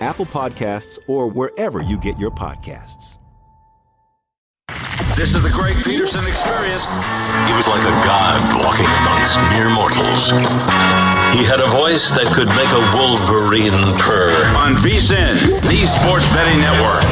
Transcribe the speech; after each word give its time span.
Apple 0.00 0.26
Podcasts, 0.26 0.98
or 1.06 1.28
wherever 1.28 1.82
you 1.82 1.98
get 1.98 2.18
your 2.18 2.30
podcasts. 2.30 3.16
This 5.16 5.34
is 5.34 5.42
the 5.42 5.50
Greg 5.50 5.76
Peterson 5.84 6.26
experience. 6.26 6.86
He 7.46 7.52
was 7.52 7.68
like 7.68 7.82
a 7.82 7.92
god 8.04 8.40
walking 8.62 8.86
amongst 8.86 9.36
mere 9.52 9.68
mortals. 9.68 10.30
He 11.36 11.44
had 11.44 11.60
a 11.60 11.68
voice 11.68 12.10
that 12.12 12.26
could 12.34 12.48
make 12.56 12.70
a 12.72 12.82
wolverine 12.96 13.70
purr. 13.98 14.32
On 14.56 14.76
VSIN, 14.76 15.60
the 15.62 15.86
Sports 15.86 16.26
Betting 16.32 16.60
Network. 16.60 17.04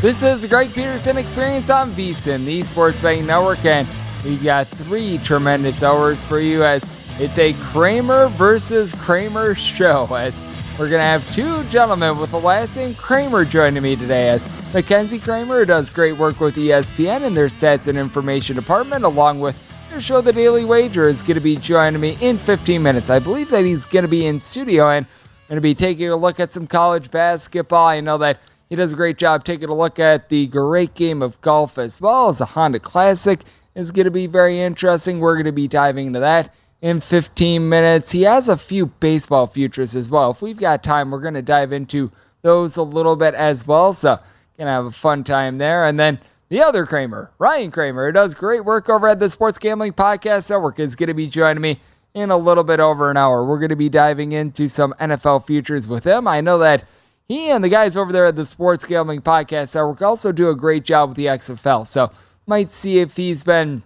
This 0.00 0.22
is 0.22 0.42
the 0.42 0.48
Greg 0.48 0.72
Peterson 0.72 1.16
experience 1.16 1.70
on 1.70 1.92
VSIN, 1.92 2.44
the 2.44 2.62
Sports 2.62 3.00
Betting 3.00 3.26
Network, 3.26 3.64
and 3.64 3.88
We've 4.26 4.42
got 4.42 4.66
three 4.66 5.18
tremendous 5.18 5.84
hours 5.84 6.20
for 6.24 6.40
you 6.40 6.64
as 6.64 6.84
it's 7.20 7.38
a 7.38 7.52
Kramer 7.54 8.26
versus 8.30 8.92
Kramer 8.94 9.54
show. 9.54 10.12
As 10.12 10.42
we're 10.78 10.90
going 10.90 11.00
to 11.00 11.04
have 11.04 11.34
two 11.34 11.64
gentlemen 11.64 12.18
with 12.18 12.30
the 12.30 12.38
last 12.38 12.76
name 12.76 12.94
Kramer 12.96 13.46
joining 13.46 13.82
me 13.82 13.96
today. 13.96 14.28
As 14.28 14.46
Mackenzie 14.74 15.18
Kraemer 15.18 15.66
does 15.66 15.88
great 15.88 16.18
work 16.18 16.38
with 16.38 16.54
ESPN 16.56 17.22
in 17.22 17.32
their 17.32 17.46
stats 17.46 17.86
and 17.86 17.96
information 17.96 18.56
department, 18.56 19.02
along 19.02 19.40
with 19.40 19.56
their 19.88 20.02
show, 20.02 20.20
The 20.20 20.34
Daily 20.34 20.66
Wager, 20.66 21.08
is 21.08 21.22
going 21.22 21.36
to 21.36 21.40
be 21.40 21.56
joining 21.56 22.02
me 22.02 22.18
in 22.20 22.36
15 22.36 22.82
minutes. 22.82 23.08
I 23.08 23.18
believe 23.18 23.48
that 23.50 23.64
he's 23.64 23.86
going 23.86 24.02
to 24.02 24.08
be 24.08 24.26
in 24.26 24.38
studio 24.38 24.90
and 24.90 25.06
going 25.48 25.56
to 25.56 25.62
be 25.62 25.74
taking 25.74 26.10
a 26.10 26.16
look 26.16 26.40
at 26.40 26.52
some 26.52 26.66
college 26.66 27.10
basketball. 27.10 27.86
I 27.86 28.00
know 28.00 28.18
that 28.18 28.40
he 28.68 28.76
does 28.76 28.92
a 28.92 28.96
great 28.96 29.16
job 29.16 29.44
taking 29.44 29.70
a 29.70 29.74
look 29.74 29.98
at 29.98 30.28
the 30.28 30.46
great 30.48 30.92
game 30.92 31.22
of 31.22 31.40
golf 31.40 31.78
as 31.78 32.02
well 32.02 32.28
as 32.28 32.38
the 32.38 32.44
Honda 32.44 32.80
Classic 32.80 33.40
is 33.74 33.90
going 33.90 34.04
to 34.04 34.10
be 34.10 34.26
very 34.26 34.60
interesting. 34.60 35.20
We're 35.20 35.36
going 35.36 35.46
to 35.46 35.52
be 35.52 35.68
diving 35.68 36.08
into 36.08 36.20
that 36.20 36.52
in 36.82 37.00
15 37.00 37.68
minutes. 37.68 38.10
He 38.10 38.22
has 38.22 38.48
a 38.48 38.56
few 38.56 38.86
baseball 38.86 39.46
futures 39.46 39.96
as 39.96 40.10
well. 40.10 40.30
If 40.30 40.42
we've 40.42 40.58
got 40.58 40.82
time, 40.82 41.10
we're 41.10 41.20
going 41.20 41.34
to 41.34 41.42
dive 41.42 41.72
into 41.72 42.10
those 42.42 42.76
a 42.76 42.82
little 42.82 43.16
bit 43.16 43.34
as 43.34 43.66
well. 43.66 43.92
So, 43.92 44.18
going 44.56 44.66
to 44.66 44.72
have 44.72 44.86
a 44.86 44.90
fun 44.90 45.24
time 45.24 45.58
there. 45.58 45.86
And 45.86 45.98
then 45.98 46.18
the 46.48 46.62
other 46.62 46.86
Kramer, 46.86 47.30
Ryan 47.38 47.70
Kramer, 47.70 48.06
who 48.06 48.12
does 48.12 48.34
great 48.34 48.64
work 48.64 48.88
over 48.88 49.08
at 49.08 49.18
the 49.18 49.28
Sports 49.28 49.58
Gambling 49.58 49.92
Podcast 49.92 50.50
Network, 50.50 50.78
is 50.78 50.94
going 50.94 51.08
to 51.08 51.14
be 51.14 51.26
joining 51.26 51.60
me 51.60 51.80
in 52.14 52.30
a 52.30 52.36
little 52.36 52.64
bit 52.64 52.80
over 52.80 53.10
an 53.10 53.16
hour. 53.16 53.44
We're 53.44 53.58
going 53.58 53.70
to 53.70 53.76
be 53.76 53.88
diving 53.88 54.32
into 54.32 54.68
some 54.68 54.94
NFL 55.00 55.46
futures 55.46 55.88
with 55.88 56.04
him. 56.04 56.26
I 56.26 56.40
know 56.40 56.58
that 56.58 56.84
he 57.28 57.50
and 57.50 57.62
the 57.62 57.68
guys 57.68 57.96
over 57.96 58.12
there 58.12 58.26
at 58.26 58.36
the 58.36 58.46
Sports 58.46 58.84
Gambling 58.84 59.20
Podcast 59.20 59.74
Network 59.74 60.00
also 60.00 60.32
do 60.32 60.48
a 60.48 60.54
great 60.54 60.84
job 60.84 61.10
with 61.10 61.16
the 61.16 61.26
XFL. 61.26 61.86
So, 61.86 62.10
might 62.46 62.70
see 62.70 63.00
if 63.00 63.16
he's 63.16 63.42
been 63.42 63.82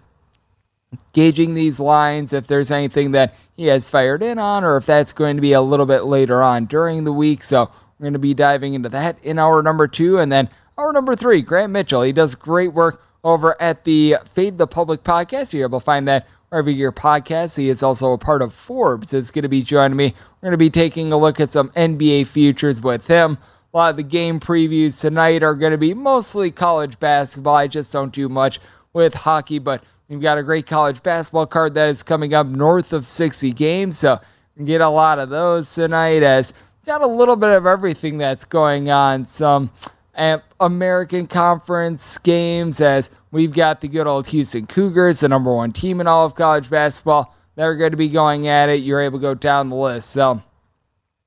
gauging 1.13 1.53
these 1.53 1.79
lines, 1.79 2.33
if 2.33 2.47
there's 2.47 2.71
anything 2.71 3.11
that 3.11 3.35
he 3.55 3.65
has 3.65 3.89
fired 3.89 4.23
in 4.23 4.39
on, 4.39 4.63
or 4.63 4.77
if 4.77 4.85
that's 4.85 5.13
going 5.13 5.35
to 5.35 5.41
be 5.41 5.53
a 5.53 5.61
little 5.61 5.85
bit 5.85 6.05
later 6.05 6.41
on 6.41 6.65
during 6.65 7.03
the 7.03 7.13
week. 7.13 7.43
So 7.43 7.69
we're 7.99 8.05
going 8.05 8.13
to 8.13 8.19
be 8.19 8.33
diving 8.33 8.73
into 8.73 8.89
that 8.89 9.17
in 9.23 9.39
hour 9.39 9.61
number 9.61 9.87
two. 9.87 10.19
And 10.19 10.31
then 10.31 10.49
hour 10.77 10.91
number 10.93 11.15
three, 11.15 11.41
Grant 11.41 11.71
Mitchell. 11.71 12.01
He 12.01 12.11
does 12.11 12.35
great 12.35 12.73
work 12.73 13.03
over 13.23 13.61
at 13.61 13.83
the 13.83 14.17
Fade 14.33 14.57
the 14.57 14.67
Public 14.67 15.03
podcast. 15.03 15.53
You're 15.53 15.67
able 15.67 15.79
to 15.79 15.85
find 15.85 16.07
that 16.07 16.27
wherever 16.49 16.69
your 16.69 16.91
podcast. 16.91 17.55
He 17.57 17.69
is 17.69 17.81
also 17.81 18.11
a 18.11 18.17
part 18.17 18.41
of 18.41 18.53
Forbes. 18.53 19.13
It's 19.13 19.31
going 19.31 19.43
to 19.43 19.49
be 19.49 19.63
joining 19.63 19.95
me. 19.95 20.13
We're 20.41 20.47
going 20.47 20.51
to 20.51 20.57
be 20.57 20.69
taking 20.69 21.13
a 21.13 21.17
look 21.17 21.39
at 21.39 21.49
some 21.49 21.69
NBA 21.71 22.27
futures 22.27 22.81
with 22.81 23.07
him. 23.07 23.37
A 23.73 23.77
lot 23.77 23.91
of 23.91 23.95
the 23.97 24.03
game 24.03 24.37
previews 24.37 24.99
tonight 24.99 25.43
are 25.43 25.55
going 25.55 25.71
to 25.71 25.77
be 25.77 25.93
mostly 25.93 26.51
college 26.51 26.99
basketball. 26.99 27.55
I 27.55 27.67
just 27.67 27.93
don't 27.93 28.13
do 28.13 28.27
much 28.27 28.59
with 28.91 29.13
hockey, 29.13 29.59
but 29.59 29.83
we've 30.11 30.21
got 30.21 30.37
a 30.37 30.43
great 30.43 30.67
college 30.67 31.01
basketball 31.01 31.47
card 31.47 31.73
that 31.73 31.87
is 31.87 32.03
coming 32.03 32.33
up 32.33 32.45
north 32.45 32.91
of 32.91 33.07
60 33.07 33.53
games. 33.53 33.97
So 33.97 34.19
get 34.65 34.81
a 34.81 34.89
lot 34.89 35.19
of 35.19 35.29
those 35.29 35.73
tonight 35.73 36.21
as 36.21 36.53
got 36.85 37.01
a 37.01 37.07
little 37.07 37.37
bit 37.37 37.49
of 37.49 37.65
everything 37.65 38.17
that's 38.17 38.43
going 38.43 38.89
on. 38.89 39.23
Some 39.23 39.71
eh, 40.15 40.37
American 40.59 41.27
Conference 41.27 42.17
games 42.17 42.81
as 42.81 43.09
we've 43.31 43.53
got 43.53 43.79
the 43.79 43.87
good 43.87 44.05
old 44.05 44.27
Houston 44.27 44.67
Cougars, 44.67 45.21
the 45.21 45.29
number 45.29 45.55
one 45.55 45.71
team 45.71 46.01
in 46.01 46.07
all 46.07 46.25
of 46.25 46.35
college 46.35 46.69
basketball. 46.69 47.33
They're 47.55 47.75
going 47.75 47.91
to 47.91 47.97
be 47.97 48.09
going 48.09 48.49
at 48.49 48.67
it. 48.67 48.83
You're 48.83 49.01
able 49.01 49.19
to 49.19 49.21
go 49.21 49.33
down 49.33 49.69
the 49.69 49.75
list. 49.75 50.09
So 50.09 50.41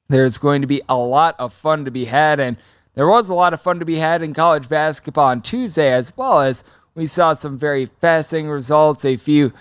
there's 0.09 0.37
going 0.37 0.61
to 0.61 0.67
be 0.67 0.83
a 0.91 0.97
lot 0.97 1.37
of 1.39 1.55
fun 1.55 1.87
to 1.87 1.91
be 1.91 2.05
had, 2.05 2.39
and 2.39 2.59
there 2.95 3.09
was 3.09 3.31
a 3.31 3.35
lot 3.35 3.55
of 3.55 3.63
fun 3.63 3.79
to 3.79 3.87
be 3.87 3.97
had 3.97 4.23
in 4.23 4.35
college 4.35 4.69
basketball 4.69 5.29
on 5.29 5.41
Tuesday, 5.41 5.91
as 5.91 6.15
well 6.17 6.41
as 6.41 6.65
we 6.95 7.07
saw 7.07 7.33
some 7.33 7.59
very 7.59 7.87
fascinating 7.87 8.51
results. 8.51 9.05
A 9.05 9.17
few 9.17 9.53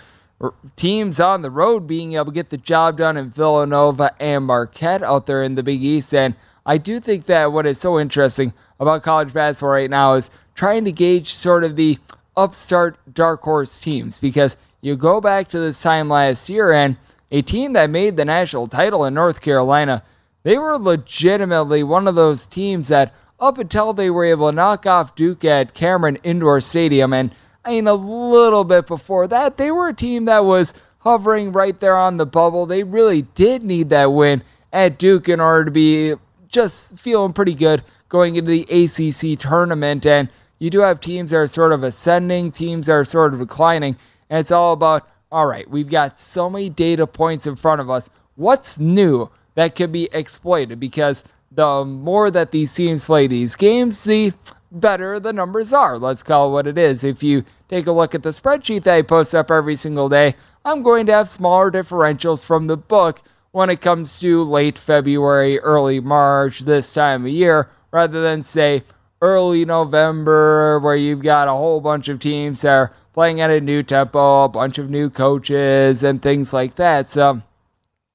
teams 0.76 1.20
on 1.20 1.42
the 1.42 1.50
road 1.50 1.86
being 1.86 2.14
able 2.14 2.26
to 2.26 2.32
get 2.32 2.50
the 2.50 2.58
job 2.58 2.98
done 2.98 3.16
in 3.16 3.30
Villanova 3.30 4.14
and 4.20 4.44
Marquette 4.44 5.02
out 5.02 5.26
there 5.26 5.42
in 5.42 5.54
the 5.54 5.62
Big 5.62 5.82
East. 5.82 6.14
And 6.14 6.34
I 6.66 6.78
do 6.78 7.00
think 7.00 7.26
that 7.26 7.52
what 7.52 7.66
is 7.66 7.78
so 7.78 7.98
interesting 7.98 8.52
about 8.80 9.02
college 9.02 9.32
basketball 9.32 9.70
right 9.70 9.90
now 9.90 10.14
is 10.14 10.30
trying 10.54 10.84
to 10.84 10.92
gauge 10.92 11.32
sort 11.32 11.64
of 11.64 11.76
the 11.76 11.98
upstart 12.36 12.98
dark 13.14 13.42
horse 13.42 13.80
teams 13.80 14.18
because 14.18 14.56
you 14.80 14.96
go 14.96 15.20
back 15.20 15.48
to 15.48 15.58
this 15.58 15.80
time 15.80 16.08
last 16.08 16.48
year 16.48 16.72
and 16.72 16.96
a 17.30 17.42
team 17.42 17.72
that 17.72 17.90
made 17.90 18.16
the 18.16 18.24
national 18.24 18.66
title 18.66 19.04
in 19.04 19.14
North 19.14 19.40
Carolina 19.40 20.02
they 20.44 20.58
were 20.58 20.78
legitimately 20.78 21.82
one 21.82 22.06
of 22.06 22.14
those 22.14 22.46
teams 22.46 22.88
that 22.88 23.14
up 23.44 23.58
until 23.58 23.92
they 23.92 24.10
were 24.10 24.24
able 24.24 24.48
to 24.48 24.56
knock 24.56 24.86
off 24.86 25.14
Duke 25.14 25.44
at 25.44 25.74
Cameron 25.74 26.18
Indoor 26.24 26.60
Stadium. 26.60 27.12
And 27.12 27.30
I 27.64 27.72
mean, 27.72 27.86
a 27.86 27.94
little 27.94 28.64
bit 28.64 28.86
before 28.86 29.26
that, 29.28 29.56
they 29.56 29.70
were 29.70 29.88
a 29.88 29.94
team 29.94 30.24
that 30.24 30.44
was 30.44 30.72
hovering 30.98 31.52
right 31.52 31.78
there 31.78 31.96
on 31.96 32.16
the 32.16 32.26
bubble. 32.26 32.64
They 32.64 32.82
really 32.82 33.22
did 33.22 33.62
need 33.62 33.90
that 33.90 34.06
win 34.06 34.42
at 34.72 34.98
Duke 34.98 35.28
in 35.28 35.40
order 35.40 35.66
to 35.66 35.70
be 35.70 36.14
just 36.48 36.98
feeling 36.98 37.32
pretty 37.32 37.54
good 37.54 37.84
going 38.08 38.36
into 38.36 38.50
the 38.50 38.62
ACC 38.62 39.38
tournament. 39.38 40.06
And 40.06 40.30
you 40.58 40.70
do 40.70 40.80
have 40.80 41.00
teams 41.00 41.30
that 41.30 41.36
are 41.36 41.46
sort 41.46 41.72
of 41.72 41.82
ascending, 41.82 42.52
teams 42.52 42.86
that 42.86 42.92
are 42.92 43.04
sort 43.04 43.34
of 43.34 43.40
declining. 43.40 43.96
And 44.30 44.40
it's 44.40 44.52
all 44.52 44.72
about, 44.72 45.08
all 45.30 45.46
right, 45.46 45.68
we've 45.68 45.90
got 45.90 46.18
so 46.18 46.48
many 46.48 46.70
data 46.70 47.06
points 47.06 47.46
in 47.46 47.56
front 47.56 47.82
of 47.82 47.90
us. 47.90 48.08
What's 48.36 48.78
new 48.78 49.28
that 49.54 49.76
could 49.76 49.92
be 49.92 50.08
exploited? 50.12 50.80
Because 50.80 51.24
the 51.54 51.84
more 51.84 52.30
that 52.30 52.50
these 52.50 52.74
teams 52.74 53.04
play 53.04 53.26
these 53.26 53.54
games, 53.54 54.04
the 54.04 54.32
better 54.72 55.20
the 55.20 55.32
numbers 55.32 55.72
are. 55.72 55.98
Let's 55.98 56.22
call 56.22 56.48
it 56.48 56.52
what 56.52 56.66
it 56.66 56.78
is. 56.78 57.04
If 57.04 57.22
you 57.22 57.44
take 57.68 57.86
a 57.86 57.92
look 57.92 58.14
at 58.14 58.22
the 58.22 58.30
spreadsheet 58.30 58.84
that 58.84 58.94
I 58.94 59.02
post 59.02 59.34
up 59.34 59.50
every 59.50 59.76
single 59.76 60.08
day, 60.08 60.34
I'm 60.64 60.82
going 60.82 61.06
to 61.06 61.12
have 61.12 61.28
smaller 61.28 61.70
differentials 61.70 62.44
from 62.44 62.66
the 62.66 62.76
book 62.76 63.22
when 63.52 63.70
it 63.70 63.80
comes 63.80 64.18
to 64.20 64.42
late 64.42 64.78
February, 64.78 65.60
early 65.60 66.00
March, 66.00 66.60
this 66.60 66.92
time 66.92 67.24
of 67.24 67.30
year, 67.30 67.70
rather 67.92 68.20
than 68.20 68.42
say 68.42 68.82
early 69.20 69.64
November, 69.64 70.80
where 70.80 70.96
you've 70.96 71.22
got 71.22 71.46
a 71.46 71.52
whole 71.52 71.80
bunch 71.80 72.08
of 72.08 72.18
teams 72.18 72.62
that 72.62 72.72
are 72.74 72.92
playing 73.12 73.40
at 73.40 73.50
a 73.50 73.60
new 73.60 73.82
tempo, 73.82 74.44
a 74.44 74.48
bunch 74.48 74.78
of 74.78 74.90
new 74.90 75.08
coaches, 75.08 76.02
and 76.02 76.20
things 76.20 76.52
like 76.52 76.74
that. 76.74 77.06
So 77.06 77.40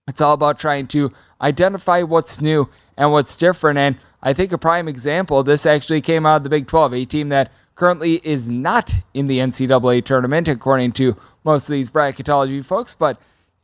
it's 0.10 0.20
all 0.20 0.34
about 0.34 0.60
trying 0.60 0.88
to 0.88 1.10
identify 1.42 2.02
what's 2.02 2.42
new 2.42 2.68
and 3.00 3.12
what's 3.12 3.36
different. 3.36 3.80
And 3.80 3.98
I 4.22 4.34
think 4.34 4.51
a 4.51 4.57
prime 4.57 4.88
example, 4.88 5.42
this 5.42 5.66
actually 5.66 6.01
came 6.01 6.28
out 6.28 6.38
of 6.38 6.44
the 6.44 6.50
Big 6.50 6.68
12, 6.68 6.94
a 6.94 7.06
team 7.06 7.30
that 7.30 7.51
currently 7.74 8.16
is 8.24 8.48
not 8.48 8.94
in 9.16 9.25
the 9.25 9.40
NCAA 9.40 10.06
tournament, 10.06 10.48
according 10.48 10.92
to 10.94 11.16
most 11.46 11.68
of 11.68 11.74
these 11.74 11.90
bracketology 11.90 12.63
folks. 12.63 12.94
But 12.94 13.18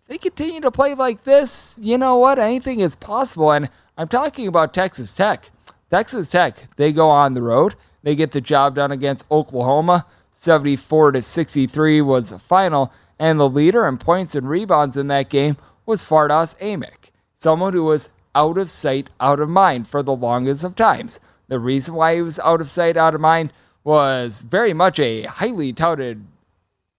if 0.04 0.08
they 0.08 0.18
continue 0.18 0.62
to 0.62 0.72
play 0.72 0.96
like 0.96 1.24
this, 1.24 1.78
you 1.80 1.98
know 1.98 2.18
what? 2.18 2.40
Anything 2.40 2.80
is 2.80 2.96
possible. 2.96 3.52
And 3.52 3.70
I'm 3.98 4.08
talking 4.08 4.48
about 4.48 4.74
Texas 4.74 5.14
Tech. 5.14 5.52
Texas 5.92 6.32
Tech, 6.32 6.68
they 6.78 6.92
go 6.92 7.10
on 7.10 7.34
the 7.34 7.42
road. 7.42 7.76
They 8.04 8.16
get 8.16 8.32
the 8.32 8.42
job 8.42 8.76
done 8.76 8.92
against 8.92 9.26
Oklahoma. 9.30 10.06
74 10.32 11.14
to 11.14 11.22
63 11.22 12.02
was 12.02 12.30
the 12.30 12.40
final, 12.40 12.94
and 13.20 13.40
the 13.40 13.50
leader 13.50 13.88
in 13.88 13.98
points 13.98 14.36
and 14.36 14.48
rebounds 14.48 14.96
in 14.96 15.08
that 15.08 15.30
game 15.30 15.58
was 15.86 16.04
Fardaws 16.04 16.58
Aimaq, 16.60 17.10
someone 17.36 17.74
who 17.74 17.84
was 17.84 18.10
out 18.36 18.58
of 18.58 18.70
sight, 18.70 19.10
out 19.20 19.40
of 19.40 19.50
mind 19.50 19.88
for 19.88 20.04
the 20.04 20.16
longest 20.16 20.64
of 20.64 20.76
times. 20.76 21.20
The 21.48 21.60
reason 21.60 21.94
why 21.94 22.16
he 22.16 22.22
was 22.22 22.40
out 22.40 22.62
of 22.62 22.70
sight, 22.70 22.98
out 22.98 23.16
of 23.16 23.22
mind 23.22 23.54
was 23.84 24.42
very 24.42 24.74
much 24.74 25.00
a 25.00 25.24
highly 25.24 25.72
touted 25.74 26.24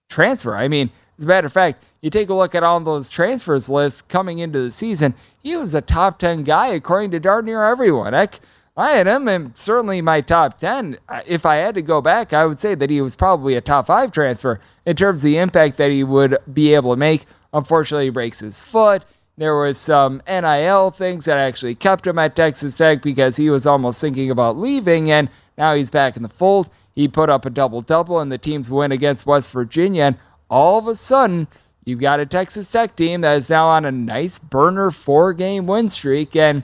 transfer. 0.09 0.55
I 0.55 0.67
mean, 0.67 0.89
as 1.17 1.25
a 1.25 1.27
matter 1.27 1.47
of 1.47 1.53
fact, 1.53 1.83
you 2.01 2.09
take 2.09 2.29
a 2.29 2.33
look 2.33 2.55
at 2.55 2.63
all 2.63 2.79
those 2.79 3.09
transfers 3.09 3.69
lists 3.69 4.01
coming 4.01 4.39
into 4.39 4.59
the 4.59 4.71
season, 4.71 5.13
he 5.39 5.55
was 5.55 5.73
a 5.73 5.81
top 5.81 6.19
10 6.19 6.43
guy 6.43 6.67
according 6.67 7.11
to 7.11 7.19
darn 7.19 7.45
near 7.45 7.63
everyone. 7.63 8.13
Heck, 8.13 8.39
I 8.77 8.91
had 8.91 9.07
him 9.07 9.27
in 9.27 9.55
certainly 9.55 10.01
my 10.01 10.21
top 10.21 10.59
10. 10.59 10.97
If 11.25 11.45
I 11.45 11.55
had 11.55 11.73
to 11.75 11.81
go 11.81 11.99
back, 11.99 12.33
I 12.33 12.45
would 12.45 12.59
say 12.59 12.75
that 12.75 12.89
he 12.89 13.01
was 13.01 13.15
probably 13.15 13.55
a 13.55 13.61
top 13.61 13.87
5 13.87 14.11
transfer 14.11 14.59
in 14.85 14.95
terms 14.95 15.19
of 15.19 15.23
the 15.23 15.37
impact 15.37 15.77
that 15.77 15.89
he 15.89 16.03
would 16.03 16.37
be 16.53 16.75
able 16.75 16.91
to 16.91 16.97
make. 16.97 17.25
Unfortunately, 17.53 18.05
he 18.05 18.11
breaks 18.11 18.39
his 18.39 18.59
foot. 18.59 19.03
There 19.39 19.55
was 19.55 19.77
some 19.77 20.23
NIL 20.27 20.89
things 20.89 21.25
that 21.25 21.37
actually 21.37 21.75
kept 21.75 22.07
him 22.07 22.17
at 22.17 22.35
Texas 22.35 22.75
Tech 22.75 23.03
because 23.03 23.37
he 23.37 23.51
was 23.51 23.67
almost 23.67 24.01
thinking 24.01 24.31
about 24.31 24.57
leaving, 24.57 25.11
and 25.11 25.29
now 25.59 25.75
he's 25.75 25.91
back 25.91 26.17
in 26.17 26.23
the 26.23 26.29
fold. 26.29 26.71
He 26.95 27.07
put 27.07 27.29
up 27.29 27.45
a 27.45 27.51
double 27.51 27.81
double 27.81 28.19
in 28.21 28.29
the 28.29 28.39
team's 28.39 28.71
win 28.71 28.91
against 28.91 29.27
West 29.27 29.51
Virginia, 29.51 30.05
and 30.05 30.17
all 30.49 30.79
of 30.79 30.87
a 30.87 30.95
sudden, 30.95 31.47
you've 31.85 31.99
got 31.99 32.19
a 32.19 32.25
Texas 32.25 32.71
Tech 32.71 32.95
team 32.95 33.21
that 33.21 33.37
is 33.37 33.47
now 33.47 33.67
on 33.67 33.85
a 33.85 33.91
nice 33.91 34.39
burner 34.39 34.89
four 34.89 35.33
game 35.33 35.67
win 35.67 35.87
streak, 35.87 36.35
and 36.35 36.63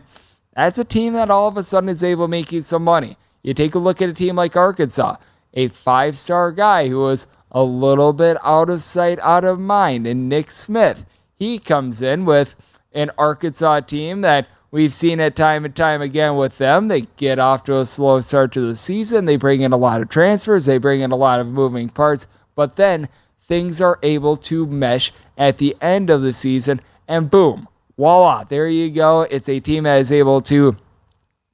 that's 0.56 0.80
a 0.80 0.84
team 0.84 1.14
that 1.14 1.30
all 1.30 1.48
of 1.48 1.58
a 1.58 1.64
sudden 1.64 1.90
is 1.90 2.04
able 2.04 2.24
to 2.24 2.32
make 2.32 2.52
you 2.52 2.62
some 2.62 2.84
money. 2.84 3.16
You 3.44 3.54
take 3.54 3.76
a 3.76 3.80
look 3.80 4.02
at 4.02 4.10
a 4.10 4.14
team 4.14 4.36
like 4.36 4.56
Arkansas, 4.56 5.18
a 5.54 5.68
five 5.68 6.18
star 6.18 6.52
guy 6.52 6.88
who 6.88 7.02
was 7.02 7.28
a 7.52 7.62
little 7.62 8.14
bit 8.14 8.36
out 8.44 8.72
of 8.72 8.82
sight, 8.82 9.20
out 9.20 9.44
of 9.44 9.60
mind, 9.60 10.08
and 10.08 10.28
Nick 10.28 10.50
Smith 10.50 11.06
he 11.44 11.60
comes 11.60 12.02
in 12.02 12.24
with 12.24 12.56
an 12.94 13.12
Arkansas 13.18 13.82
team 13.82 14.22
that 14.22 14.48
we've 14.72 14.94
seen 14.94 15.20
it 15.20 15.36
time 15.36 15.66
and 15.66 15.76
time 15.76 16.02
again 16.02 16.38
with 16.38 16.58
them. 16.58 16.88
They 16.88 17.02
get 17.18 17.38
off 17.38 17.66
to 17.66 17.80
a 17.80 17.86
slow 17.86 18.22
start 18.22 18.54
to 18.54 18.62
the 18.62 18.78
season. 18.78 19.26
They 19.26 19.36
bring 19.36 19.60
in 19.62 19.74
a 19.74 19.78
lot 19.78 20.02
of 20.02 20.08
transfers, 20.10 20.66
they 20.66 20.78
bring 20.78 21.02
in 21.02 21.12
a 21.12 21.18
lot 21.18 21.42
of 21.42 21.48
moving 21.48 21.90
parts, 21.90 22.28
but 22.56 22.78
then 22.78 23.10
things 23.42 23.82
are 23.82 24.00
able 24.04 24.38
to 24.38 24.66
mesh 24.68 25.12
at 25.38 25.58
the 25.58 25.76
end 25.82 26.10
of 26.10 26.22
the 26.22 26.32
season, 26.32 26.80
and 27.10 27.30
boom, 27.30 27.68
voila, 27.98 28.46
there 28.46 28.70
you 28.70 28.90
go. 28.90 29.24
It's 29.24 29.50
a 29.50 29.60
team 29.60 29.84
that 29.84 30.00
is 30.00 30.12
able 30.12 30.42
to 30.44 30.78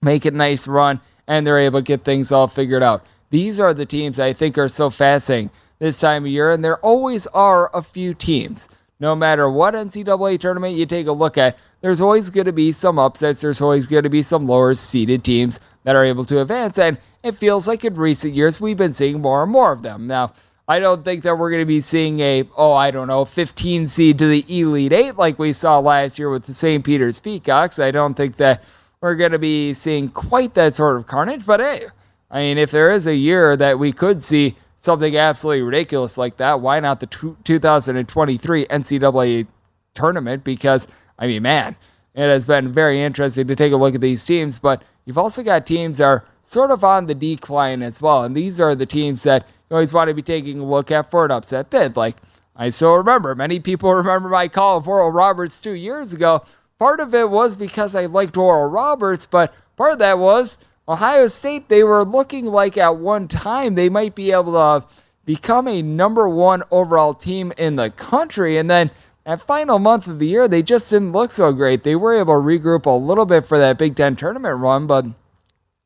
make 0.04 0.26
a 0.26 0.32
nice 0.32 0.68
run, 0.68 1.02
and 1.28 1.48
they're 1.48 1.58
able 1.58 1.80
to 1.80 1.84
get 1.84 2.04
things 2.04 2.32
all 2.32 2.48
figured 2.48 2.84
out. 2.84 3.06
These 3.32 3.60
are 3.60 3.74
the 3.74 3.86
teams 3.86 4.20
I 4.20 4.34
think 4.34 4.58
are 4.58 4.68
so 4.68 4.90
fascinating 4.90 5.50
this 5.80 6.00
time 6.00 6.26
of 6.26 6.32
year, 6.32 6.52
and 6.52 6.64
there 6.64 6.78
always 6.78 7.26
are 7.28 7.76
a 7.76 7.82
few 7.82 8.14
teams 8.14 8.70
no 9.00 9.16
matter 9.16 9.50
what 9.50 9.74
NCAA 9.74 10.40
tournament 10.40 10.76
you 10.76 10.86
take 10.86 11.08
a 11.08 11.12
look 11.12 11.38
at, 11.38 11.58
there's 11.82 12.02
always 12.02 12.30
going 12.30 12.46
to 12.46 12.54
be 12.54 12.72
some 12.72 13.00
upsets. 13.00 13.42
There's 13.42 13.62
always 13.62 13.88
going 13.88 14.04
to 14.04 14.10
be 14.10 14.22
some 14.22 14.46
lower 14.46 14.74
seeded 14.74 15.24
teams 15.24 15.60
that 15.84 15.96
are 15.96 16.04
able 16.04 16.26
to 16.26 16.42
advance. 16.42 16.78
And 16.78 16.98
it 17.24 17.36
feels 17.36 17.68
like 17.68 17.86
in 17.86 17.96
recent 17.96 18.34
years, 18.34 18.60
we've 18.60 18.78
been 18.78 18.94
seeing 18.94 19.22
more 19.22 19.44
and 19.44 19.52
more 19.52 19.72
of 19.72 19.82
them. 19.82 20.08
Now, 20.08 20.34
I 20.68 20.80
don't 20.80 21.04
think 21.04 21.24
that 21.24 21.38
we're 21.38 21.50
going 21.50 21.64
to 21.64 21.66
be 21.66 21.82
seeing 21.82 22.20
a, 22.20 22.44
oh, 22.58 22.74
I 22.74 22.92
don't 22.92 23.08
know, 23.08 23.26
15 23.26 23.88
seed 23.88 24.20
to 24.20 24.28
the 24.28 24.46
Elite 24.48 24.94
Eight 24.94 25.16
like 25.16 25.40
we 25.40 25.54
saw 25.54 25.80
last 25.80 26.20
year 26.20 26.30
with 26.30 26.46
the 26.46 26.54
St. 26.54 26.84
Peter's 26.84 27.20
Peacocks. 27.20 27.80
I 27.80 27.92
don't 27.92 28.14
think 28.14 28.36
that 28.38 28.64
we're 29.02 29.16
going 29.16 29.32
to 29.32 29.40
be 29.40 29.74
seeing 29.74 30.10
quite 30.10 30.54
that 30.54 30.76
sort 30.76 30.98
of 30.98 31.08
carnage. 31.08 31.46
But 31.46 31.62
hey, 31.62 31.88
I 32.30 32.42
mean, 32.42 32.58
if 32.58 32.70
there 32.70 32.92
is 32.92 33.08
a 33.08 33.16
year 33.16 33.56
that 33.58 33.80
we 33.80 33.92
could 33.92 34.22
see 34.22 34.56
something 34.80 35.16
absolutely 35.18 35.62
ridiculous 35.62 36.18
like 36.18 36.38
that, 36.38 36.62
why 36.62 36.80
not 36.80 37.00
the 37.00 37.08
2023 37.44 38.66
NCAA 38.66 39.48
tournament? 39.94 40.44
Because, 40.44 40.88
I 41.20 41.28
mean, 41.28 41.44
man, 41.44 41.76
it 42.16 42.30
has 42.30 42.46
been 42.46 42.72
very 42.72 43.02
interesting 43.02 43.48
to 43.48 43.56
take 43.56 43.74
a 43.74 43.78
look 43.78 43.94
at 43.96 44.02
these 44.02 44.26
teams, 44.26 44.58
but 44.58 44.84
you've 45.06 45.18
also 45.18 45.44
got 45.44 45.66
teams 45.66 45.98
that 45.98 46.06
are 46.06 46.26
sort 46.44 46.72
of 46.72 46.84
on 46.84 47.06
the 47.06 47.16
decline 47.16 47.84
as 47.84 48.02
well. 48.02 48.24
And 48.24 48.36
these 48.36 48.60
are 48.60 48.74
the 48.74 48.86
teams 48.86 49.24
that 49.24 49.46
you 49.70 49.76
always 49.76 49.94
want 49.94 50.08
to 50.08 50.14
be 50.14 50.22
taking 50.22 50.60
a 50.60 50.66
look 50.66 50.92
at 50.92 51.12
for 51.12 51.26
an 51.26 51.32
upset 51.32 51.70
bid. 51.70 51.96
Like, 51.96 52.16
I 52.56 52.70
still 52.70 52.96
remember, 52.96 53.36
many 53.36 53.60
people 53.60 53.94
remember 53.94 54.30
my 54.30 54.48
call 54.48 54.78
of 54.78 54.88
Oral 54.88 55.12
Roberts 55.12 55.60
two 55.60 55.74
years 55.74 56.14
ago. 56.14 56.44
Part 56.78 57.02
of 57.02 57.14
it 57.14 57.30
was 57.30 57.58
because 57.58 57.96
I 57.96 58.06
liked 58.06 58.38
Oral 58.38 58.70
Roberts, 58.70 59.26
but 59.26 59.54
part 59.76 59.92
of 59.92 60.00
that 60.00 60.18
was 60.18 60.58
Ohio 60.90 61.28
State, 61.28 61.70
they 61.70 61.84
were 61.84 62.04
looking 62.04 62.46
like 62.46 62.76
at 62.76 62.98
one 62.98 63.28
time 63.28 63.76
they 63.76 63.90
might 63.90 64.16
be 64.16 64.32
able 64.32 64.54
to 64.54 64.88
become 65.24 65.68
a 65.68 65.84
number 65.84 66.28
one 66.28 66.64
overall 66.72 67.14
team 67.14 67.54
in 67.60 67.76
the 67.76 67.92
country. 67.92 68.58
And 68.58 68.68
then 68.68 68.90
that 69.24 69.40
final 69.40 69.78
month 69.78 70.08
of 70.08 70.18
the 70.18 70.26
year, 70.26 70.48
they 70.48 70.64
just 70.64 70.90
didn't 70.90 71.12
look 71.12 71.30
so 71.30 71.54
great. 71.54 71.84
They 71.84 71.96
were 71.96 72.16
able 72.16 72.34
to 72.34 72.40
regroup 72.40 72.88
a 72.88 72.90
little 72.90 73.28
bit 73.28 73.46
for 73.46 73.60
that 73.60 73.78
Big 73.78 73.96
Ten 73.96 74.16
tournament 74.16 74.58
run, 74.58 74.88
but 74.88 75.06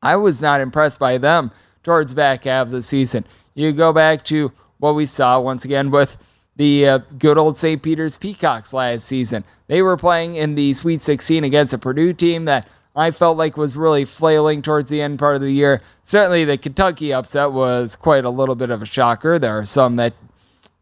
I 0.00 0.16
was 0.16 0.40
not 0.40 0.62
impressed 0.62 0.98
by 0.98 1.18
them 1.18 1.50
towards 1.82 2.14
back 2.14 2.44
half 2.44 2.68
of 2.68 2.72
the 2.72 2.80
season. 2.80 3.26
You 3.52 3.72
go 3.72 3.92
back 3.92 4.24
to 4.26 4.50
what 4.78 4.94
we 4.94 5.04
saw 5.04 5.38
once 5.38 5.66
again 5.66 5.90
with 5.90 6.16
the 6.56 6.88
uh, 6.88 6.98
good 7.18 7.36
old 7.36 7.58
St. 7.58 7.82
Peter's 7.82 8.16
Peacocks 8.16 8.72
last 8.72 9.06
season. 9.06 9.44
They 9.66 9.82
were 9.82 9.98
playing 9.98 10.36
in 10.36 10.54
the 10.54 10.72
Sweet 10.72 11.02
16 11.02 11.44
against 11.44 11.74
a 11.74 11.78
Purdue 11.78 12.14
team 12.14 12.46
that 12.46 12.68
I 12.96 13.10
felt 13.10 13.36
like 13.36 13.56
was 13.56 13.76
really 13.76 14.04
flailing 14.04 14.62
towards 14.62 14.88
the 14.88 15.02
end 15.02 15.18
part 15.18 15.36
of 15.36 15.42
the 15.42 15.50
year. 15.50 15.80
Certainly, 16.04 16.44
the 16.44 16.58
Kentucky 16.58 17.12
upset 17.12 17.52
was 17.52 17.96
quite 17.96 18.24
a 18.24 18.30
little 18.30 18.54
bit 18.54 18.70
of 18.70 18.82
a 18.82 18.86
shocker. 18.86 19.38
There 19.38 19.58
are 19.58 19.64
some 19.64 19.96
that 19.96 20.14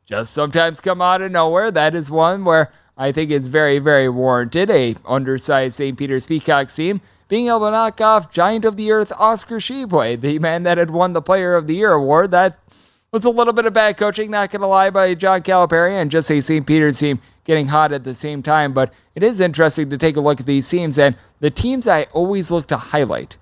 just 0.04 0.34
sometimes 0.34 0.80
come 0.80 1.00
out 1.00 1.22
of 1.22 1.32
nowhere. 1.32 1.70
That 1.70 1.94
is 1.94 2.10
one 2.10 2.44
where 2.44 2.72
I 2.98 3.12
think 3.12 3.30
it's 3.30 3.46
very, 3.46 3.78
very 3.78 4.08
warranted. 4.08 4.70
A 4.70 4.94
undersized 5.06 5.76
St. 5.76 5.96
Peter's 5.96 6.26
Peacocks 6.26 6.76
team 6.76 7.00
being 7.28 7.46
able 7.48 7.60
to 7.60 7.70
knock 7.70 7.98
off 8.02 8.30
Giant 8.30 8.66
of 8.66 8.76
the 8.76 8.92
Earth 8.92 9.10
Oscar 9.18 9.56
Tshiebwe, 9.56 10.20
the 10.20 10.38
man 10.38 10.64
that 10.64 10.76
had 10.76 10.90
won 10.90 11.14
the 11.14 11.22
Player 11.22 11.54
of 11.54 11.66
the 11.66 11.74
Year 11.74 11.92
award. 11.92 12.30
That 12.30 12.58
was 13.12 13.26
a 13.26 13.30
little 13.30 13.52
bit 13.52 13.66
of 13.66 13.74
bad 13.74 13.98
coaching, 13.98 14.30
not 14.30 14.50
going 14.50 14.62
to 14.62 14.66
lie, 14.66 14.88
by 14.88 15.14
John 15.14 15.42
Calipari 15.42 16.00
and 16.00 16.10
just 16.10 16.30
a 16.30 16.40
St. 16.40 16.66
Peter's 16.66 16.98
team 16.98 17.20
getting 17.44 17.66
hot 17.66 17.92
at 17.92 18.04
the 18.04 18.14
same 18.14 18.42
time. 18.42 18.72
But 18.72 18.90
it 19.14 19.22
is 19.22 19.38
interesting 19.38 19.90
to 19.90 19.98
take 19.98 20.16
a 20.16 20.20
look 20.20 20.40
at 20.40 20.46
these 20.46 20.68
teams 20.68 20.98
and 20.98 21.14
the 21.40 21.50
teams 21.50 21.86
I 21.86 22.04
always 22.14 22.50
look 22.50 22.66
to 22.68 22.76
highlight 22.78 23.36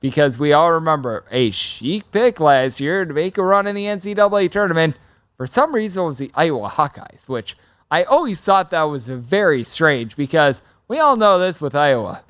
because 0.00 0.38
we 0.38 0.54
all 0.54 0.72
remember 0.72 1.24
a 1.30 1.50
chic 1.50 2.10
pick 2.12 2.40
last 2.40 2.80
year 2.80 3.04
to 3.04 3.12
make 3.12 3.36
a 3.36 3.42
run 3.42 3.66
in 3.66 3.74
the 3.76 3.84
NCAA 3.84 4.50
tournament. 4.50 4.96
For 5.36 5.46
some 5.46 5.74
reason, 5.74 6.02
it 6.02 6.06
was 6.06 6.18
the 6.18 6.30
Iowa 6.34 6.70
Hawkeyes, 6.70 7.28
which 7.28 7.58
I 7.90 8.04
always 8.04 8.40
thought 8.40 8.70
that 8.70 8.84
was 8.84 9.06
very 9.06 9.64
strange 9.64 10.16
because 10.16 10.62
we 10.88 10.98
all 10.98 11.16
know 11.16 11.38
this 11.38 11.60
with 11.60 11.74
Iowa. 11.74 12.22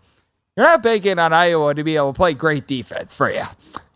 you're 0.56 0.66
not 0.66 0.82
banking 0.82 1.20
on 1.20 1.32
Iowa 1.32 1.72
to 1.72 1.84
be 1.84 1.94
able 1.94 2.12
to 2.12 2.16
play 2.16 2.34
great 2.34 2.66
defense 2.66 3.14
for 3.14 3.30
you. 3.30 3.44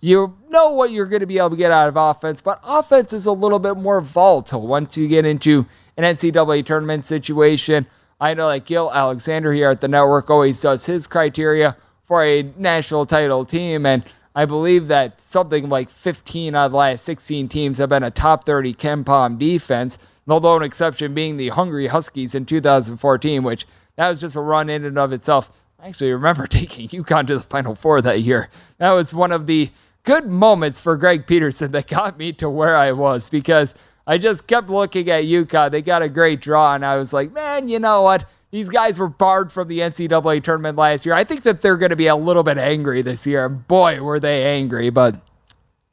You 0.05 0.37
know 0.51 0.69
what 0.69 0.91
you're 0.91 1.07
going 1.07 1.21
to 1.21 1.27
be 1.27 1.39
able 1.39 1.49
to 1.49 1.57
get 1.57 1.71
out 1.71 1.89
of 1.89 1.97
offense, 1.97 2.43
but 2.43 2.61
offense 2.63 3.15
is 3.15 3.25
a 3.25 3.33
little 3.33 3.59
bit 3.59 3.79
more 3.79 4.03
volatile 4.03 4.67
once 4.67 4.99
you 4.99 5.09
get 5.09 5.25
into 5.25 5.65
an 5.97 6.05
NCAA 6.05 6.67
tournament 6.67 7.07
situation. 7.07 7.87
I 8.21 8.35
know 8.35 8.51
that 8.51 8.67
Gill 8.67 8.93
Alexander 8.93 9.55
here 9.55 9.71
at 9.71 9.81
the 9.81 9.89
network 9.89 10.29
always 10.29 10.61
does 10.61 10.85
his 10.85 11.07
criteria 11.07 11.75
for 12.03 12.23
a 12.23 12.43
national 12.59 13.07
title 13.07 13.47
team, 13.47 13.87
and 13.87 14.05
I 14.35 14.45
believe 14.45 14.89
that 14.89 15.23
something 15.23 15.71
like 15.71 15.89
15 15.89 16.55
out 16.55 16.67
of 16.67 16.73
the 16.73 16.77
last 16.77 17.07
16 17.07 17.49
teams 17.49 17.79
have 17.79 17.89
been 17.89 18.03
a 18.03 18.11
top 18.11 18.45
30 18.45 18.75
KenPom 18.75 19.39
defense. 19.39 19.97
The 20.27 20.39
lone 20.39 20.65
exception 20.65 21.15
being 21.15 21.39
the 21.39 21.49
Hungry 21.49 21.87
Huskies 21.87 22.35
in 22.35 22.45
2014, 22.45 23.43
which 23.43 23.67
that 23.97 24.11
was 24.11 24.21
just 24.21 24.37
a 24.37 24.43
run 24.43 24.69
in 24.69 24.85
and 24.85 24.99
of 24.99 25.15
itself. 25.15 25.63
I 25.81 25.89
actually 25.89 26.13
remember 26.13 26.47
taking 26.47 26.91
UConn 26.91 27.27
to 27.29 27.39
the 27.39 27.43
Final 27.43 27.75
Four 27.75 28.03
that 28.03 28.21
year. 28.21 28.51
That 28.77 28.91
was 28.91 29.15
one 29.15 29.33
of 29.33 29.47
the 29.47 29.71
good 30.05 30.31
moments 30.31 30.79
for 30.79 30.97
Greg 30.97 31.27
Peterson 31.27 31.73
that 31.73 31.89
got 31.89 32.19
me 32.19 32.33
to 32.35 32.49
where 32.49 32.77
I 32.77 32.93
was 32.93 33.29
because 33.29 33.75
I 34.07 34.19
just 34.19 34.47
kept 34.47 34.69
looking 34.69 35.11
at 35.11 35.25
UConn. 35.25 35.71
They 35.71 35.83
got 35.83 36.03
a 36.03 36.09
great 36.09 36.41
draw, 36.41 36.75
and 36.75 36.85
I 36.85 36.97
was 36.97 37.13
like, 37.13 37.33
man, 37.33 37.69
you 37.69 37.79
know 37.79 38.03
what? 38.03 38.27
These 38.51 38.69
guys 38.69 38.99
were 38.99 39.09
barred 39.09 39.51
from 39.51 39.67
the 39.67 39.81
NCAA 39.81 40.45
tournament 40.45 40.79
last 40.79 41.05
year. 41.05 41.15
I 41.15 41.25
think 41.25 41.43
that 41.43 41.61
they're 41.61 41.77
going 41.77 41.91
to 41.91 41.97
be 41.97 42.07
a 42.07 42.15
little 42.15 42.45
bit 42.45 42.59
angry 42.59 43.03
this 43.03 43.27
year. 43.27 43.49
Boy, 43.49 44.01
were 44.01 44.21
they 44.21 44.45
angry. 44.45 44.91
But 44.91 45.21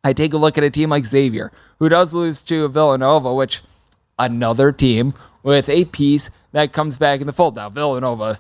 I 0.04 0.14
take 0.14 0.34
a 0.34 0.38
look 0.38 0.58
at 0.58 0.64
a 0.64 0.70
team 0.70 0.90
like 0.90 1.08
Xavier, 1.08 1.52
who 1.80 1.90
does 1.90 2.14
lose 2.14 2.44
to 2.44 2.68
Villanova, 2.68 3.34
which 3.34 3.64
another 4.20 4.72
team 4.72 5.14
with 5.42 5.70
a 5.70 5.86
piece 5.86 6.30
that 6.52 6.74
comes 6.74 6.98
back 6.98 7.22
in 7.22 7.28
the 7.28 7.34
fold. 7.34 7.56
Now, 7.56 7.70
Villanova, 7.70 8.38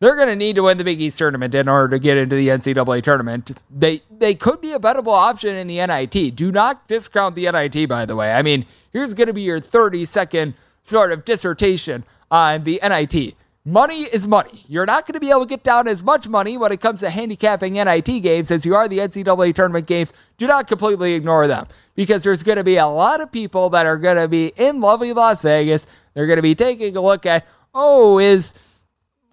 they're 0.00 0.14
going 0.14 0.28
to 0.28 0.36
need 0.36 0.56
to 0.56 0.62
win 0.62 0.78
the 0.78 0.84
Big 0.84 1.00
East 1.00 1.18
tournament 1.18 1.54
in 1.54 1.68
order 1.68 1.88
to 1.88 1.98
get 1.98 2.16
into 2.16 2.36
the 2.36 2.48
NCAA 2.48 3.02
tournament. 3.02 3.60
They 3.70 4.02
they 4.18 4.34
could 4.34 4.60
be 4.60 4.72
a 4.72 4.78
bettable 4.78 5.14
option 5.14 5.56
in 5.56 5.66
the 5.66 5.84
NIT. 5.84 6.36
Do 6.36 6.52
not 6.52 6.86
discount 6.88 7.34
the 7.34 7.50
NIT, 7.50 7.88
by 7.88 8.06
the 8.06 8.14
way. 8.14 8.32
I 8.32 8.42
mean, 8.42 8.64
here's 8.92 9.14
going 9.14 9.26
to 9.26 9.32
be 9.32 9.42
your 9.42 9.60
30 9.60 10.04
second 10.04 10.54
sort 10.84 11.12
of 11.12 11.24
dissertation 11.24 12.04
on 12.30 12.64
the 12.64 12.80
NIT. 12.82 13.34
Money 13.64 14.04
is 14.04 14.26
money. 14.26 14.64
You're 14.66 14.86
not 14.86 15.06
going 15.06 15.14
to 15.14 15.20
be 15.20 15.28
able 15.28 15.40
to 15.40 15.46
get 15.46 15.62
down 15.62 15.88
as 15.88 16.02
much 16.02 16.26
money 16.26 16.56
when 16.56 16.72
it 16.72 16.80
comes 16.80 17.00
to 17.00 17.10
handicapping 17.10 17.74
NIT 17.74 18.22
games 18.22 18.50
as 18.50 18.64
you 18.64 18.74
are 18.74 18.88
the 18.88 18.98
NCAA 18.98 19.54
tournament 19.54 19.86
games. 19.86 20.12
Do 20.38 20.46
not 20.46 20.68
completely 20.68 21.12
ignore 21.12 21.46
them 21.46 21.66
because 21.94 22.22
there's 22.22 22.42
going 22.42 22.56
to 22.56 22.64
be 22.64 22.76
a 22.76 22.86
lot 22.86 23.20
of 23.20 23.30
people 23.30 23.68
that 23.70 23.84
are 23.84 23.98
going 23.98 24.16
to 24.16 24.28
be 24.28 24.52
in 24.56 24.80
lovely 24.80 25.12
Las 25.12 25.42
Vegas. 25.42 25.86
They're 26.14 26.26
going 26.26 26.36
to 26.38 26.42
be 26.42 26.54
taking 26.54 26.96
a 26.96 27.00
look 27.00 27.26
at, 27.26 27.46
oh, 27.74 28.18
is 28.18 28.54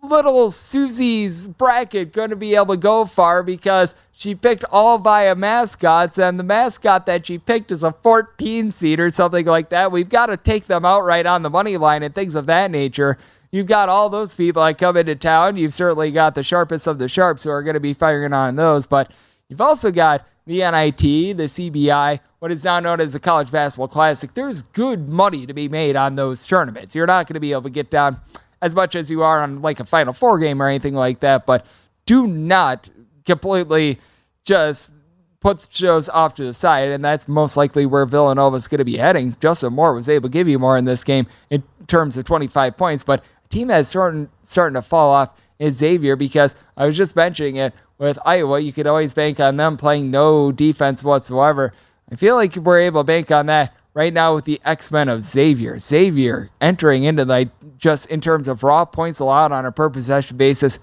little 0.08 0.50
Susie's 0.50 1.48
bracket 1.48 2.14
going 2.14 2.30
to 2.30 2.36
be 2.36 2.56
able 2.56 2.76
to 2.76 2.78
go 2.78 3.06
far 3.06 3.44
because 3.44 3.96
she 4.12 4.34
picked 4.34 4.64
all 4.66 4.98
via 4.98 5.36
mascots, 5.36 6.18
and 6.18 6.40
the 6.40 6.44
mascot 6.44 7.06
that 7.06 7.28
she 7.28 7.38
picked 7.38 7.72
is 7.72 7.84
a 7.84 7.92
14 7.92 8.72
seed 8.72 9.00
or 9.00 9.10
something 9.10 9.46
like 9.46 9.70
that. 9.70 9.92
We've 9.92 10.10
got 10.10 10.28
to 10.28 10.38
take 10.38 10.68
them 10.68 10.86
outright 10.86 11.26
on 11.26 11.42
the 11.42 11.50
money 11.50 11.76
line 11.76 12.04
and 12.04 12.16
things 12.16 12.36
of 12.36 12.46
that 12.46 12.72
nature. 12.72 13.18
You've 13.52 13.68
got 13.68 13.90
all 13.90 14.10
those 14.10 14.34
people 14.34 14.64
that 14.64 14.78
come 14.78 14.98
into 14.98 15.16
town. 15.16 15.58
You've 15.58 15.74
certainly 15.74 16.12
got 16.12 16.36
the 16.36 16.44
sharpest 16.44 16.88
of 16.88 16.98
the 16.98 17.08
sharps 17.08 17.44
who 17.44 17.50
are 17.50 17.64
going 17.64 17.76
to 17.76 17.80
be 17.80 17.94
firing 17.94 18.34
on 18.34 18.56
those, 18.56 18.86
but 18.86 19.12
you've 19.50 19.62
also 19.62 19.92
got 19.92 20.26
the 20.46 20.60
NIT, 20.60 21.38
the 21.38 21.46
CBI, 21.46 22.20
what 22.40 22.52
is 22.52 22.64
now 22.64 22.80
known 22.80 23.02
as 23.02 23.14
the 23.14 23.20
College 23.20 23.52
Basketball 23.52 23.88
Classic. 23.88 24.34
There's 24.34 24.62
good 24.62 25.10
money 25.10 25.46
to 25.46 25.54
be 25.54 25.68
made 25.68 25.96
on 25.96 26.16
those 26.16 26.46
tournaments. 26.46 26.94
You're 26.94 27.08
not 27.08 27.28
going 27.28 27.34
to 27.34 27.40
be 27.40 27.52
able 27.52 27.64
to 27.64 27.70
get 27.70 27.90
down 27.90 28.20
as 28.62 28.76
much 28.76 28.96
as 28.96 29.10
you 29.10 29.24
are 29.24 29.42
on 29.42 29.62
like 29.62 29.80
a 29.80 29.86
Final 29.86 30.14
Four 30.14 30.40
game 30.40 30.62
or 30.62 30.68
anything 30.68 30.94
like 30.94 31.20
that, 31.22 31.46
but 31.46 31.66
do 32.06 32.28
not 32.28 32.90
completely 33.26 34.00
just 34.44 34.94
put 35.40 35.72
shows 35.72 36.10
off 36.10 36.34
to 36.36 36.44
the 36.44 36.54
side, 36.54 36.90
and 36.90 37.04
that's 37.06 37.28
most 37.28 37.56
likely 37.56 37.86
where 37.86 38.06
Villanova 38.06 38.56
is 38.56 38.68
going 38.68 38.80
to 38.80 38.86
be 38.86 38.98
heading. 38.98 39.36
Justin 39.40 39.74
Moore 39.74 39.94
was 39.94 40.10
able 40.10 40.30
to 40.30 40.34
give 40.34 40.48
you 40.48 40.58
more 40.58 40.78
in 40.78 40.86
this 40.86 41.04
game 41.04 41.28
in 41.52 41.64
terms 41.88 42.18
of 42.18 42.26
25 42.26 42.76
points, 42.78 43.04
but 43.04 43.24
team 43.50 43.68
that's 43.68 43.90
starting 43.90 44.28
starting 44.44 44.74
to 44.74 44.82
fall 44.82 45.12
off 45.12 45.40
is 45.60 45.78
Xavier 45.78 46.16
because 46.16 46.56
I 46.78 46.86
was 46.86 46.98
just 46.98 47.16
mentioning 47.16 47.58
it 47.58 47.74
with 47.98 48.18
Iowa. 48.26 48.60
You 48.60 48.74
could 48.74 48.88
always 48.88 49.14
bank 49.14 49.40
on 49.40 49.58
them 49.58 49.78
playing 49.78 50.12
no 50.12 50.52
defense 50.52 51.04
whatsoever. 51.04 51.74
I 52.12 52.16
feel 52.16 52.36
like 52.36 52.56
we're 52.56 52.82
able 52.82 53.02
to 53.02 53.06
bank 53.06 53.32
on 53.32 53.46
that 53.48 53.74
right 53.96 54.14
now 54.14 54.36
with 54.36 54.46
the 54.46 54.62
X 54.66 54.92
Men 54.92 55.10
of 55.10 55.25
Xavier. 55.25 55.80
Xavier 55.80 56.52
entering 56.62 57.06
into 57.06 57.25
the 57.25 57.50
just 57.78 58.06
in 58.08 58.22
terms 58.22 58.48
of 58.48 58.62
raw 58.62 58.86
points 58.86 59.20
allowed 59.20 59.52
on 59.52 59.66
a 59.66 59.72
per 59.72 59.90
possession 59.90 60.38
basis, 60.38 60.78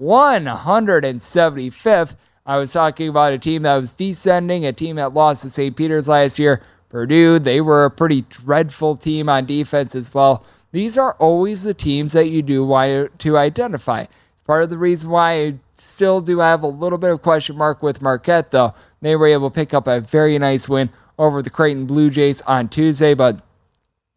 175th. 0.00 2.16
I 2.46 2.58
was 2.58 2.72
talking 2.72 3.08
about 3.08 3.32
a 3.32 3.38
team 3.38 3.62
that 3.62 3.76
was 3.76 3.94
descending, 3.94 4.66
a 4.66 4.72
team 4.72 4.96
that 4.96 5.14
lost 5.14 5.42
to 5.42 5.50
St. 5.50 5.76
Peter's 5.76 6.08
last 6.08 6.38
year. 6.38 6.62
Purdue, 6.90 7.38
they 7.38 7.60
were 7.60 7.86
a 7.86 7.90
pretty 7.90 8.22
dreadful 8.22 8.96
team 8.96 9.28
on 9.28 9.46
defense 9.46 9.94
as 9.94 10.12
well. 10.12 10.44
These 10.72 10.98
are 10.98 11.14
always 11.14 11.62
the 11.62 11.74
teams 11.74 12.12
that 12.12 12.28
you 12.28 12.42
do 12.42 12.64
want 12.64 13.18
to 13.18 13.38
identify. 13.38 14.06
Part 14.46 14.64
of 14.64 14.70
the 14.70 14.78
reason 14.78 15.10
why 15.10 15.34
I 15.34 15.54
still 15.76 16.20
do 16.20 16.38
have 16.38 16.62
a 16.62 16.68
little 16.68 16.98
bit 16.98 17.10
of 17.10 17.22
question 17.22 17.56
mark 17.56 17.82
with 17.82 18.02
Marquette, 18.02 18.50
though. 18.50 18.74
They 19.00 19.16
were 19.16 19.26
able 19.26 19.50
to 19.50 19.54
pick 19.54 19.74
up 19.74 19.86
a 19.86 20.00
very 20.00 20.38
nice 20.38 20.68
win 20.68 20.90
over 21.18 21.42
the 21.42 21.50
Creighton 21.50 21.86
Blue 21.86 22.10
Jays 22.10 22.40
on 22.42 22.68
Tuesday, 22.68 23.14
but 23.14 23.40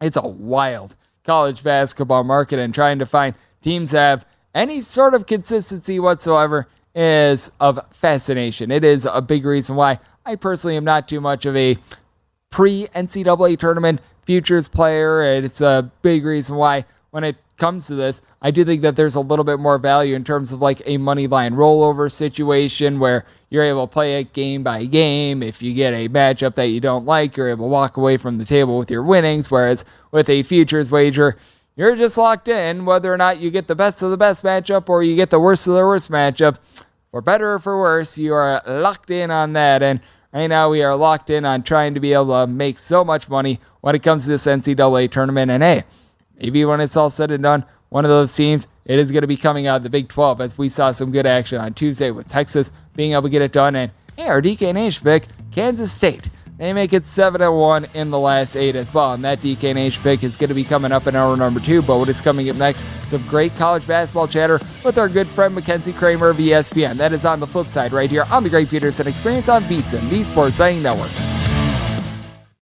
it's 0.00 0.16
a 0.16 0.26
wild 0.26 0.94
college 1.24 1.62
basketball 1.62 2.24
market, 2.24 2.58
and 2.58 2.74
trying 2.74 2.98
to 2.98 3.06
find 3.06 3.34
teams 3.60 3.90
that 3.90 4.08
have 4.08 4.26
any 4.54 4.80
sort 4.80 5.14
of 5.14 5.26
consistency 5.26 6.00
whatsoever 6.00 6.66
is 6.94 7.50
of 7.60 7.78
fascination. 7.90 8.70
It 8.70 8.84
is 8.84 9.06
a 9.06 9.20
big 9.20 9.44
reason 9.44 9.76
why 9.76 9.98
I 10.24 10.36
personally 10.36 10.76
am 10.76 10.84
not 10.84 11.08
too 11.08 11.20
much 11.20 11.46
of 11.46 11.54
a 11.56 11.76
pre 12.50 12.86
NCAA 12.88 13.58
tournament 13.58 14.00
futures 14.24 14.68
player. 14.68 15.22
It's 15.34 15.60
a 15.60 15.90
big 16.02 16.24
reason 16.24 16.56
why 16.56 16.84
when 17.10 17.24
it 17.24 17.36
comes 17.56 17.86
to 17.86 17.94
this, 17.94 18.20
I 18.42 18.50
do 18.50 18.64
think 18.64 18.82
that 18.82 18.96
there's 18.96 19.14
a 19.14 19.20
little 19.20 19.44
bit 19.44 19.58
more 19.58 19.78
value 19.78 20.14
in 20.14 20.24
terms 20.24 20.52
of 20.52 20.60
like 20.60 20.82
a 20.86 20.96
money 20.96 21.26
line 21.26 21.54
rollover 21.54 22.10
situation 22.10 22.98
where 22.98 23.26
you're 23.50 23.64
able 23.64 23.86
to 23.86 23.92
play 23.92 24.20
it 24.20 24.32
game 24.32 24.62
by 24.62 24.84
game. 24.84 25.42
If 25.42 25.62
you 25.62 25.72
get 25.72 25.94
a 25.94 26.08
matchup 26.08 26.54
that 26.56 26.66
you 26.66 26.80
don't 26.80 27.06
like, 27.06 27.36
you're 27.36 27.48
able 27.48 27.66
to 27.66 27.70
walk 27.70 27.96
away 27.96 28.16
from 28.16 28.38
the 28.38 28.44
table 28.44 28.78
with 28.78 28.90
your 28.90 29.02
winnings. 29.02 29.50
Whereas 29.50 29.84
with 30.10 30.28
a 30.28 30.42
futures 30.42 30.90
wager, 30.90 31.36
you're 31.76 31.96
just 31.96 32.18
locked 32.18 32.48
in 32.48 32.84
whether 32.84 33.12
or 33.12 33.16
not 33.16 33.38
you 33.38 33.50
get 33.50 33.66
the 33.66 33.74
best 33.74 34.02
of 34.02 34.10
the 34.10 34.16
best 34.16 34.44
matchup 34.44 34.88
or 34.88 35.02
you 35.02 35.16
get 35.16 35.30
the 35.30 35.40
worst 35.40 35.66
of 35.66 35.74
the 35.74 35.80
worst 35.80 36.10
matchup. 36.10 36.58
For 37.10 37.22
better 37.22 37.54
or 37.54 37.58
for 37.58 37.78
worse, 37.78 38.18
you 38.18 38.34
are 38.34 38.60
locked 38.66 39.10
in 39.10 39.30
on 39.30 39.54
that. 39.54 39.82
And 39.82 40.00
right 40.32 40.46
now, 40.46 40.68
we 40.68 40.82
are 40.82 40.94
locked 40.94 41.30
in 41.30 41.46
on 41.46 41.62
trying 41.62 41.94
to 41.94 42.00
be 42.00 42.12
able 42.12 42.34
to 42.34 42.46
make 42.46 42.78
so 42.78 43.02
much 43.02 43.30
money 43.30 43.60
when 43.80 43.94
it 43.94 44.02
comes 44.02 44.24
to 44.24 44.32
this 44.32 44.46
NCAA 44.46 45.10
tournament. 45.10 45.50
And 45.50 45.62
hey, 45.62 45.84
maybe 46.38 46.64
when 46.66 46.80
it's 46.80 46.96
all 46.96 47.08
said 47.08 47.30
and 47.30 47.42
done, 47.42 47.64
one 47.88 48.04
of 48.04 48.10
those 48.10 48.34
teams, 48.34 48.66
it 48.88 48.98
is 48.98 49.12
going 49.12 49.20
to 49.20 49.28
be 49.28 49.36
coming 49.36 49.66
out 49.66 49.76
of 49.76 49.82
the 49.84 49.90
Big 49.90 50.08
12 50.08 50.40
as 50.40 50.58
we 50.58 50.68
saw 50.68 50.90
some 50.90 51.12
good 51.12 51.26
action 51.26 51.60
on 51.60 51.74
Tuesday 51.74 52.10
with 52.10 52.26
Texas 52.26 52.72
being 52.96 53.12
able 53.12 53.22
to 53.22 53.28
get 53.28 53.42
it 53.42 53.52
done. 53.52 53.76
And 53.76 53.92
hey, 54.16 54.26
our 54.26 54.42
DK 54.42 54.74
Nation 54.74 55.04
pick, 55.04 55.26
Kansas 55.52 55.92
State. 55.92 56.28
They 56.56 56.72
make 56.72 56.92
it 56.92 57.04
7 57.04 57.40
1 57.40 57.86
in 57.94 58.10
the 58.10 58.18
last 58.18 58.56
eight 58.56 58.74
as 58.74 58.92
well. 58.92 59.12
And 59.12 59.22
that 59.22 59.38
DK 59.38 59.74
Nation 59.74 60.02
pick 60.02 60.24
is 60.24 60.34
going 60.34 60.48
to 60.48 60.54
be 60.54 60.64
coming 60.64 60.90
up 60.90 61.06
in 61.06 61.14
hour 61.14 61.36
number 61.36 61.60
two. 61.60 61.82
But 61.82 61.98
what 61.98 62.08
is 62.08 62.20
coming 62.20 62.50
up 62.50 62.56
next? 62.56 62.82
Some 63.06 63.24
great 63.28 63.54
college 63.54 63.86
basketball 63.86 64.26
chatter 64.26 64.58
with 64.84 64.98
our 64.98 65.08
good 65.08 65.28
friend 65.28 65.54
Mackenzie 65.54 65.92
Kraemer 65.92 66.30
of 66.30 66.38
ESPN. 66.38 66.96
That 66.96 67.12
is 67.12 67.24
on 67.24 67.38
the 67.38 67.46
flip 67.46 67.68
side 67.68 67.92
right 67.92 68.10
here 68.10 68.24
on 68.24 68.42
the 68.42 68.50
Greg 68.50 68.68
Peterson 68.68 69.06
Experience 69.06 69.48
on 69.48 69.62
VSIN, 69.64 70.10
the 70.10 70.24
Sports 70.24 70.58
Betting 70.58 70.82
Network. 70.82 71.47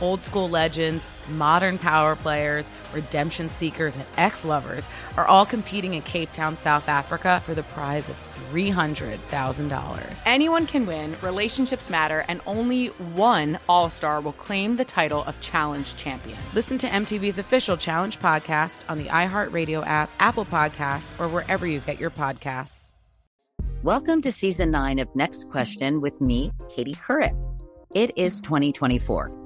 Old 0.00 0.22
school 0.22 0.48
legends, 0.48 1.08
modern 1.28 1.78
power 1.78 2.16
players, 2.16 2.66
redemption 2.92 3.50
seekers, 3.50 3.96
and 3.96 4.04
ex 4.16 4.44
lovers 4.44 4.88
are 5.16 5.26
all 5.26 5.46
competing 5.46 5.94
in 5.94 6.02
Cape 6.02 6.32
Town, 6.32 6.56
South 6.56 6.88
Africa 6.88 7.40
for 7.44 7.54
the 7.54 7.62
prize 7.62 8.08
of 8.08 8.16
$300,000. 8.52 10.22
Anyone 10.26 10.66
can 10.66 10.86
win, 10.86 11.16
relationships 11.22 11.90
matter, 11.90 12.24
and 12.28 12.40
only 12.46 12.86
one 12.86 13.58
All 13.68 13.90
Star 13.90 14.20
will 14.20 14.32
claim 14.32 14.76
the 14.76 14.84
title 14.84 15.24
of 15.24 15.40
Challenge 15.40 15.96
Champion. 15.96 16.38
Listen 16.54 16.78
to 16.78 16.86
MTV's 16.86 17.38
official 17.38 17.76
Challenge 17.76 18.18
podcast 18.18 18.80
on 18.88 18.98
the 18.98 19.06
iHeartRadio 19.06 19.86
app, 19.86 20.10
Apple 20.20 20.44
Podcasts, 20.44 21.18
or 21.20 21.28
wherever 21.28 21.66
you 21.66 21.80
get 21.80 21.98
your 21.98 22.10
podcasts. 22.10 22.92
Welcome 23.82 24.20
to 24.22 24.32
season 24.32 24.70
nine 24.70 24.98
of 24.98 25.14
Next 25.14 25.48
Question 25.48 26.00
with 26.00 26.20
me, 26.20 26.50
Katie 26.74 26.94
Couric. 26.94 27.36
It 27.94 28.16
is 28.16 28.40
2024, 28.40 29.45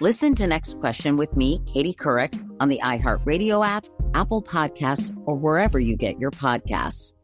Listen 0.00 0.34
to 0.34 0.46
Next 0.46 0.78
Question 0.78 1.16
with 1.16 1.38
me, 1.38 1.62
Katie 1.64 1.94
Couric, 1.94 2.38
on 2.60 2.68
the 2.68 2.80
iHeartRadio 2.82 3.66
app, 3.66 3.86
Apple 4.12 4.42
Podcasts, 4.42 5.16
or 5.24 5.34
wherever 5.34 5.80
you 5.80 5.96
get 5.96 6.20
your 6.20 6.30
podcasts. 6.30 7.14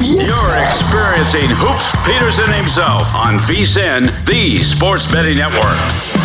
You're 0.00 0.56
experiencing 0.66 1.48
Hoops 1.52 1.94
Peterson 2.04 2.52
himself 2.52 3.14
on 3.14 3.38
VSIN, 3.38 4.26
the 4.26 4.64
Sports 4.64 5.06
Betting 5.06 5.38
Network. 5.38 6.19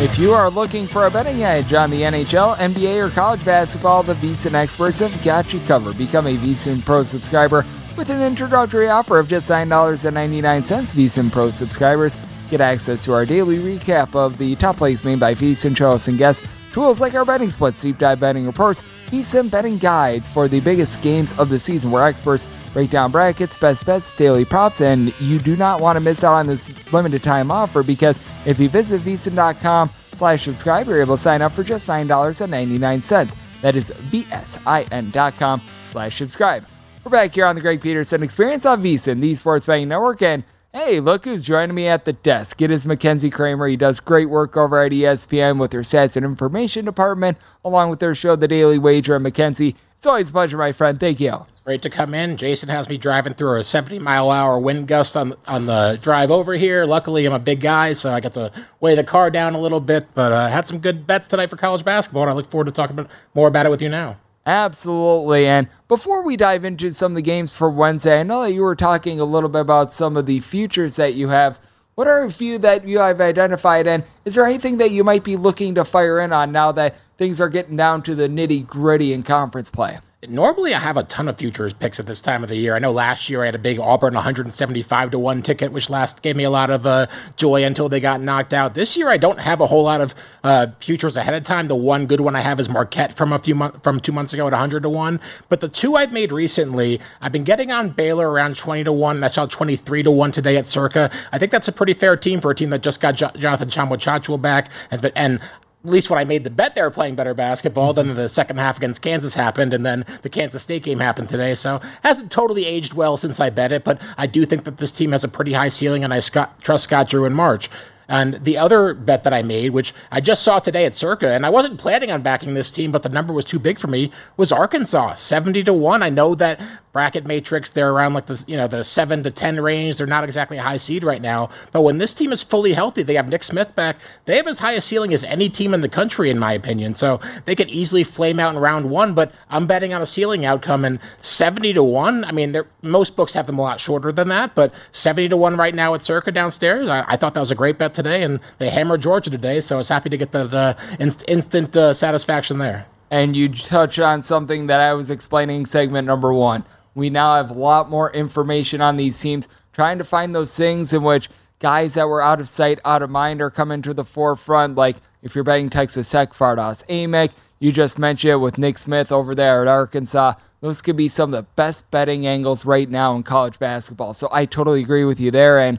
If 0.00 0.18
you 0.18 0.32
are 0.32 0.48
looking 0.48 0.86
for 0.86 1.04
a 1.04 1.10
betting 1.10 1.42
edge 1.42 1.74
on 1.74 1.90
the 1.90 2.00
NHL, 2.00 2.56
NBA, 2.56 3.06
or 3.06 3.10
college 3.10 3.44
basketball, 3.44 4.02
the 4.02 4.14
VSIN 4.14 4.54
experts 4.54 5.00
have 5.00 5.22
got 5.22 5.52
you 5.52 5.60
covered. 5.66 5.98
Become 5.98 6.26
a 6.26 6.38
VSIN 6.38 6.82
Pro 6.82 7.04
subscriber 7.04 7.66
with 7.98 8.08
an 8.08 8.22
introductory 8.22 8.88
offer 8.88 9.18
of 9.18 9.28
just 9.28 9.50
$9.99. 9.50 10.40
VSIN 10.40 11.30
Pro 11.30 11.50
subscribers 11.50 12.16
get 12.48 12.62
access 12.62 13.04
to 13.04 13.12
our 13.12 13.26
daily 13.26 13.58
recap 13.58 14.14
of 14.14 14.38
the 14.38 14.56
top 14.56 14.78
plays 14.78 15.04
made 15.04 15.20
by 15.20 15.34
VSIN 15.34 15.76
shows 15.76 16.08
and 16.08 16.16
guests, 16.16 16.46
tools 16.72 17.00
like 17.00 17.14
our 17.14 17.24
betting 17.24 17.50
splits, 17.50 17.82
deep 17.82 17.98
dive 17.98 18.20
betting 18.20 18.46
reports, 18.46 18.82
VSIN 19.08 19.50
betting 19.50 19.78
guides 19.78 20.28
for 20.28 20.48
the 20.48 20.60
biggest 20.60 21.00
games 21.02 21.32
of 21.38 21.48
the 21.48 21.58
season, 21.58 21.90
where 21.90 22.06
experts 22.06 22.46
break 22.72 22.90
down 22.90 23.10
brackets, 23.10 23.56
best 23.56 23.84
bets, 23.84 24.12
daily 24.14 24.44
props, 24.44 24.80
and 24.80 25.12
you 25.20 25.38
do 25.38 25.56
not 25.56 25.80
want 25.80 25.96
to 25.96 26.00
miss 26.00 26.22
out 26.22 26.34
on 26.34 26.46
this 26.46 26.70
limited 26.92 27.22
time 27.22 27.50
offer 27.50 27.82
because 27.82 28.20
if 28.46 28.58
you 28.58 28.68
visit 28.68 29.02
VSIN.com 29.02 29.90
slash 30.14 30.44
subscribe, 30.44 30.86
you're 30.86 31.00
able 31.00 31.16
to 31.16 31.22
sign 31.22 31.42
up 31.42 31.52
for 31.52 31.64
just 31.64 31.88
$9.99. 31.88 33.34
That 33.62 33.76
is 33.76 33.90
VSIN.com 33.90 35.62
slash 35.90 36.16
subscribe. 36.16 36.64
We're 37.04 37.10
back 37.10 37.34
here 37.34 37.46
on 37.46 37.54
the 37.54 37.60
Greg 37.62 37.80
Peterson 37.80 38.22
Experience 38.22 38.66
on 38.66 38.82
VSIN, 38.82 39.20
the 39.20 39.34
Sports 39.34 39.66
Betting 39.66 39.88
Network, 39.88 40.22
and 40.22 40.44
hey, 40.72 41.00
look 41.00 41.24
who's 41.24 41.42
joining 41.42 41.74
me 41.74 41.86
at 41.88 42.04
the 42.04 42.12
desk. 42.12 42.62
It 42.62 42.70
is 42.70 42.86
Mackenzie 42.86 43.30
Kraemer. 43.30 43.68
He 43.68 43.76
does 43.76 44.00
great 44.00 44.28
work 44.28 44.56
over 44.56 44.82
at 44.82 44.92
ESPN 44.92 45.58
with 45.58 45.70
their 45.70 45.82
stats 45.82 46.16
and 46.16 46.24
information 46.24 46.84
department, 46.84 47.38
along 47.64 47.90
with 47.90 47.98
their 47.98 48.14
show, 48.14 48.36
The 48.36 48.48
Daily 48.48 48.78
Wager. 48.78 49.16
And 49.16 49.22
Mackenzie, 49.24 49.74
it's 49.98 50.06
always 50.06 50.28
a 50.28 50.32
pleasure, 50.32 50.56
my 50.56 50.72
friend. 50.72 50.98
Thank 50.98 51.20
you. 51.20 51.34
It's 51.48 51.60
great 51.60 51.82
to 51.82 51.90
come 51.90 52.14
in. 52.14 52.36
Jason 52.36 52.68
has 52.68 52.88
me 52.88 52.96
driving 52.96 53.34
through 53.34 53.58
a 53.58 53.64
70 53.64 53.98
mile 53.98 54.30
hour 54.30 54.58
wind 54.58 54.88
gust 54.88 55.16
on 55.16 55.34
on 55.48 55.66
the 55.66 55.98
drive 56.02 56.30
over 56.30 56.54
here. 56.54 56.86
Luckily, 56.86 57.26
I'm 57.26 57.34
a 57.34 57.38
big 57.38 57.60
guy, 57.60 57.92
so 57.92 58.12
I 58.12 58.20
got 58.20 58.34
to 58.34 58.52
weigh 58.80 58.94
the 58.94 59.04
car 59.04 59.30
down 59.30 59.54
a 59.54 59.60
little 59.60 59.80
bit. 59.80 60.06
But 60.14 60.32
I 60.32 60.46
uh, 60.46 60.48
had 60.48 60.66
some 60.66 60.78
good 60.78 61.06
bets 61.06 61.26
tonight 61.26 61.50
for 61.50 61.56
college 61.56 61.84
basketball, 61.84 62.22
and 62.22 62.30
I 62.30 62.34
look 62.34 62.50
forward 62.50 62.66
to 62.66 62.72
talking 62.72 62.98
about, 62.98 63.10
more 63.34 63.48
about 63.48 63.66
it 63.66 63.70
with 63.70 63.82
you 63.82 63.88
now. 63.88 64.16
Absolutely. 64.46 65.46
And 65.46 65.68
before 65.88 66.22
we 66.22 66.36
dive 66.36 66.64
into 66.64 66.92
some 66.92 67.12
of 67.12 67.16
the 67.16 67.22
games 67.22 67.54
for 67.54 67.70
Wednesday, 67.70 68.20
I 68.20 68.22
know 68.22 68.42
that 68.42 68.52
you 68.52 68.62
were 68.62 68.76
talking 68.76 69.20
a 69.20 69.24
little 69.24 69.48
bit 69.48 69.60
about 69.60 69.92
some 69.92 70.16
of 70.16 70.26
the 70.26 70.40
futures 70.40 70.96
that 70.96 71.14
you 71.14 71.28
have. 71.28 71.60
What 71.96 72.08
are 72.08 72.24
a 72.24 72.32
few 72.32 72.58
that 72.58 72.88
you 72.88 72.98
have 72.98 73.20
identified? 73.20 73.86
And 73.86 74.04
is 74.24 74.34
there 74.34 74.46
anything 74.46 74.78
that 74.78 74.92
you 74.92 75.04
might 75.04 75.24
be 75.24 75.36
looking 75.36 75.74
to 75.74 75.84
fire 75.84 76.20
in 76.20 76.32
on 76.32 76.52
now 76.52 76.72
that 76.72 76.96
things 77.18 77.40
are 77.40 77.50
getting 77.50 77.76
down 77.76 78.02
to 78.04 78.14
the 78.14 78.28
nitty 78.28 78.66
gritty 78.66 79.12
in 79.12 79.22
conference 79.22 79.68
play? 79.68 79.98
Normally, 80.28 80.74
I 80.74 80.78
have 80.78 80.98
a 80.98 81.02
ton 81.04 81.28
of 81.28 81.38
futures 81.38 81.72
picks 81.72 81.98
at 81.98 82.04
this 82.04 82.20
time 82.20 82.42
of 82.42 82.50
the 82.50 82.56
year. 82.56 82.76
I 82.76 82.78
know 82.78 82.90
last 82.90 83.30
year 83.30 83.42
I 83.42 83.46
had 83.46 83.54
a 83.54 83.58
big 83.58 83.78
Auburn 83.78 84.12
175 84.12 85.12
to 85.12 85.18
1 85.18 85.40
ticket, 85.40 85.72
which 85.72 85.88
last 85.88 86.20
gave 86.20 86.36
me 86.36 86.44
a 86.44 86.50
lot 86.50 86.68
of 86.68 86.84
uh, 86.84 87.06
joy 87.36 87.64
until 87.64 87.88
they 87.88 88.00
got 88.00 88.20
knocked 88.20 88.52
out. 88.52 88.74
This 88.74 88.98
year, 88.98 89.08
I 89.08 89.16
don't 89.16 89.40
have 89.40 89.62
a 89.62 89.66
whole 89.66 89.82
lot 89.82 90.02
of 90.02 90.14
uh, 90.44 90.66
futures 90.78 91.16
ahead 91.16 91.32
of 91.32 91.44
time. 91.44 91.68
The 91.68 91.74
one 91.74 92.04
good 92.04 92.20
one 92.20 92.36
I 92.36 92.42
have 92.42 92.60
is 92.60 92.68
Marquette 92.68 93.16
from 93.16 93.32
a 93.32 93.38
few 93.38 93.54
months 93.54 93.78
from 93.82 93.98
two 93.98 94.12
months 94.12 94.34
ago 94.34 94.46
at 94.46 94.52
100 94.52 94.82
to 94.82 94.90
1. 94.90 95.18
But 95.48 95.60
the 95.60 95.70
two 95.70 95.96
I've 95.96 96.12
made 96.12 96.32
recently, 96.32 97.00
I've 97.22 97.32
been 97.32 97.44
getting 97.44 97.72
on 97.72 97.88
Baylor 97.88 98.30
around 98.30 98.56
20 98.56 98.84
to 98.84 98.92
1. 98.92 99.16
and 99.16 99.24
I 99.24 99.28
saw 99.28 99.46
23 99.46 100.02
to 100.02 100.10
1 100.10 100.32
today 100.32 100.58
at 100.58 100.66
Circa. 100.66 101.10
I 101.32 101.38
think 101.38 101.50
that's 101.50 101.68
a 101.68 101.72
pretty 101.72 101.94
fair 101.94 102.14
team 102.14 102.42
for 102.42 102.50
a 102.50 102.54
team 102.54 102.68
that 102.70 102.82
just 102.82 103.00
got 103.00 103.14
jo- 103.14 103.30
Jonathan 103.38 103.70
Tchamwa 103.70 104.42
back. 104.42 104.70
Has 104.90 105.00
been, 105.00 105.12
and 105.16 105.40
at 105.82 105.90
least 105.90 106.10
when 106.10 106.18
I 106.18 106.24
made 106.24 106.44
the 106.44 106.50
bet, 106.50 106.74
they 106.74 106.82
were 106.82 106.90
playing 106.90 107.14
better 107.14 107.32
basketball. 107.32 107.94
Then 107.94 108.12
the 108.14 108.28
second 108.28 108.58
half 108.58 108.76
against 108.76 109.00
Kansas 109.00 109.32
happened, 109.32 109.72
and 109.72 109.84
then 109.86 110.04
the 110.22 110.28
Kansas 110.28 110.62
State 110.62 110.82
game 110.82 111.00
happened 111.00 111.28
today. 111.28 111.54
So 111.54 111.80
hasn't 112.02 112.30
totally 112.30 112.66
aged 112.66 112.92
well 112.92 113.16
since 113.16 113.40
I 113.40 113.48
bet 113.48 113.72
it, 113.72 113.82
but 113.84 114.00
I 114.18 114.26
do 114.26 114.44
think 114.44 114.64
that 114.64 114.76
this 114.76 114.92
team 114.92 115.12
has 115.12 115.24
a 115.24 115.28
pretty 115.28 115.54
high 115.54 115.68
ceiling, 115.68 116.04
and 116.04 116.12
I 116.12 116.20
trust 116.20 116.84
Scott 116.84 117.08
Drew 117.08 117.24
in 117.24 117.32
March. 117.32 117.70
And 118.10 118.44
the 118.44 118.58
other 118.58 118.92
bet 118.92 119.22
that 119.22 119.32
I 119.32 119.42
made, 119.42 119.70
which 119.70 119.94
I 120.10 120.20
just 120.20 120.42
saw 120.42 120.58
today 120.58 120.84
at 120.84 120.92
Circa, 120.92 121.32
and 121.32 121.46
I 121.46 121.50
wasn't 121.50 121.78
planning 121.78 122.10
on 122.10 122.22
backing 122.22 122.54
this 122.54 122.72
team, 122.72 122.90
but 122.90 123.04
the 123.04 123.08
number 123.08 123.32
was 123.32 123.44
too 123.44 123.60
big 123.60 123.78
for 123.78 123.86
me, 123.86 124.10
was 124.36 124.50
Arkansas, 124.50 125.14
70 125.14 125.62
to 125.62 125.72
1. 125.72 126.02
I 126.02 126.10
know 126.10 126.34
that 126.34 126.60
bracket 126.92 127.26
matrix, 127.26 127.70
they're 127.70 127.92
around 127.92 128.14
like 128.14 128.26
the 128.26 128.42
you 128.46 128.56
know 128.56 128.66
the 128.66 128.82
seven 128.82 129.22
to 129.22 129.30
ten 129.30 129.60
range. 129.60 129.98
They're 129.98 130.06
not 130.06 130.24
exactly 130.24 130.58
a 130.58 130.62
high 130.62 130.76
seed 130.76 131.04
right 131.04 131.22
now. 131.22 131.50
But 131.72 131.82
when 131.82 131.98
this 131.98 132.14
team 132.14 132.32
is 132.32 132.42
fully 132.42 132.72
healthy, 132.72 133.02
they 133.02 133.14
have 133.14 133.28
Nick 133.28 133.44
Smith 133.44 133.74
back. 133.74 133.96
They 134.24 134.36
have 134.36 134.46
as 134.46 134.58
high 134.58 134.72
a 134.72 134.80
ceiling 134.80 135.14
as 135.14 135.24
any 135.24 135.48
team 135.48 135.74
in 135.74 135.80
the 135.80 135.88
country, 135.88 136.30
in 136.30 136.38
my 136.38 136.52
opinion. 136.52 136.94
So 136.94 137.20
they 137.44 137.54
could 137.54 137.70
easily 137.70 138.04
flame 138.04 138.40
out 138.40 138.54
in 138.54 138.60
round 138.60 138.90
one. 138.90 139.14
But 139.14 139.32
I'm 139.50 139.66
betting 139.66 139.94
on 139.94 140.02
a 140.02 140.06
ceiling 140.06 140.44
outcome 140.44 140.84
and 140.84 140.98
70 141.20 141.74
to 141.74 141.82
one. 141.82 142.24
I 142.24 142.32
mean, 142.32 142.56
most 142.82 143.16
books 143.16 143.32
have 143.34 143.46
them 143.46 143.58
a 143.58 143.62
lot 143.62 143.80
shorter 143.80 144.12
than 144.12 144.28
that, 144.28 144.54
but 144.54 144.72
70 144.92 145.28
to 145.30 145.36
one 145.36 145.56
right 145.56 145.74
now 145.74 145.94
at 145.94 146.02
Circa 146.02 146.32
downstairs. 146.32 146.88
I, 146.88 147.04
I 147.06 147.16
thought 147.16 147.34
that 147.34 147.40
was 147.40 147.50
a 147.50 147.56
great 147.56 147.78
bet 147.78 147.94
today, 147.94 148.22
and 148.22 148.40
they 148.58 148.70
hammered 148.70 149.02
Georgia 149.02 149.30
today. 149.30 149.60
So 149.60 149.76
I 149.76 149.78
was 149.78 149.88
happy 149.88 150.10
to 150.10 150.16
get 150.16 150.32
that 150.32 150.52
uh, 150.52 150.74
inst- 150.98 151.24
instant 151.28 151.76
uh, 151.76 151.94
satisfaction 151.94 152.58
there. 152.58 152.86
And 153.12 153.34
you 153.34 153.48
touch 153.48 153.98
on 153.98 154.22
something 154.22 154.68
that 154.68 154.80
I 154.80 154.94
was 154.94 155.10
explaining 155.10 155.66
segment 155.66 156.06
number 156.06 156.32
one 156.32 156.64
we 156.94 157.10
now 157.10 157.36
have 157.36 157.50
a 157.50 157.54
lot 157.54 157.90
more 157.90 158.12
information 158.12 158.80
on 158.80 158.96
these 158.96 159.18
teams, 159.20 159.48
trying 159.72 159.98
to 159.98 160.04
find 160.04 160.34
those 160.34 160.56
things 160.56 160.92
in 160.92 161.02
which 161.02 161.28
guys 161.60 161.94
that 161.94 162.08
were 162.08 162.22
out 162.22 162.40
of 162.40 162.48
sight, 162.48 162.80
out 162.84 163.02
of 163.02 163.10
mind 163.10 163.40
are 163.40 163.50
coming 163.50 163.82
to 163.82 163.94
the 163.94 164.04
forefront. 164.04 164.76
Like 164.76 164.96
if 165.22 165.34
you're 165.34 165.44
betting 165.44 165.70
Texas 165.70 166.10
Tech, 166.10 166.32
Fardaws 166.32 166.84
Aimaq, 166.88 167.30
you 167.60 167.70
just 167.70 167.98
mentioned 167.98 168.32
it 168.32 168.36
with 168.36 168.58
Nick 168.58 168.78
Smith 168.78 169.12
over 169.12 169.34
there 169.34 169.62
at 169.62 169.68
Arkansas. 169.68 170.34
Those 170.62 170.82
could 170.82 170.96
be 170.96 171.08
some 171.08 171.32
of 171.32 171.44
the 171.44 171.50
best 171.56 171.90
betting 171.90 172.26
angles 172.26 172.66
right 172.66 172.88
now 172.88 173.14
in 173.14 173.22
college 173.22 173.58
basketball. 173.58 174.14
So 174.14 174.28
I 174.32 174.44
totally 174.44 174.80
agree 174.80 175.04
with 175.04 175.20
you 175.20 175.30
there. 175.30 175.58
And, 175.58 175.78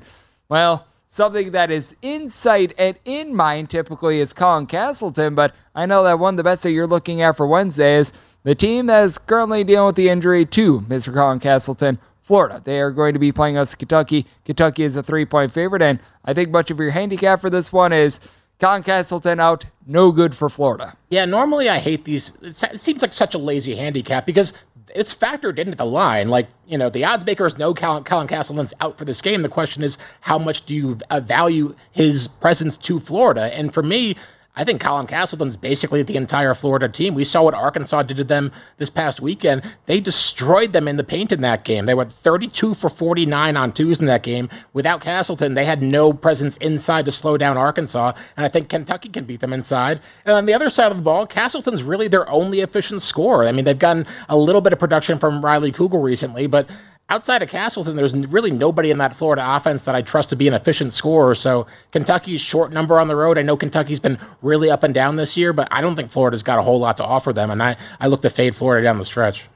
well, 0.50 0.88
something 1.08 1.52
that 1.52 1.69
is 1.69 1.95
in 2.02 2.30
sight 2.30 2.74
and 2.78 2.97
in 3.06 3.36
mind 3.36 3.69
typically 3.69 4.19
is 4.19 4.34
Colin 4.34 4.65
Castleton, 4.65 5.36
but 5.36 5.54
I 5.76 5.86
know 5.86 6.04
that 6.04 6.19
one 6.19 6.36
of 6.36 6.38
the 6.38 6.43
bets 6.43 6.63
that 6.63 6.71
you're 6.71 6.88
looking 6.88 7.21
at 7.21 7.38
for 7.38 7.45
Wednesday 7.45 7.97
is 7.97 8.13
the 8.43 8.56
team 8.56 8.88
that 8.88 9.04
is 9.04 9.17
currently 9.17 9.63
dealing 9.63 9.88
with 9.88 9.95
the 9.95 10.10
injury 10.10 10.45
to 10.47 10.82
Mr. 10.82 11.13
Colin 11.13 11.39
Castleton, 11.39 11.99
Florida. 12.21 12.62
They 12.63 12.80
are 12.80 12.91
going 12.91 13.13
to 13.13 13.19
be 13.19 13.32
playing 13.32 13.58
us 13.58 13.75
Kentucky. 13.75 14.25
Kentucky 14.45 14.84
is 14.84 14.95
a 14.95 15.04
three 15.04 15.25
point 15.25 15.51
favorite, 15.51 15.82
and 15.82 15.99
I 16.25 16.34
think 16.34 16.49
much 16.49 16.71
of 16.71 16.80
your 16.80 16.91
handicap 16.91 17.41
for 17.41 17.49
this 17.49 17.71
one 17.73 17.93
is 17.93 18.19
Colin 18.60 18.84
Castleton 18.84 19.39
out, 19.39 19.65
no 19.88 20.12
good 20.12 20.36
for 20.36 20.47
Florida. 20.47 20.95
Yeah, 21.10 21.25
normally 21.25 21.67
I 21.67 21.80
hate 21.80 22.06
these. 22.06 22.34
It 22.41 22.80
seems 22.80 23.01
like 23.01 23.13
such 23.13 23.34
a 23.34 23.39
lazy 23.39 23.75
handicap 23.75 24.25
because 24.25 24.54
it's 24.93 25.15
factored 25.15 25.58
into 25.58 25.75
the 25.75 25.86
line. 25.86 26.30
Like, 26.30 26.47
you 26.67 26.77
know, 26.77 26.89
the 26.89 27.04
odds 27.04 27.25
makers 27.25 27.58
know 27.58 27.73
Colin, 27.73 28.04
Colin 28.04 28.27
Castleton's 28.27 28.73
out 28.80 28.97
for 28.97 29.06
this 29.06 29.21
game. 29.21 29.41
The 29.41 29.49
question 29.49 29.84
is, 29.84 29.97
how 30.21 30.38
much 30.38 30.65
do 30.65 30.75
you 30.75 30.97
value 31.23 31.75
his 31.91 32.27
presence 32.27 32.77
to 32.77 32.99
Florida? 32.99 33.54
And 33.56 33.73
for 33.73 33.84
me, 33.84 34.15
I 34.54 34.66
think 34.66 34.82
Colin 34.82 35.08
Castleton's 35.08 35.56
basically 35.56 36.04
the 36.04 36.18
entire 36.18 36.54
Florida 36.54 36.90
team. 36.90 37.16
We 37.16 37.24
saw 37.24 37.44
what 37.44 37.54
Arkansas 37.54 38.04
did 38.04 38.18
to 38.18 38.26
them 38.26 38.52
this 38.78 38.90
past 38.90 39.22
weekend. 39.22 39.64
They 39.86 40.02
destroyed 40.02 40.74
them 40.74 40.90
in 40.90 40.98
the 40.98 41.06
paint 41.06 41.32
in 41.32 41.40
that 41.42 41.64
game. 41.64 41.86
They 41.86 41.94
went 41.94 42.12
32 42.12 42.74
for 42.74 42.90
49 42.90 43.56
on 43.56 43.72
twos 43.72 44.02
in 44.02 44.08
that 44.08 44.24
game. 44.24 44.50
Without 44.74 45.00
Castleton, 45.00 45.54
they 45.54 45.64
had 45.64 45.82
no 45.82 46.12
presence 46.12 46.58
inside 46.58 47.06
to 47.06 47.12
slow 47.12 47.38
down 47.38 47.58
Arkansas, 47.58 48.12
and 48.36 48.46
I 48.46 48.50
think 48.50 48.68
Kentucky 48.68 49.08
can 49.08 49.24
beat 49.24 49.40
them 49.40 49.54
inside. 49.54 50.02
And 50.26 50.36
on 50.36 50.46
the 50.46 50.54
other 50.54 50.70
side 50.70 50.92
of 50.92 50.98
the 50.98 51.04
ball, 51.04 51.26
Castleton's 51.26 51.84
really 51.84 52.10
their 52.10 52.30
only 52.30 52.60
efficient 52.60 53.02
scorer. 53.02 53.48
I 53.48 53.54
mean, 53.54 53.64
they've 53.64 53.80
gotten 53.80 54.06
a 54.28 54.38
little 54.38 54.62
bit 54.62 54.74
of 54.74 54.80
production 54.80 55.18
from 55.18 55.44
Riley 55.44 55.72
Kugel 55.72 56.04
recently, 56.04 56.48
but 56.48 56.70
outside 57.12 57.43
of 57.43 57.50
Castleton, 57.50 57.97
there's 57.97 58.13
really 58.13 58.52
nobody 58.52 58.89
in 58.89 58.97
that 59.00 59.13
Florida 59.13 59.43
offense 59.45 59.84
that 59.84 59.95
I 59.95 60.02
trust 60.02 60.30
to 60.30 60.38
be 60.38 60.47
an 60.47 60.54
efficient 60.54 60.93
scorer. 60.93 61.36
So 61.36 61.67
Kentucky's 61.91 62.39
short 62.39 62.71
number 62.71 63.00
on 63.02 63.10
the 63.10 63.17
road. 63.17 63.38
I 63.38 63.41
know 63.41 63.58
Kentucky's 63.58 64.00
been 64.00 64.17
really 64.41 64.71
up 64.71 64.84
and 64.84 64.93
down 64.93 65.17
this 65.17 65.36
year, 65.36 65.52
but 65.52 65.67
I 65.71 65.82
don't 65.82 65.97
think 65.97 66.10
Florida's 66.10 66.41
got 66.41 66.58
a 66.58 66.62
whole 66.62 66.80
lot 66.80 66.95
to 66.97 67.04
offer 67.04 67.34
them. 67.34 67.52
And 67.52 67.62
I, 67.62 67.76
I 68.00 68.08
look 68.08 68.21
to 68.21 68.30
fade 68.30 68.56
Florida 68.56 68.82
down 68.82 68.97
the 68.97 69.04
stretch. 69.04 69.50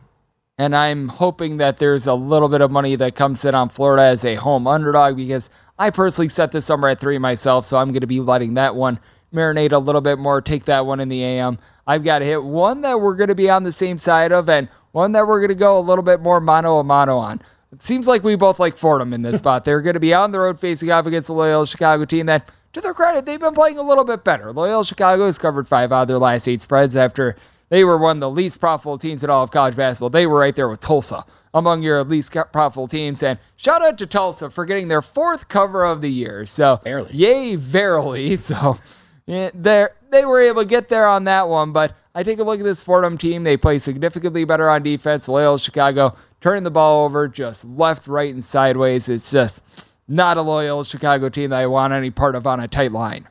And 0.58 0.76
I'm 0.76 1.08
hoping 1.08 1.56
that 1.58 1.78
there's 1.78 2.08
a 2.08 2.14
little 2.14 2.50
bit 2.50 2.60
of 2.60 2.72
money 2.72 2.98
that 2.98 3.16
comes 3.16 3.46
in 3.46 3.56
on 3.56 3.70
Florida 3.70 4.04
as 4.04 4.26
a 4.26 4.36
home 4.36 4.68
underdog 4.68 5.16
because 5.16 5.50
I 5.80 5.92
personally 5.92 6.30
set 6.30 6.52
this 6.52 6.68
number 6.68 6.90
at 6.90 7.00
three 7.00 7.18
myself. 7.18 7.66
So 7.66 7.78
I'm 7.78 7.92
going 7.92 8.02
to 8.02 8.08
be 8.08 8.20
letting 8.20 8.54
that 8.56 8.76
one 8.76 9.00
marinate 9.34 9.72
a 9.72 9.78
little 9.78 10.02
bit 10.02 10.20
more, 10.20 10.42
take 10.42 10.66
that 10.66 10.86
one 10.86 11.00
in 11.00 11.08
the 11.08 11.24
AM. 11.24 11.58
I've 11.88 12.04
got 12.04 12.20
to 12.20 12.26
hit 12.26 12.44
one 12.44 12.82
that 12.82 13.00
we're 13.00 13.16
going 13.16 13.30
to 13.30 13.36
be 13.36 13.50
on 13.50 13.64
the 13.64 13.72
same 13.72 13.98
side 13.98 14.32
of 14.32 14.50
and 14.50 14.68
one 14.96 15.12
that 15.12 15.28
we're 15.28 15.42
going 15.42 15.50
to 15.50 15.56
go 15.56 15.78
a 15.78 15.82
little 15.82 16.04
bit 16.04 16.22
more 16.22 16.40
mano 16.40 16.80
a 16.80 16.84
mano 16.84 17.18
on. 17.18 17.42
It 17.74 17.82
seems 17.82 18.08
like 18.08 18.24
we 18.24 18.38
both 18.38 18.62
like 18.62 18.78
Fordham 18.78 19.12
in 19.12 19.22
this 19.22 19.40
spot. 19.40 19.66
They're 19.66 19.82
going 19.82 19.96
to 19.96 20.00
be 20.00 20.14
on 20.14 20.32
the 20.32 20.40
road 20.40 20.58
facing 20.58 20.90
off 20.90 21.06
against 21.06 21.28
the 21.28 21.34
Loyola 21.34 21.68
Chicago 21.68 22.06
team 22.06 22.28
that, 22.28 22.50
to 22.72 22.80
their 22.80 22.94
credit, 22.94 23.26
they've 23.26 23.40
been 23.40 23.54
playing 23.54 23.78
a 23.78 23.82
little 23.82 24.06
bit 24.06 24.24
better. 24.24 24.54
Loyola 24.54 24.86
Chicago 24.86 25.26
has 25.26 25.38
covered 25.38 25.68
five 25.68 25.92
out 25.92 26.04
of 26.04 26.08
their 26.08 26.18
last 26.18 26.48
eight 26.48 26.62
spreads 26.62 26.96
after 26.96 27.36
they 27.68 27.84
were 27.84 27.98
one 27.98 28.18
of 28.18 28.22
the 28.22 28.30
least 28.30 28.62
profitable 28.62 28.98
teams 28.98 29.22
in 29.22 29.30
all 29.30 29.44
of 29.44 29.52
college 29.52 29.76
basketball. 29.76 30.10
They 30.10 30.28
were 30.28 30.40
right 30.40 30.56
there 30.56 30.70
with 30.70 30.80
Tulsa 30.80 31.26
among 31.54 31.84
your 31.84 32.02
least 32.06 32.32
profitable 32.32 32.88
teams. 32.88 33.22
And 33.22 33.38
shout 33.58 33.82
out 33.82 33.98
to 33.98 34.06
Tulsa 34.06 34.50
for 34.50 34.64
getting 34.64 34.88
their 34.88 35.02
fourth 35.02 35.50
cover 35.50 35.84
of 35.84 36.00
the 36.00 36.10
year. 36.10 36.46
So, 36.46 36.80
barely. 36.86 37.14
Yay, 37.14 37.56
verily. 37.58 38.38
So, 38.38 38.80
yeah, 39.26 39.50
they 39.54 40.24
were 40.24 40.40
able 40.40 40.62
to 40.62 40.68
get 40.68 40.88
there 40.88 41.08
on 41.08 41.26
that 41.26 41.50
one. 41.50 41.74
But 41.74 41.96
I 42.16 42.24
take 42.24 42.40
a 42.40 42.44
look 42.44 42.60
at 42.60 42.64
this 42.64 42.82
Fordham 42.82 43.18
team. 43.18 43.44
They 43.44 43.58
play 43.58 43.78
significantly 43.78 44.46
better 44.46 44.70
on 44.70 44.84
defense. 44.84 45.28
Loyola 45.28 45.60
Chicago 45.60 46.16
turning 46.40 46.64
the 46.64 46.72
ball 46.72 47.04
over 47.04 47.28
just 47.28 47.66
left, 47.66 48.08
right, 48.08 48.34
and 48.34 48.42
sideways. 48.44 49.10
It's 49.10 49.30
just 49.30 49.62
not 50.08 50.38
a 50.38 50.42
Loyola 50.42 50.86
Chicago 50.86 51.28
team 51.28 51.50
that 51.50 51.60
I 51.60 51.68
want 51.68 51.92
any 51.92 52.12
part 52.12 52.36
of 52.36 52.48
on 52.48 52.62
a 52.62 52.70
tight 52.70 52.94
line. 52.94 53.28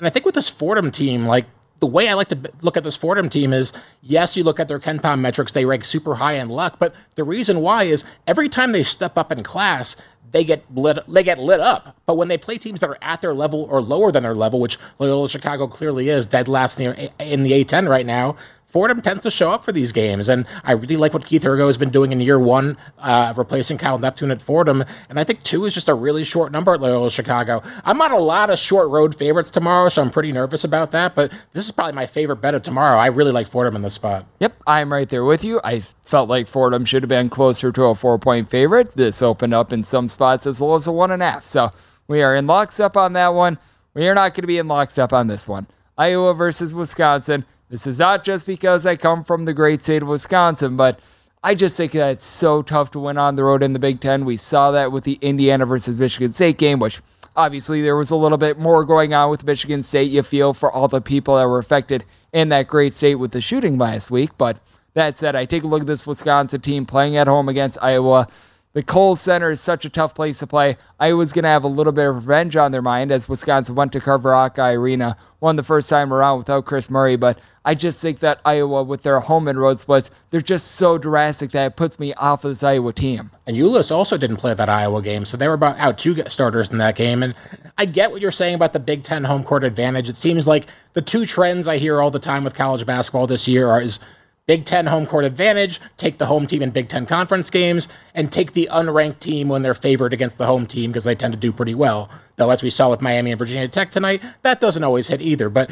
And 0.00 0.08
I 0.08 0.10
think 0.10 0.26
with 0.26 0.34
this 0.34 0.50
Fordham 0.50 0.90
team, 0.90 1.26
like 1.26 1.46
the 1.84 1.90
way 1.90 2.08
I 2.08 2.14
like 2.14 2.28
to 2.28 2.38
look 2.62 2.78
at 2.78 2.82
this 2.82 2.96
Fordham 2.96 3.28
team 3.28 3.52
is 3.52 3.74
yes, 4.00 4.38
you 4.38 4.42
look 4.42 4.58
at 4.58 4.68
their 4.68 4.80
KenPom 4.80 5.20
metrics, 5.20 5.52
they 5.52 5.66
rank 5.66 5.84
super 5.84 6.14
high 6.14 6.32
in 6.32 6.48
luck, 6.48 6.76
but 6.78 6.94
the 7.14 7.24
reason 7.24 7.60
why 7.60 7.82
is 7.82 8.04
every 8.26 8.48
time 8.48 8.72
they 8.72 8.82
step 8.82 9.18
up 9.18 9.30
in 9.30 9.42
class, 9.42 9.94
they 10.30 10.44
get 10.44 10.64
lit 10.74 10.98
they 11.06 11.22
get 11.22 11.38
lit 11.38 11.60
up. 11.60 11.94
But 12.06 12.16
when 12.16 12.28
they 12.28 12.38
play 12.38 12.56
teams 12.56 12.80
that 12.80 12.88
are 12.88 12.96
at 13.02 13.20
their 13.20 13.34
level 13.34 13.64
or 13.70 13.82
lower 13.82 14.10
than 14.10 14.22
their 14.22 14.34
level, 14.34 14.60
which 14.60 14.78
Loyola 14.98 15.28
Chicago 15.28 15.66
clearly 15.66 16.08
is, 16.08 16.24
dead 16.24 16.48
last 16.48 16.80
in 16.80 16.92
the, 16.92 17.12
in 17.22 17.42
the 17.42 17.52
A10 17.52 17.86
right 17.86 18.06
now, 18.06 18.36
Fordham 18.74 19.00
tends 19.00 19.22
to 19.22 19.30
show 19.30 19.52
up 19.52 19.64
for 19.64 19.70
these 19.70 19.92
games, 19.92 20.28
and 20.28 20.48
I 20.64 20.72
really 20.72 20.96
like 20.96 21.14
what 21.14 21.24
Keith 21.24 21.44
Urgo 21.44 21.68
has 21.68 21.78
been 21.78 21.90
doing 21.90 22.10
in 22.10 22.18
year 22.18 22.40
one, 22.40 22.76
uh, 22.98 23.32
replacing 23.36 23.78
Kyle 23.78 24.00
Neptune 24.00 24.32
at 24.32 24.42
Fordham. 24.42 24.82
And 25.08 25.20
I 25.20 25.22
think 25.22 25.44
two 25.44 25.64
is 25.64 25.72
just 25.72 25.88
a 25.88 25.94
really 25.94 26.24
short 26.24 26.50
number 26.50 26.74
at 26.74 26.80
Loyola 26.80 27.08
Chicago. 27.12 27.62
I'm 27.84 28.02
on 28.02 28.10
a 28.10 28.18
lot 28.18 28.50
of 28.50 28.58
short 28.58 28.88
road 28.88 29.14
favorites 29.14 29.52
tomorrow, 29.52 29.88
so 29.90 30.02
I'm 30.02 30.10
pretty 30.10 30.32
nervous 30.32 30.64
about 30.64 30.90
that. 30.90 31.14
But 31.14 31.30
this 31.52 31.66
is 31.66 31.70
probably 31.70 31.92
my 31.92 32.04
favorite 32.04 32.40
bet 32.40 32.56
of 32.56 32.62
tomorrow. 32.62 32.98
I 32.98 33.06
really 33.06 33.30
like 33.30 33.46
Fordham 33.46 33.76
in 33.76 33.82
this 33.82 33.94
spot. 33.94 34.26
Yep, 34.40 34.60
I'm 34.66 34.92
right 34.92 35.08
there 35.08 35.24
with 35.24 35.44
you. 35.44 35.60
I 35.62 35.78
felt 35.78 36.28
like 36.28 36.48
Fordham 36.48 36.84
should 36.84 37.04
have 37.04 37.08
been 37.08 37.28
closer 37.28 37.70
to 37.70 37.84
a 37.84 37.94
four 37.94 38.18
point 38.18 38.50
favorite. 38.50 38.90
This 38.96 39.22
opened 39.22 39.54
up 39.54 39.72
in 39.72 39.84
some 39.84 40.08
spots 40.08 40.48
as 40.48 40.60
low 40.60 40.74
as 40.74 40.88
a 40.88 40.92
one 40.92 41.12
and 41.12 41.22
a 41.22 41.30
half. 41.30 41.44
So 41.44 41.70
we 42.08 42.24
are 42.24 42.34
in 42.34 42.48
lockstep 42.48 42.96
on 42.96 43.12
that 43.12 43.34
one. 43.34 43.56
We 43.94 44.08
are 44.08 44.16
not 44.16 44.34
going 44.34 44.42
to 44.42 44.48
be 44.48 44.58
in 44.58 44.66
lockstep 44.66 45.12
on 45.12 45.28
this 45.28 45.46
one. 45.46 45.68
Iowa 45.96 46.34
versus 46.34 46.74
Wisconsin. 46.74 47.44
This 47.70 47.86
is 47.86 47.98
not 47.98 48.24
just 48.24 48.46
because 48.46 48.86
I 48.86 48.96
come 48.96 49.24
from 49.24 49.44
the 49.44 49.54
great 49.54 49.82
state 49.82 50.02
of 50.02 50.08
Wisconsin, 50.08 50.76
but 50.76 51.00
I 51.42 51.54
just 51.54 51.76
think 51.76 51.92
that 51.92 52.12
it's 52.12 52.24
so 52.24 52.62
tough 52.62 52.90
to 52.92 52.98
win 52.98 53.18
on 53.18 53.36
the 53.36 53.44
road 53.44 53.62
in 53.62 53.72
the 53.72 53.78
Big 53.78 54.00
Ten. 54.00 54.24
We 54.24 54.36
saw 54.36 54.70
that 54.70 54.92
with 54.92 55.04
the 55.04 55.18
Indiana 55.20 55.66
versus 55.66 55.98
Michigan 55.98 56.32
State 56.32 56.58
game, 56.58 56.78
which 56.78 57.00
obviously 57.36 57.82
there 57.82 57.96
was 57.96 58.10
a 58.10 58.16
little 58.16 58.38
bit 58.38 58.58
more 58.58 58.84
going 58.84 59.12
on 59.12 59.30
with 59.30 59.44
Michigan 59.44 59.82
State. 59.82 60.10
You 60.10 60.22
feel 60.22 60.54
for 60.54 60.72
all 60.72 60.88
the 60.88 61.00
people 61.00 61.36
that 61.36 61.48
were 61.48 61.58
affected 61.58 62.04
in 62.32 62.48
that 62.50 62.68
great 62.68 62.92
state 62.92 63.16
with 63.16 63.30
the 63.32 63.40
shooting 63.40 63.78
last 63.78 64.10
week. 64.10 64.30
But 64.38 64.60
that 64.94 65.16
said, 65.16 65.36
I 65.36 65.44
take 65.44 65.64
a 65.64 65.66
look 65.66 65.82
at 65.82 65.86
this 65.86 66.06
Wisconsin 66.06 66.60
team 66.60 66.86
playing 66.86 67.16
at 67.16 67.26
home 67.26 67.48
against 67.48 67.78
Iowa. 67.82 68.28
the 68.72 68.82
Kohl 68.82 69.14
Center 69.14 69.50
is 69.50 69.60
such 69.60 69.84
a 69.84 69.90
tough 69.90 70.14
place 70.14 70.38
to 70.38 70.46
play. 70.46 70.76
Iowa's 70.98 71.32
going 71.32 71.44
to 71.44 71.48
have 71.48 71.64
a 71.64 71.68
little 71.68 71.92
bit 71.92 72.08
of 72.08 72.14
revenge 72.16 72.56
on 72.56 72.72
their 72.72 72.82
mind 72.82 73.12
as 73.12 73.28
Wisconsin 73.28 73.74
went 73.74 73.92
to 73.92 74.00
Carver 74.00 74.32
Hawkeye 74.32 74.72
Arena, 74.72 75.16
won 75.40 75.56
the 75.56 75.62
first 75.62 75.88
time 75.88 76.12
around 76.12 76.38
without 76.38 76.64
Kris 76.64 76.88
Murray. 76.88 77.16
But 77.16 77.38
I 77.66 77.74
just 77.74 78.00
think 78.00 78.18
that 78.18 78.42
Iowa, 78.44 78.82
with 78.82 79.02
their 79.02 79.20
home 79.20 79.48
and 79.48 79.58
road 79.58 79.80
splits, 79.80 80.10
they're 80.30 80.42
just 80.42 80.72
so 80.72 80.98
drastic 80.98 81.50
that 81.52 81.66
it 81.66 81.76
puts 81.76 81.98
me 81.98 82.12
off 82.14 82.44
of 82.44 82.50
this 82.50 82.62
Iowa 82.62 82.92
team. 82.92 83.30
And 83.46 83.56
Ulis 83.56 83.90
also 83.90 84.18
didn't 84.18 84.36
play 84.36 84.52
that 84.52 84.68
Iowa 84.68 85.00
game, 85.00 85.24
so 85.24 85.36
they 85.36 85.48
were 85.48 85.54
about 85.54 85.78
out 85.78 85.96
two 85.96 86.22
starters 86.26 86.70
in 86.70 86.78
that 86.78 86.94
game. 86.94 87.22
And 87.22 87.34
I 87.78 87.86
get 87.86 88.10
what 88.10 88.20
you're 88.20 88.30
saying 88.30 88.54
about 88.54 88.74
the 88.74 88.80
Big 88.80 89.02
Ten 89.02 89.24
home 89.24 89.44
court 89.44 89.64
advantage. 89.64 90.08
It 90.10 90.16
seems 90.16 90.46
like 90.46 90.66
the 90.92 91.02
two 91.02 91.24
trends 91.24 91.66
I 91.66 91.78
hear 91.78 92.02
all 92.02 92.10
the 92.10 92.18
time 92.18 92.44
with 92.44 92.54
college 92.54 92.84
basketball 92.84 93.26
this 93.26 93.48
year 93.48 93.68
are 93.68 93.80
is 93.80 93.98
Big 94.46 94.66
Ten 94.66 94.84
home 94.84 95.06
court 95.06 95.24
advantage, 95.24 95.80
take 95.96 96.18
the 96.18 96.26
home 96.26 96.46
team 96.46 96.60
in 96.60 96.68
Big 96.68 96.90
Ten 96.90 97.06
conference 97.06 97.48
games, 97.48 97.88
and 98.14 98.30
take 98.30 98.52
the 98.52 98.68
unranked 98.70 99.20
team 99.20 99.48
when 99.48 99.62
they're 99.62 99.72
favored 99.72 100.12
against 100.12 100.36
the 100.36 100.44
home 100.44 100.66
team 100.66 100.90
because 100.90 101.04
they 101.04 101.14
tend 101.14 101.32
to 101.32 101.38
do 101.38 101.50
pretty 101.50 101.74
well. 101.74 102.10
Though, 102.36 102.50
as 102.50 102.62
we 102.62 102.68
saw 102.68 102.90
with 102.90 103.00
Miami 103.00 103.30
and 103.30 103.38
Virginia 103.38 103.68
Tech 103.68 103.90
tonight, 103.90 104.20
that 104.42 104.60
doesn't 104.60 104.84
always 104.84 105.08
hit 105.08 105.22
either. 105.22 105.48
But 105.48 105.70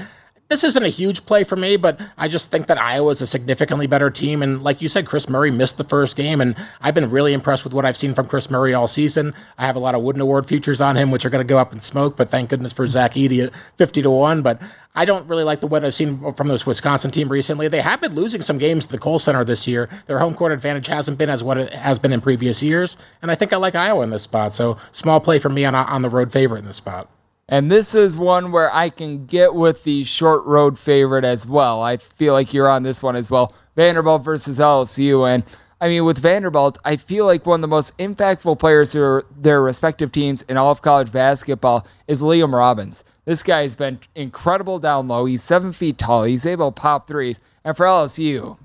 this 0.53 0.65
isn't 0.65 0.85
a 0.85 0.88
huge 0.88 1.25
play 1.25 1.45
for 1.45 1.57
me, 1.57 1.79
but 1.79 1.99
I 2.19 2.29
just 2.29 2.51
think 2.51 2.67
that 2.67 2.77
Iowa 2.77 3.09
is 3.09 3.23
a 3.23 3.27
significantly 3.27 3.87
better 3.87 4.11
team. 4.11 4.43
And 4.43 4.62
like 4.62 4.83
you 4.83 4.88
said, 4.88 5.07
Kris 5.07 5.27
Murray 5.27 5.51
missed 5.51 5.79
the 5.79 5.85
first 5.85 6.15
game, 6.15 6.43
and 6.43 6.55
I've 6.83 6.95
been 6.95 7.09
really 7.09 7.33
impressed 7.33 7.65
with 7.65 7.73
what 7.73 7.87
I've 7.87 7.97
seen 7.97 8.12
from 8.12 8.29
Kris 8.29 8.51
Murray 8.51 8.75
all 8.75 8.87
season. 8.87 9.33
I 9.57 9.65
have 9.65 9.77
a 9.77 9.79
lot 9.79 9.95
of 9.95 10.03
Wooden 10.03 10.21
Award 10.21 10.45
futures 10.45 10.83
on 10.83 10.95
him, 10.95 11.11
which 11.11 11.25
are 11.25 11.31
going 11.31 11.43
to 11.45 11.51
go 11.51 11.57
up 11.57 11.73
in 11.73 11.81
smoke, 11.81 12.19
but 12.19 12.29
thank 12.29 12.51
goodness 12.51 12.75
for 12.75 12.87
Zach 12.87 13.15
Edey 13.15 13.47
at 13.47 13.55
50 13.79 14.03
to 14.03 14.11
1. 14.11 14.43
But 14.43 14.61
I 14.95 15.07
don't 15.07 15.27
really 15.27 15.45
like 15.45 15.62
the 15.62 15.69
what 15.69 15.87
I've 15.87 15.95
seen 15.95 16.35
from 16.35 16.49
this 16.49 16.67
Wisconsin 16.67 17.11
team 17.11 17.31
recently. 17.31 17.69
They 17.69 17.81
have 17.81 18.03
been 18.03 18.15
losing 18.15 18.43
some 18.43 18.59
games 18.59 18.85
to 18.85 18.93
the 18.93 18.99
Kohl 18.99 19.19
Center 19.19 19.45
this 19.45 19.67
year. 19.67 19.88
Their 20.05 20.19
home 20.19 20.35
court 20.35 20.53
advantage 20.53 20.87
hasn't 20.87 21.17
been 21.17 21.31
as 21.31 21.43
what 21.43 21.57
it 21.57 21.73
has 21.73 21.99
been 21.99 22.12
in 22.12 22.21
previous 22.21 22.62
years, 22.62 22.99
and 23.23 23.31
I 23.31 23.37
think 23.37 23.55
I 23.55 23.57
like 23.57 23.75
Iowa 23.75 24.03
in 24.03 24.11
this 24.11 24.25
spot. 24.25 24.53
So 24.53 24.77
small 24.93 25.19
play 25.19 25.38
for 25.38 25.49
me 25.49 25.65
on 25.65 25.75
on 25.75 26.03
the 26.03 26.11
road 26.11 26.31
favorite 26.31 26.59
in 26.59 26.67
this 26.67 26.77
spot. 26.77 27.09
And 27.53 27.71
this 27.71 27.95
is 27.95 28.17
one 28.17 28.51
where 28.51 28.75
I 28.75 28.88
can 28.88 29.27
get 29.27 29.55
with 29.55 29.85
the 29.85 30.05
short 30.05 30.43
road 30.47 30.79
favorite 30.79 31.27
as 31.27 31.47
well. 31.47 31.83
I 31.83 31.99
feel 31.99 32.33
like 32.33 32.55
you're 32.55 32.67
on 32.67 32.83
this 32.83 33.03
one 33.03 33.15
as 33.15 33.31
well. 33.31 33.53
Vanderbilt 33.77 34.25
versus 34.25 34.59
LSU. 34.59 35.31
And 35.31 35.45
I 35.83 35.88
mean, 35.88 36.07
with 36.07 36.17
Vanderbilt, 36.17 36.79
I 36.87 36.97
feel 36.97 37.27
like 37.27 37.45
one 37.45 37.57
of 37.57 37.61
the 37.61 37.69
most 37.69 37.95
impactful 37.99 38.59
players 38.59 38.93
for 38.95 39.27
their 39.37 39.61
respective 39.61 40.12
teams 40.12 40.41
in 40.49 40.57
all 40.57 40.71
of 40.71 40.81
college 40.81 41.12
basketball 41.12 41.87
is 42.09 42.23
Liam 42.23 42.55
Robbins. 42.55 43.05
This 43.27 43.43
guy 43.43 43.65
has 43.65 43.77
been 43.77 44.01
incredible 44.15 44.79
down 44.79 45.07
low. 45.07 45.27
He's 45.27 45.43
seven 45.43 45.73
feet 45.73 45.99
tall. 45.99 46.23
He's 46.23 46.47
able 46.47 46.73
to 46.73 46.81
pop 46.81 47.07
threes. 47.07 47.43
And 47.65 47.77
for 47.77 47.85
LSU, 47.85 48.57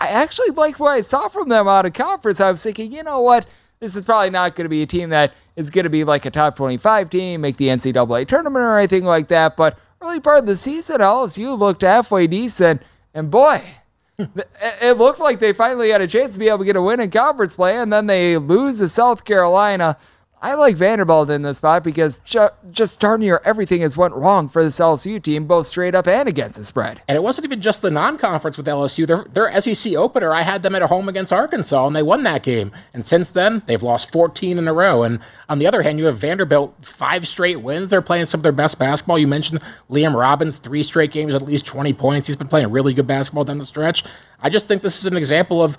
I 0.00 0.08
actually 0.08 0.50
liked 0.50 0.80
what 0.80 0.90
I 0.90 1.02
saw 1.02 1.28
from 1.28 1.48
them 1.50 1.68
out 1.68 1.86
of 1.86 1.92
conference. 1.92 2.40
I 2.40 2.50
was 2.50 2.64
thinking, 2.64 2.90
you 2.90 3.04
know 3.04 3.20
what? 3.20 3.46
This 3.78 3.94
is 3.94 4.04
probably 4.04 4.30
not 4.30 4.56
going 4.56 4.64
to 4.64 4.68
be 4.68 4.82
a 4.82 4.86
team 4.86 5.10
that 5.10 5.34
is 5.56 5.70
going 5.70 5.84
to 5.84 5.90
be 5.90 6.04
like 6.04 6.26
a 6.26 6.30
top 6.30 6.56
25 6.56 7.10
team, 7.10 7.40
make 7.40 7.56
the 7.56 7.68
NCAA 7.68 8.26
tournament 8.26 8.62
or 8.64 8.78
anything 8.78 9.04
like 9.04 9.28
that. 9.28 9.56
But 9.56 9.78
early 10.02 10.20
part 10.20 10.40
of 10.40 10.46
the 10.46 10.56
season, 10.56 10.98
LSU 10.98 11.58
looked 11.58 11.82
halfway 11.82 12.26
decent. 12.26 12.82
And 13.14 13.30
boy, 13.30 13.62
it 14.18 14.98
looked 14.98 15.20
like 15.20 15.38
they 15.38 15.52
finally 15.52 15.90
had 15.90 16.00
a 16.00 16.06
chance 16.06 16.32
to 16.32 16.38
be 16.38 16.48
able 16.48 16.58
to 16.58 16.64
get 16.64 16.76
a 16.76 16.82
win 16.82 17.00
in 17.00 17.10
conference 17.10 17.54
play. 17.54 17.78
And 17.78 17.92
then 17.92 18.06
they 18.06 18.36
lose 18.36 18.78
to 18.78 18.88
South 18.88 19.24
Carolina. 19.24 19.96
I 20.44 20.52
like 20.52 20.76
Vanderbilt 20.76 21.30
in 21.30 21.40
this 21.40 21.56
spot 21.56 21.82
because 21.82 22.20
ju- 22.22 22.50
just 22.70 23.00
darn 23.00 23.20
near 23.20 23.40
everything 23.46 23.80
has 23.80 23.96
went 23.96 24.12
wrong 24.12 24.50
for 24.50 24.62
this 24.62 24.78
LSU 24.78 25.22
team, 25.22 25.46
both 25.46 25.66
straight 25.66 25.94
up 25.94 26.06
and 26.06 26.28
against 26.28 26.58
the 26.58 26.64
spread. 26.64 27.00
And 27.08 27.16
it 27.16 27.22
wasn't 27.22 27.46
even 27.46 27.62
just 27.62 27.80
the 27.80 27.90
non-conference 27.90 28.58
with 28.58 28.66
LSU. 28.66 29.06
Their, 29.06 29.24
their 29.32 29.58
SEC 29.58 29.94
opener, 29.94 30.34
I 30.34 30.42
had 30.42 30.62
them 30.62 30.74
at 30.74 30.82
home 30.82 31.08
against 31.08 31.32
Arkansas, 31.32 31.86
and 31.86 31.96
they 31.96 32.02
won 32.02 32.24
that 32.24 32.42
game. 32.42 32.72
And 32.92 33.02
since 33.02 33.30
then, 33.30 33.62
they've 33.64 33.82
lost 33.82 34.12
14 34.12 34.58
in 34.58 34.68
a 34.68 34.74
row. 34.74 35.02
And 35.02 35.18
on 35.48 35.60
the 35.60 35.66
other 35.66 35.80
hand, 35.80 35.98
you 35.98 36.04
have 36.04 36.18
Vanderbilt, 36.18 36.74
five 36.82 37.26
straight 37.26 37.62
wins. 37.62 37.88
They're 37.88 38.02
playing 38.02 38.26
some 38.26 38.40
of 38.40 38.42
their 38.42 38.52
best 38.52 38.78
basketball. 38.78 39.18
You 39.18 39.26
mentioned 39.26 39.62
Liam 39.88 40.14
Robbins, 40.14 40.58
three 40.58 40.82
straight 40.82 41.10
games, 41.10 41.34
at 41.34 41.40
least 41.40 41.64
20 41.64 41.94
points. 41.94 42.26
He's 42.26 42.36
been 42.36 42.48
playing 42.48 42.70
really 42.70 42.92
good 42.92 43.06
basketball 43.06 43.44
down 43.44 43.56
the 43.56 43.64
stretch. 43.64 44.04
I 44.42 44.50
just 44.50 44.68
think 44.68 44.82
this 44.82 44.98
is 44.98 45.06
an 45.06 45.16
example 45.16 45.62
of 45.62 45.78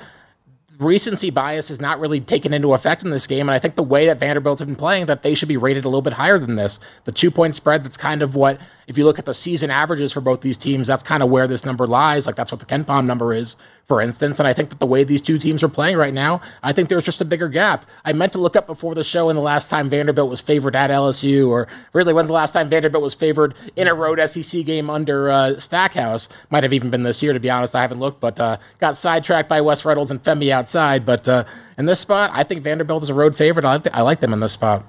recency 0.79 1.29
bias 1.29 1.69
is 1.69 1.79
not 1.79 1.99
really 1.99 2.19
taken 2.19 2.53
into 2.53 2.73
effect 2.73 3.03
in 3.03 3.09
this 3.09 3.27
game. 3.27 3.41
And 3.41 3.51
I 3.51 3.59
think 3.59 3.75
the 3.75 3.83
way 3.83 4.05
that 4.07 4.19
Vanderbilt's 4.19 4.61
been 4.61 4.75
playing, 4.75 5.05
that 5.07 5.23
they 5.23 5.35
should 5.35 5.47
be 5.47 5.57
rated 5.57 5.85
a 5.85 5.89
little 5.89 6.01
bit 6.01 6.13
higher 6.13 6.37
than 6.37 6.55
this. 6.55 6.79
The 7.05 7.11
two 7.11 7.31
point 7.31 7.55
spread, 7.55 7.83
that's 7.83 7.97
kind 7.97 8.21
of 8.21 8.35
what, 8.35 8.59
if 8.87 8.97
you 8.97 9.05
look 9.05 9.19
at 9.19 9.25
the 9.25 9.33
season 9.33 9.71
averages 9.71 10.11
for 10.11 10.21
both 10.21 10.41
these 10.41 10.57
teams, 10.57 10.87
that's 10.87 11.03
kind 11.03 11.23
of 11.23 11.29
where 11.29 11.47
this 11.47 11.65
number 11.65 11.87
lies. 11.87 12.25
Like 12.25 12.35
that's 12.35 12.51
what 12.51 12.59
the 12.59 12.65
KenPom 12.65 13.05
number 13.05 13.33
is, 13.33 13.55
for 13.85 14.01
instance. 14.01 14.39
And 14.39 14.47
I 14.47 14.53
think 14.53 14.69
that 14.69 14.79
the 14.79 14.85
way 14.85 15.03
these 15.03 15.21
two 15.21 15.37
teams 15.37 15.63
are 15.63 15.69
playing 15.69 15.97
right 15.97 16.13
now, 16.13 16.41
I 16.63 16.73
think 16.73 16.89
there's 16.89 17.05
just 17.05 17.21
a 17.21 17.25
bigger 17.25 17.47
gap. 17.47 17.85
I 18.03 18.13
meant 18.13 18.33
to 18.33 18.39
look 18.39 18.55
up 18.55 18.67
before 18.67 18.95
the 18.95 19.03
show 19.03 19.27
when 19.27 19.35
the 19.35 19.41
last 19.41 19.69
time 19.69 19.89
Vanderbilt 19.89 20.29
was 20.29 20.41
favored 20.41 20.75
at 20.75 20.89
LSU, 20.89 21.47
or 21.49 21.67
really 21.93 22.13
when's 22.13 22.27
the 22.27 22.33
last 22.33 22.51
time 22.51 22.69
Vanderbilt 22.69 23.03
was 23.03 23.13
favored 23.13 23.53
in 23.75 23.87
a 23.87 23.93
road 23.93 24.19
SEC 24.29 24.65
game 24.65 24.89
under 24.89 25.29
uh, 25.29 25.59
Stackhouse. 25.59 26.29
Might 26.49 26.63
have 26.63 26.73
even 26.73 26.89
been 26.89 27.03
this 27.03 27.21
year, 27.21 27.33
to 27.33 27.39
be 27.39 27.49
honest. 27.49 27.75
I 27.75 27.81
haven't 27.81 27.99
looked, 27.99 28.19
but 28.19 28.39
uh, 28.39 28.57
got 28.79 28.97
sidetracked 28.97 29.49
by 29.49 29.61
Wes 29.61 29.85
Reynolds 29.85 30.11
and 30.11 30.21
Femi 30.23 30.49
outside. 30.49 31.05
But 31.05 31.27
uh, 31.27 31.45
in 31.77 31.85
this 31.85 31.99
spot, 31.99 32.31
I 32.33 32.43
think 32.43 32.63
Vanderbilt 32.63 33.03
is 33.03 33.09
a 33.09 33.13
road 33.13 33.35
favorite. 33.35 33.65
I 33.65 33.73
like, 33.73 33.87
I 33.93 34.01
like 34.01 34.19
them 34.19 34.33
in 34.33 34.39
this 34.39 34.53
spot. 34.53 34.83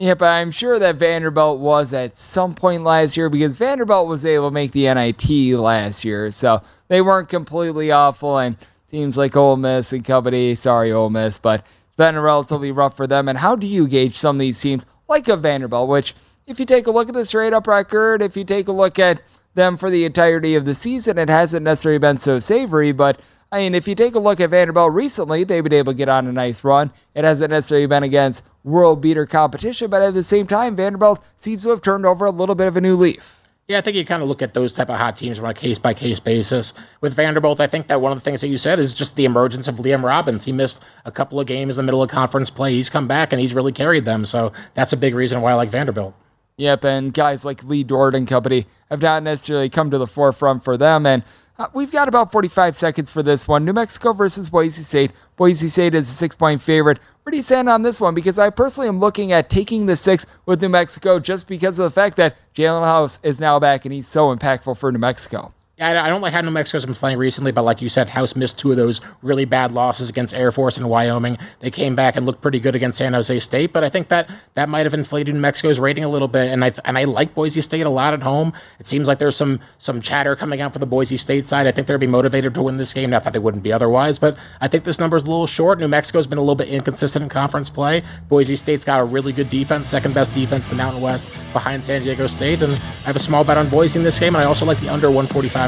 Yeah, 0.00 0.14
but 0.14 0.26
I'm 0.26 0.52
sure 0.52 0.78
that 0.78 0.94
Vanderbilt 0.94 1.58
was 1.58 1.92
at 1.92 2.16
some 2.16 2.54
point 2.54 2.84
last 2.84 3.16
year 3.16 3.28
because 3.28 3.56
Vanderbilt 3.56 4.06
was 4.06 4.24
able 4.24 4.48
to 4.48 4.54
make 4.54 4.70
the 4.70 4.84
NIT 4.94 5.58
last 5.58 6.04
year. 6.04 6.30
So 6.30 6.62
they 6.88 7.00
weren't 7.00 7.28
completely 7.28 7.90
awful. 7.90 8.38
And 8.38 8.56
teams 8.90 9.16
like 9.16 9.36
Ole 9.36 9.56
Miss 9.56 9.92
and 9.92 10.04
company, 10.04 10.54
sorry, 10.54 10.92
Ole 10.92 11.10
Miss, 11.10 11.38
but 11.38 11.60
it's 11.60 11.96
been 11.96 12.18
relatively 12.18 12.72
rough 12.72 12.96
for 12.96 13.06
them. 13.06 13.28
And 13.28 13.38
how 13.38 13.54
do 13.54 13.66
you 13.66 13.86
gauge 13.86 14.14
some 14.14 14.36
of 14.36 14.40
these 14.40 14.60
teams 14.60 14.84
like 15.08 15.28
a 15.28 15.36
Vanderbilt, 15.36 15.88
which, 15.88 16.14
if 16.46 16.58
you 16.58 16.66
take 16.66 16.86
a 16.86 16.90
look 16.90 17.08
at 17.08 17.14
the 17.14 17.24
straight 17.24 17.52
up 17.52 17.66
record, 17.66 18.22
if 18.22 18.36
you 18.36 18.44
take 18.44 18.68
a 18.68 18.72
look 18.72 18.98
at 18.98 19.22
them 19.54 19.76
for 19.76 19.90
the 19.90 20.04
entirety 20.04 20.54
of 20.54 20.64
the 20.64 20.74
season, 20.74 21.18
it 21.18 21.28
hasn't 21.28 21.64
necessarily 21.64 21.98
been 21.98 22.18
so 22.18 22.38
savory, 22.38 22.92
but 22.92 23.20
I 23.50 23.60
mean, 23.60 23.74
if 23.74 23.88
you 23.88 23.94
take 23.94 24.14
a 24.14 24.18
look 24.18 24.40
at 24.40 24.50
Vanderbilt 24.50 24.92
recently, 24.92 25.42
they've 25.42 25.64
been 25.64 25.72
able 25.72 25.92
to 25.92 25.96
get 25.96 26.10
on 26.10 26.26
a 26.26 26.32
nice 26.32 26.62
run. 26.64 26.92
It 27.14 27.24
hasn't 27.24 27.50
necessarily 27.50 27.86
been 27.86 28.02
against 28.02 28.42
world 28.64 29.00
beater 29.00 29.24
competition, 29.24 29.88
but 29.88 30.02
at 30.02 30.12
the 30.12 30.22
same 30.22 30.46
time, 30.46 30.76
Vanderbilt 30.76 31.24
seems 31.38 31.62
to 31.62 31.70
have 31.70 31.80
turned 31.80 32.04
over 32.04 32.26
a 32.26 32.30
little 32.30 32.54
bit 32.54 32.66
of 32.66 32.76
a 32.76 32.80
new 32.80 32.96
leaf. 32.96 33.37
Yeah, 33.68 33.76
I 33.76 33.80
think 33.82 33.98
you 33.98 34.04
kind 34.06 34.22
of 34.22 34.28
look 34.28 34.40
at 34.40 34.54
those 34.54 34.72
type 34.72 34.88
of 34.88 34.96
hot 34.96 35.18
teams 35.18 35.38
on 35.38 35.44
a 35.44 35.52
case 35.52 35.78
by 35.78 35.92
case 35.92 36.18
basis. 36.18 36.72
With 37.02 37.12
Vanderbilt, 37.12 37.60
I 37.60 37.66
think 37.66 37.88
that 37.88 38.00
one 38.00 38.12
of 38.12 38.16
the 38.16 38.24
things 38.24 38.40
that 38.40 38.48
you 38.48 38.56
said 38.56 38.78
is 38.78 38.94
just 38.94 39.14
the 39.14 39.26
emergence 39.26 39.68
of 39.68 39.74
Liam 39.74 40.02
Robbins. 40.02 40.42
He 40.42 40.52
missed 40.52 40.82
a 41.04 41.12
couple 41.12 41.38
of 41.38 41.46
games 41.46 41.76
in 41.76 41.84
the 41.84 41.86
middle 41.86 42.02
of 42.02 42.08
conference 42.08 42.48
play. 42.48 42.72
He's 42.72 42.88
come 42.88 43.06
back 43.06 43.30
and 43.30 43.42
he's 43.42 43.52
really 43.52 43.72
carried 43.72 44.06
them. 44.06 44.24
So 44.24 44.54
that's 44.72 44.94
a 44.94 44.96
big 44.96 45.14
reason 45.14 45.42
why 45.42 45.50
I 45.50 45.54
like 45.54 45.68
Vanderbilt. 45.68 46.14
Yep, 46.56 46.84
and 46.84 47.12
guys 47.12 47.44
like 47.44 47.62
Lee 47.62 47.84
Dort 47.84 48.14
and 48.14 48.26
company 48.26 48.66
have 48.88 49.02
not 49.02 49.22
necessarily 49.22 49.68
come 49.68 49.90
to 49.90 49.98
the 49.98 50.06
forefront 50.06 50.64
for 50.64 50.78
them. 50.78 51.04
And 51.04 51.22
uh, 51.58 51.66
we've 51.74 51.92
got 51.92 52.08
about 52.08 52.32
45 52.32 52.74
seconds 52.74 53.10
for 53.10 53.22
this 53.22 53.46
one. 53.46 53.66
New 53.66 53.74
Mexico 53.74 54.14
versus 54.14 54.48
Boise 54.48 54.82
State. 54.82 55.12
Boise 55.36 55.68
State 55.68 55.94
is 55.94 56.08
a 56.08 56.14
six 56.14 56.34
point 56.34 56.62
favorite. 56.62 57.00
Where 57.28 57.32
do 57.32 57.36
on 57.68 57.82
this 57.82 58.00
one? 58.00 58.14
Because 58.14 58.38
I 58.38 58.48
personally 58.48 58.88
am 58.88 59.00
looking 59.00 59.32
at 59.32 59.50
taking 59.50 59.84
the 59.84 59.96
six 59.96 60.24
with 60.46 60.62
New 60.62 60.70
Mexico 60.70 61.18
just 61.18 61.46
because 61.46 61.78
of 61.78 61.84
the 61.84 61.90
fact 61.90 62.16
that 62.16 62.38
Jaelen 62.54 62.84
House 62.84 63.20
is 63.22 63.38
now 63.38 63.60
back 63.60 63.84
and 63.84 63.92
he's 63.92 64.08
so 64.08 64.34
impactful 64.34 64.78
for 64.78 64.90
New 64.90 64.98
Mexico. 64.98 65.52
Yeah, 65.78 66.02
I 66.02 66.08
don't 66.08 66.20
like 66.20 66.32
how 66.32 66.40
New 66.40 66.50
Mexico's 66.50 66.84
been 66.84 66.96
playing 66.96 67.18
recently, 67.18 67.52
but 67.52 67.62
like 67.62 67.80
you 67.80 67.88
said, 67.88 68.08
House 68.08 68.34
missed 68.34 68.58
two 68.58 68.72
of 68.72 68.76
those 68.76 69.00
really 69.22 69.44
bad 69.44 69.70
losses 69.70 70.08
against 70.08 70.34
Air 70.34 70.50
Force 70.50 70.76
and 70.76 70.88
Wyoming. 70.90 71.38
They 71.60 71.70
came 71.70 71.94
back 71.94 72.16
and 72.16 72.26
looked 72.26 72.40
pretty 72.40 72.58
good 72.58 72.74
against 72.74 72.98
San 72.98 73.12
Jose 73.12 73.38
State, 73.38 73.72
but 73.72 73.84
I 73.84 73.88
think 73.88 74.08
that 74.08 74.28
that 74.54 74.68
might 74.68 74.86
have 74.86 74.94
inflated 74.94 75.36
New 75.36 75.40
Mexico's 75.40 75.78
rating 75.78 76.02
a 76.02 76.08
little 76.08 76.26
bit. 76.26 76.50
And 76.50 76.64
I 76.64 76.72
and 76.84 76.98
I 76.98 77.04
like 77.04 77.32
Boise 77.32 77.60
State 77.60 77.82
a 77.82 77.90
lot 77.90 78.12
at 78.12 78.24
home. 78.24 78.52
It 78.80 78.86
seems 78.86 79.06
like 79.06 79.20
there's 79.20 79.36
some 79.36 79.60
some 79.78 80.02
chatter 80.02 80.34
coming 80.34 80.60
out 80.60 80.72
for 80.72 80.80
the 80.80 80.86
Boise 80.86 81.16
State 81.16 81.46
side. 81.46 81.68
I 81.68 81.70
think 81.70 81.86
they'll 81.86 81.96
be 81.96 82.08
motivated 82.08 82.54
to 82.54 82.62
win 82.64 82.76
this 82.76 82.92
game. 82.92 83.10
Not 83.10 83.22
that 83.22 83.32
they 83.32 83.38
wouldn't 83.38 83.62
be 83.62 83.72
otherwise, 83.72 84.18
but 84.18 84.36
I 84.60 84.66
think 84.66 84.82
this 84.82 84.98
number's 84.98 85.22
a 85.22 85.26
little 85.26 85.46
short. 85.46 85.78
New 85.78 85.86
Mexico's 85.86 86.26
been 86.26 86.38
a 86.38 86.42
little 86.42 86.56
bit 86.56 86.66
inconsistent 86.66 87.22
in 87.22 87.28
conference 87.28 87.70
play. 87.70 88.02
Boise 88.28 88.56
State's 88.56 88.84
got 88.84 89.00
a 89.00 89.04
really 89.04 89.32
good 89.32 89.48
defense, 89.48 89.86
second 89.86 90.12
best 90.12 90.34
defense 90.34 90.64
in 90.64 90.70
the 90.70 90.76
Mountain 90.76 91.02
West 91.02 91.30
behind 91.52 91.84
San 91.84 92.02
Diego 92.02 92.26
State, 92.26 92.62
and 92.62 92.72
I 92.72 93.06
have 93.06 93.14
a 93.14 93.20
small 93.20 93.44
bet 93.44 93.56
on 93.56 93.68
Boise 93.68 93.96
in 93.96 94.04
this 94.04 94.18
game, 94.18 94.34
and 94.34 94.42
I 94.42 94.46
also 94.46 94.64
like 94.64 94.80
the 94.80 94.88
under 94.88 95.06
145 95.06 95.67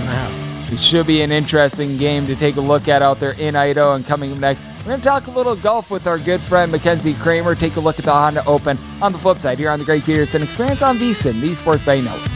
It 0.72 0.78
should 0.78 1.06
be 1.06 1.20
an 1.22 1.32
interesting 1.32 1.96
game 1.96 2.26
to 2.26 2.36
take 2.36 2.54
a 2.54 2.60
look 2.60 2.86
at 2.86 3.02
out 3.02 3.18
there 3.18 3.32
in 3.32 3.56
Idaho. 3.56 3.94
And 3.94 4.06
coming 4.06 4.32
up 4.32 4.38
next, 4.38 4.64
we're 4.78 4.84
going 4.84 5.00
to 5.00 5.04
talk 5.04 5.26
a 5.26 5.30
little 5.32 5.56
golf 5.56 5.90
with 5.90 6.06
our 6.06 6.18
good 6.18 6.40
friend 6.40 6.70
Mackenzie 6.70 7.14
Kraemer. 7.14 7.58
Take 7.58 7.74
a 7.74 7.80
look 7.80 7.98
at 7.98 8.04
the 8.04 8.12
Honda 8.12 8.44
Open 8.46 8.78
on 9.02 9.12
the 9.12 9.18
flip 9.18 9.38
side 9.38 9.58
here 9.58 9.70
on 9.70 9.80
the 9.80 9.84
Greg 9.84 10.04
Peterson 10.04 10.42
Experience 10.42 10.80
on 10.80 10.96
VSIN, 10.96 11.40
the 11.40 11.54
Sports 11.56 11.82
Betting 11.82 12.04
Network. 12.04 12.30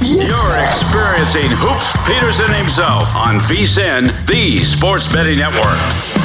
You're 0.00 0.56
experiencing 0.64 1.50
Hoops 1.56 1.90
Peterson 2.06 2.54
himself 2.54 3.14
on 3.16 3.40
VSIN, 3.40 4.26
the 4.26 4.62
Sports 4.64 5.12
Betting 5.12 5.38
Network. 5.38 6.19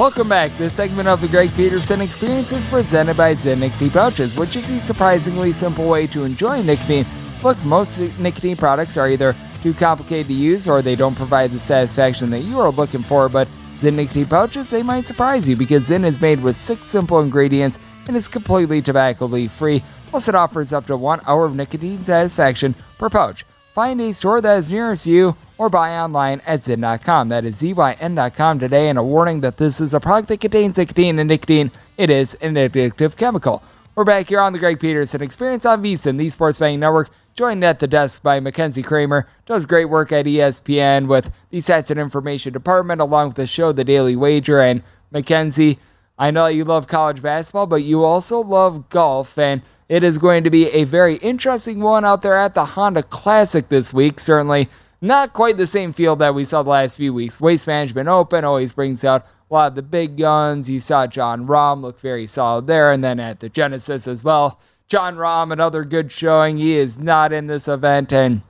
Welcome 0.00 0.30
back. 0.30 0.56
This 0.56 0.72
segment 0.72 1.08
of 1.08 1.20
the 1.20 1.28
Greg 1.28 1.52
Peterson 1.52 2.00
Experience 2.00 2.52
is 2.52 2.66
presented 2.66 3.18
by 3.18 3.34
Zyn 3.34 3.58
Nicotine 3.58 3.90
Pouches, 3.90 4.34
which 4.34 4.56
is 4.56 4.70
a 4.70 4.80
surprisingly 4.80 5.52
simple 5.52 5.86
way 5.86 6.06
to 6.06 6.24
enjoy 6.24 6.62
nicotine 6.62 7.04
Look, 7.42 7.62
most 7.66 7.98
nicotine 8.18 8.56
products 8.56 8.96
are 8.96 9.10
either 9.10 9.36
too 9.62 9.74
complicated 9.74 10.28
to 10.28 10.32
use 10.32 10.66
or 10.66 10.80
they 10.80 10.96
don't 10.96 11.14
provide 11.14 11.50
the 11.50 11.60
satisfaction 11.60 12.30
that 12.30 12.44
you 12.44 12.58
are 12.58 12.70
looking 12.70 13.02
for, 13.02 13.28
but 13.28 13.46
Zyn 13.80 13.92
nicotine 13.92 14.24
pouches, 14.24 14.70
they 14.70 14.82
might 14.82 15.04
surprise 15.04 15.46
you 15.46 15.54
because 15.54 15.90
Zyn 15.90 16.06
is 16.06 16.18
made 16.18 16.40
with 16.40 16.56
six 16.56 16.86
simple 16.86 17.20
ingredients 17.20 17.78
and 18.08 18.16
is 18.16 18.26
completely 18.26 18.80
tobacco 18.80 19.26
leaf 19.26 19.52
free. 19.52 19.84
Plus, 20.08 20.28
it 20.28 20.34
offers 20.34 20.72
up 20.72 20.86
to 20.86 20.96
one 20.96 21.20
hour 21.26 21.44
of 21.44 21.54
nicotine 21.54 22.02
satisfaction 22.06 22.74
per 22.96 23.10
pouch. 23.10 23.44
Find 23.74 24.00
a 24.00 24.14
store 24.14 24.40
that 24.40 24.56
is 24.56 24.72
nearest 24.72 25.06
you 25.06 25.36
or 25.60 25.68
buy 25.68 25.98
online 25.98 26.40
at 26.46 26.62
Zyn.com. 26.62 27.28
That 27.28 27.44
is 27.44 27.60
ZYN.com 27.60 28.58
today. 28.58 28.88
And 28.88 28.98
a 28.98 29.02
warning 29.02 29.42
that 29.42 29.58
this 29.58 29.78
is 29.78 29.92
a 29.92 30.00
product 30.00 30.28
that 30.28 30.40
contains 30.40 30.78
nicotine, 30.78 31.18
and 31.18 31.28
nicotine, 31.28 31.70
it 31.98 32.08
is 32.08 32.32
an 32.40 32.54
addictive 32.54 33.14
chemical. 33.14 33.62
We're 33.94 34.04
back 34.04 34.30
here 34.30 34.40
on 34.40 34.54
the 34.54 34.58
Greg 34.58 34.80
Peterson 34.80 35.20
Experience 35.20 35.66
on 35.66 35.82
VSiN, 35.82 36.16
the 36.16 36.30
Sports 36.30 36.58
Betting 36.58 36.80
Network. 36.80 37.10
Joined 37.34 37.62
at 37.62 37.78
the 37.78 37.86
desk 37.86 38.22
by 38.22 38.40
Mackenzie 38.40 38.82
Kraemer. 38.82 39.24
Does 39.44 39.66
great 39.66 39.84
work 39.84 40.12
at 40.12 40.24
ESPN 40.24 41.06
with 41.06 41.30
the 41.50 41.58
Stats 41.58 41.90
and 41.90 42.00
Information 42.00 42.54
Department, 42.54 43.02
along 43.02 43.28
with 43.28 43.36
the 43.36 43.46
show 43.46 43.70
The 43.70 43.84
Daily 43.84 44.16
Wager. 44.16 44.62
And 44.62 44.82
Mackenzie, 45.10 45.78
I 46.18 46.30
know 46.30 46.46
you 46.46 46.64
love 46.64 46.86
college 46.86 47.20
basketball, 47.20 47.66
but 47.66 47.82
you 47.82 48.02
also 48.02 48.40
love 48.40 48.88
golf. 48.88 49.36
And 49.36 49.60
it 49.90 50.04
is 50.04 50.16
going 50.16 50.42
to 50.42 50.50
be 50.50 50.70
a 50.70 50.84
very 50.84 51.16
interesting 51.16 51.80
one 51.80 52.06
out 52.06 52.22
there 52.22 52.38
at 52.38 52.54
the 52.54 52.64
Honda 52.64 53.02
Classic 53.02 53.68
this 53.68 53.92
week. 53.92 54.20
Certainly 54.20 54.66
not 55.00 55.32
quite 55.32 55.56
the 55.56 55.66
same 55.66 55.92
field 55.92 56.18
that 56.18 56.34
we 56.34 56.44
saw 56.44 56.62
the 56.62 56.70
last 56.70 56.96
few 56.96 57.14
weeks. 57.14 57.40
Waste 57.40 57.66
Management 57.66 58.08
Open 58.08 58.44
always 58.44 58.72
brings 58.72 59.04
out 59.04 59.26
a 59.50 59.54
lot 59.54 59.68
of 59.68 59.74
the 59.74 59.82
big 59.82 60.16
guns. 60.16 60.68
You 60.68 60.80
saw 60.80 61.06
Jon 61.06 61.46
Rahm 61.46 61.80
look 61.80 61.98
very 62.00 62.26
solid 62.26 62.66
there, 62.66 62.92
and 62.92 63.02
then 63.02 63.18
at 63.18 63.40
the 63.40 63.48
Genesis 63.48 64.06
as 64.06 64.22
well. 64.22 64.60
Jon 64.88 65.16
Rahm, 65.16 65.52
another 65.52 65.84
good 65.84 66.10
showing. 66.10 66.56
He 66.56 66.74
is 66.74 66.98
not 66.98 67.32
in 67.32 67.46
this 67.46 67.68
event, 67.68 68.12
and 68.12 68.42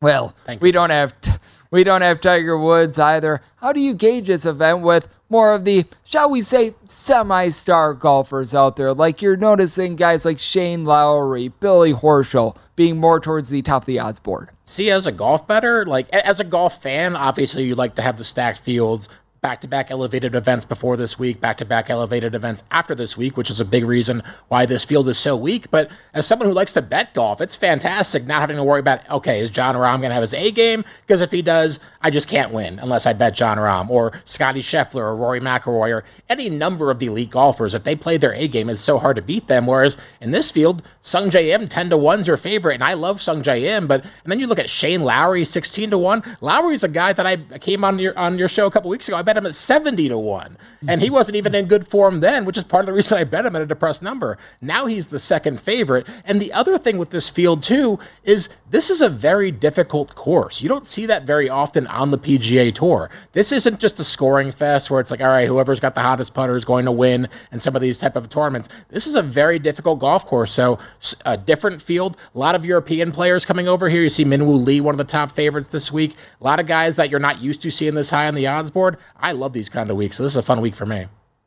well, 0.00 0.34
Thank 0.44 0.62
we 0.62 0.72
don't 0.72 0.90
have 0.90 1.20
t- 1.20 1.32
we 1.70 1.84
don't 1.84 2.02
have 2.02 2.20
Tiger 2.20 2.58
Woods 2.58 2.98
either. 2.98 3.40
How 3.56 3.72
do 3.72 3.80
you 3.80 3.94
gauge 3.94 4.28
this 4.28 4.46
event 4.46 4.82
with 4.82 5.08
more 5.28 5.52
of 5.52 5.64
the, 5.64 5.84
shall 6.04 6.30
we 6.30 6.42
say, 6.42 6.74
semi 6.88 7.48
star 7.50 7.94
golfers 7.94 8.54
out 8.54 8.76
there. 8.76 8.94
Like 8.94 9.22
you're 9.22 9.36
noticing 9.36 9.96
guys 9.96 10.24
like 10.24 10.38
Shane 10.38 10.84
Lowry, 10.84 11.48
Billy 11.48 11.92
Horschel 11.92 12.56
being 12.76 12.96
more 12.96 13.20
towards 13.20 13.48
the 13.48 13.62
top 13.62 13.82
of 13.82 13.86
the 13.86 13.98
odds 13.98 14.20
board. 14.20 14.50
See, 14.66 14.90
as 14.90 15.06
a 15.06 15.12
golf 15.12 15.46
bettor, 15.46 15.84
like 15.86 16.08
as 16.10 16.40
a 16.40 16.44
golf 16.44 16.82
fan, 16.82 17.16
obviously 17.16 17.64
you 17.64 17.74
like 17.74 17.94
to 17.96 18.02
have 18.02 18.18
the 18.18 18.24
stacked 18.24 18.60
fields 18.60 19.08
back 19.46 19.60
to 19.60 19.68
back 19.68 19.92
elevated 19.92 20.34
events 20.34 20.64
before 20.64 20.96
this 20.96 21.20
week, 21.20 21.40
back 21.40 21.56
to 21.56 21.64
back 21.64 21.88
elevated 21.88 22.34
events 22.34 22.64
after 22.72 22.96
this 22.96 23.16
week, 23.16 23.36
which 23.36 23.48
is 23.48 23.60
a 23.60 23.64
big 23.64 23.84
reason 23.84 24.20
why 24.48 24.66
this 24.66 24.84
field 24.84 25.08
is 25.08 25.16
so 25.16 25.36
weak. 25.36 25.70
But 25.70 25.88
as 26.14 26.26
someone 26.26 26.48
who 26.48 26.52
likes 26.52 26.72
to 26.72 26.82
bet 26.82 27.14
golf, 27.14 27.40
it's 27.40 27.54
fantastic 27.54 28.26
not 28.26 28.40
having 28.40 28.56
to 28.56 28.64
worry 28.64 28.80
about, 28.80 29.08
okay, 29.08 29.38
is 29.38 29.48
Jon 29.48 29.76
Rahm 29.76 29.98
going 29.98 30.10
to 30.10 30.14
have 30.14 30.22
his 30.22 30.34
A 30.34 30.50
game? 30.50 30.84
Because 31.02 31.20
if 31.20 31.30
he 31.30 31.42
does, 31.42 31.78
I 32.00 32.10
just 32.10 32.28
can't 32.28 32.52
win 32.52 32.80
unless 32.80 33.06
I 33.06 33.12
bet 33.12 33.34
Jon 33.34 33.56
Rahm 33.58 33.88
or 33.88 34.20
Scotty 34.24 34.62
Scheffler 34.62 35.02
or 35.02 35.14
Rory 35.14 35.40
McIlroy 35.40 35.94
or 35.94 36.04
any 36.28 36.50
number 36.50 36.90
of 36.90 36.98
the 36.98 37.06
elite 37.06 37.30
golfers. 37.30 37.72
If 37.72 37.84
they 37.84 37.94
play 37.94 38.16
their 38.16 38.34
A 38.34 38.48
game, 38.48 38.68
it's 38.68 38.80
so 38.80 38.98
hard 38.98 39.14
to 39.14 39.22
beat 39.22 39.46
them. 39.46 39.68
Whereas 39.68 39.96
in 40.20 40.32
this 40.32 40.50
field, 40.50 40.82
Sungjae 41.02 41.54
Im 41.54 41.68
10 41.68 41.90
to 41.90 41.96
1's 41.96 42.26
your 42.26 42.36
favorite, 42.36 42.74
and 42.74 42.82
I 42.82 42.94
love 42.94 43.18
Sungjae 43.18 43.62
Im. 43.62 43.86
But 43.86 44.02
and 44.02 44.32
then 44.32 44.40
you 44.40 44.48
look 44.48 44.58
at 44.58 44.68
Shane 44.68 45.02
Lowry 45.02 45.44
16 45.44 45.90
to 45.90 45.98
1. 45.98 46.36
Lowry's 46.40 46.82
a 46.82 46.88
guy 46.88 47.12
that 47.12 47.26
I 47.26 47.36
came 47.58 47.84
on 47.84 48.00
your 48.00 48.18
on 48.18 48.38
your 48.38 48.48
show 48.48 48.66
a 48.66 48.70
couple 48.72 48.90
weeks 48.90 49.06
ago. 49.06 49.16
I 49.16 49.22
bet 49.22 49.35
him 49.36 49.46
at 49.46 49.54
70 49.54 50.08
to 50.08 50.18
1. 50.18 50.56
And 50.88 51.00
he 51.00 51.06
mm-hmm. 51.06 51.14
wasn't 51.14 51.36
even 51.36 51.54
in 51.54 51.66
good 51.66 51.88
form 51.88 52.20
then, 52.20 52.44
which 52.44 52.56
is 52.56 52.64
part 52.64 52.82
of 52.82 52.86
the 52.86 52.92
reason 52.92 53.18
I 53.18 53.24
bet 53.24 53.46
him 53.46 53.56
at 53.56 53.62
a 53.62 53.66
depressed 53.66 54.02
number. 54.02 54.38
Now 54.60 54.86
he's 54.86 55.08
the 55.08 55.18
second 55.18 55.60
favorite. 55.60 56.06
And 56.24 56.40
the 56.40 56.52
other 56.52 56.78
thing 56.78 56.98
with 56.98 57.10
this 57.10 57.28
field, 57.28 57.62
too, 57.62 57.98
is 58.24 58.48
this 58.70 58.90
is 58.90 59.02
a 59.02 59.08
very 59.08 59.50
difficult 59.50 60.14
course. 60.14 60.60
You 60.60 60.68
don't 60.68 60.86
see 60.86 61.06
that 61.06 61.24
very 61.24 61.48
often 61.48 61.86
on 61.86 62.10
the 62.10 62.18
PGA 62.18 62.74
Tour. 62.74 63.10
This 63.32 63.52
isn't 63.52 63.80
just 63.80 63.98
a 64.00 64.04
scoring 64.04 64.52
fest 64.52 64.90
where 64.90 65.00
it's 65.00 65.10
like, 65.10 65.20
all 65.20 65.28
right, 65.28 65.46
whoever's 65.46 65.80
got 65.80 65.94
the 65.94 66.00
hottest 66.00 66.34
putter 66.34 66.56
is 66.56 66.64
going 66.64 66.84
to 66.84 66.92
win 66.92 67.28
and 67.50 67.60
some 67.60 67.74
of 67.74 67.82
these 67.82 67.98
type 67.98 68.16
of 68.16 68.28
tournaments. 68.28 68.68
This 68.88 69.06
is 69.06 69.16
a 69.16 69.22
very 69.22 69.58
difficult 69.58 69.98
golf 69.98 70.26
course. 70.26 70.52
So 70.52 70.78
a 71.24 71.36
different 71.36 71.80
field, 71.80 72.16
a 72.34 72.38
lot 72.38 72.54
of 72.54 72.64
European 72.64 73.12
players 73.12 73.44
coming 73.44 73.68
over 73.68 73.88
here. 73.88 74.02
You 74.02 74.08
see 74.08 74.24
Minwoo 74.24 74.64
Lee, 74.64 74.80
one 74.80 74.94
of 74.94 74.98
the 74.98 75.04
top 75.04 75.32
favorites 75.32 75.68
this 75.68 75.92
week. 75.92 76.16
A 76.40 76.44
lot 76.44 76.60
of 76.60 76.66
guys 76.66 76.96
that 76.96 77.10
you're 77.10 77.20
not 77.20 77.40
used 77.40 77.62
to 77.62 77.70
seeing 77.70 77.94
this 77.94 78.10
high 78.10 78.26
on 78.28 78.34
the 78.34 78.46
odds 78.46 78.70
board. 78.70 78.98
I 79.20 79.32
love 79.32 79.52
these 79.52 79.68
kind 79.68 79.90
of 79.90 79.96
weeks. 79.96 80.16
So 80.16 80.22
this 80.22 80.32
is 80.32 80.36
a 80.36 80.42
fun 80.42 80.60
week 80.60 80.74
for 80.74 80.86
me. 80.86 81.06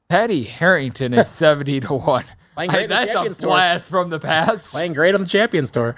Paddy 0.10 0.44
Harrington 0.44 1.14
is 1.14 1.30
70 1.30 1.82
to 1.82 1.94
1. 1.94 2.26
I, 2.58 2.88
that's 2.88 3.16
a 3.16 3.30
blast 3.42 3.90
Tour. 3.90 4.02
from 4.02 4.10
the 4.10 4.20
past. 4.20 4.72
Playing 4.72 4.94
great 4.94 5.16
on 5.16 5.22
the 5.22 5.28
Champions 5.28 5.72
Tour. 5.72 5.96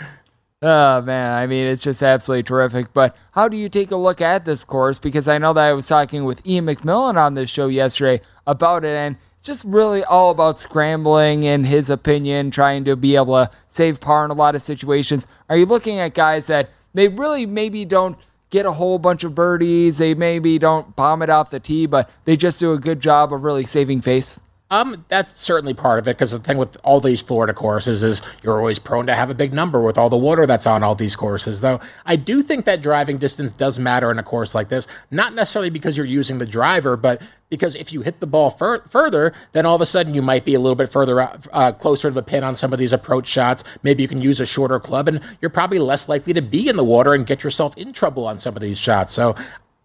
Oh 0.63 1.01
man, 1.01 1.31
I 1.31 1.47
mean 1.47 1.65
it's 1.65 1.81
just 1.81 2.03
absolutely 2.03 2.43
terrific. 2.43 2.93
But 2.93 3.17
how 3.31 3.47
do 3.47 3.57
you 3.57 3.67
take 3.67 3.89
a 3.89 3.95
look 3.95 4.21
at 4.21 4.45
this 4.45 4.63
course? 4.63 4.99
Because 4.99 5.27
I 5.27 5.39
know 5.39 5.53
that 5.53 5.63
I 5.63 5.73
was 5.73 5.87
talking 5.87 6.23
with 6.23 6.45
Ian 6.45 6.67
McMillan 6.67 7.17
on 7.17 7.33
this 7.33 7.49
show 7.49 7.67
yesterday 7.67 8.21
about 8.45 8.85
it, 8.85 8.95
and 8.95 9.17
it's 9.39 9.47
just 9.47 9.65
really 9.65 10.03
all 10.03 10.29
about 10.29 10.59
scrambling, 10.59 11.43
in 11.43 11.63
his 11.63 11.89
opinion, 11.89 12.51
trying 12.51 12.83
to 12.85 12.95
be 12.95 13.15
able 13.15 13.43
to 13.43 13.49
save 13.69 13.99
par 13.99 14.23
in 14.23 14.29
a 14.29 14.35
lot 14.35 14.53
of 14.53 14.61
situations. 14.61 15.25
Are 15.49 15.57
you 15.57 15.65
looking 15.65 15.97
at 15.97 16.13
guys 16.13 16.45
that 16.45 16.69
they 16.93 17.07
really 17.07 17.47
maybe 17.47 17.83
don't 17.83 18.15
get 18.51 18.65
a 18.65 18.71
whole 18.71 18.99
bunch 18.99 19.23
of 19.23 19.33
birdies. 19.33 19.97
They 19.97 20.13
maybe 20.13 20.59
don't 20.59 20.95
bomb 20.95 21.23
it 21.23 21.29
off 21.29 21.49
the 21.49 21.59
tee, 21.59 21.87
but 21.87 22.09
they 22.25 22.37
just 22.37 22.59
do 22.59 22.73
a 22.73 22.77
good 22.77 22.99
job 22.99 23.33
of 23.33 23.43
really 23.43 23.65
saving 23.65 24.01
face. 24.01 24.39
Um, 24.71 25.03
that's 25.09 25.37
certainly 25.37 25.73
part 25.73 25.99
of 25.99 26.07
it 26.07 26.15
because 26.15 26.31
the 26.31 26.39
thing 26.39 26.57
with 26.57 26.77
all 26.83 27.01
these 27.01 27.21
Florida 27.21 27.53
courses 27.53 28.03
is 28.03 28.21
you're 28.41 28.57
always 28.57 28.79
prone 28.79 29.05
to 29.05 29.13
have 29.13 29.29
a 29.29 29.33
big 29.33 29.53
number 29.53 29.81
with 29.81 29.97
all 29.97 30.09
the 30.09 30.17
water 30.17 30.47
that's 30.47 30.65
on 30.65 30.81
all 30.81 30.95
these 30.95 31.15
courses. 31.15 31.59
Though 31.59 31.81
I 32.05 32.15
do 32.15 32.41
think 32.41 32.63
that 32.65 32.81
driving 32.81 33.17
distance 33.17 33.51
does 33.51 33.79
matter 33.79 34.09
in 34.11 34.17
a 34.17 34.23
course 34.23 34.55
like 34.55 34.69
this, 34.69 34.87
not 35.11 35.35
necessarily 35.35 35.69
because 35.69 35.97
you're 35.97 36.05
using 36.05 36.37
the 36.37 36.45
driver, 36.45 36.95
but 36.95 37.21
because 37.49 37.75
if 37.75 37.91
you 37.91 38.01
hit 38.01 38.21
the 38.21 38.27
ball 38.27 38.49
fur- 38.49 38.81
further, 38.87 39.33
then 39.51 39.65
all 39.65 39.75
of 39.75 39.81
a 39.81 39.85
sudden 39.85 40.15
you 40.15 40.21
might 40.21 40.45
be 40.45 40.53
a 40.53 40.59
little 40.59 40.75
bit 40.75 40.89
further 40.89 41.19
out, 41.19 41.45
uh, 41.51 41.73
closer 41.73 42.07
to 42.07 42.15
the 42.15 42.23
pin 42.23 42.45
on 42.45 42.55
some 42.55 42.71
of 42.71 42.79
these 42.79 42.93
approach 42.93 43.27
shots. 43.27 43.65
Maybe 43.83 44.01
you 44.01 44.07
can 44.07 44.21
use 44.21 44.39
a 44.39 44.45
shorter 44.45 44.79
club, 44.79 45.09
and 45.09 45.19
you're 45.41 45.51
probably 45.51 45.79
less 45.79 46.07
likely 46.07 46.31
to 46.31 46.41
be 46.41 46.69
in 46.69 46.77
the 46.77 46.83
water 46.83 47.13
and 47.13 47.27
get 47.27 47.43
yourself 47.43 47.75
in 47.77 47.91
trouble 47.91 48.25
on 48.25 48.37
some 48.37 48.55
of 48.55 48.61
these 48.61 48.79
shots. 48.79 49.11
So 49.11 49.35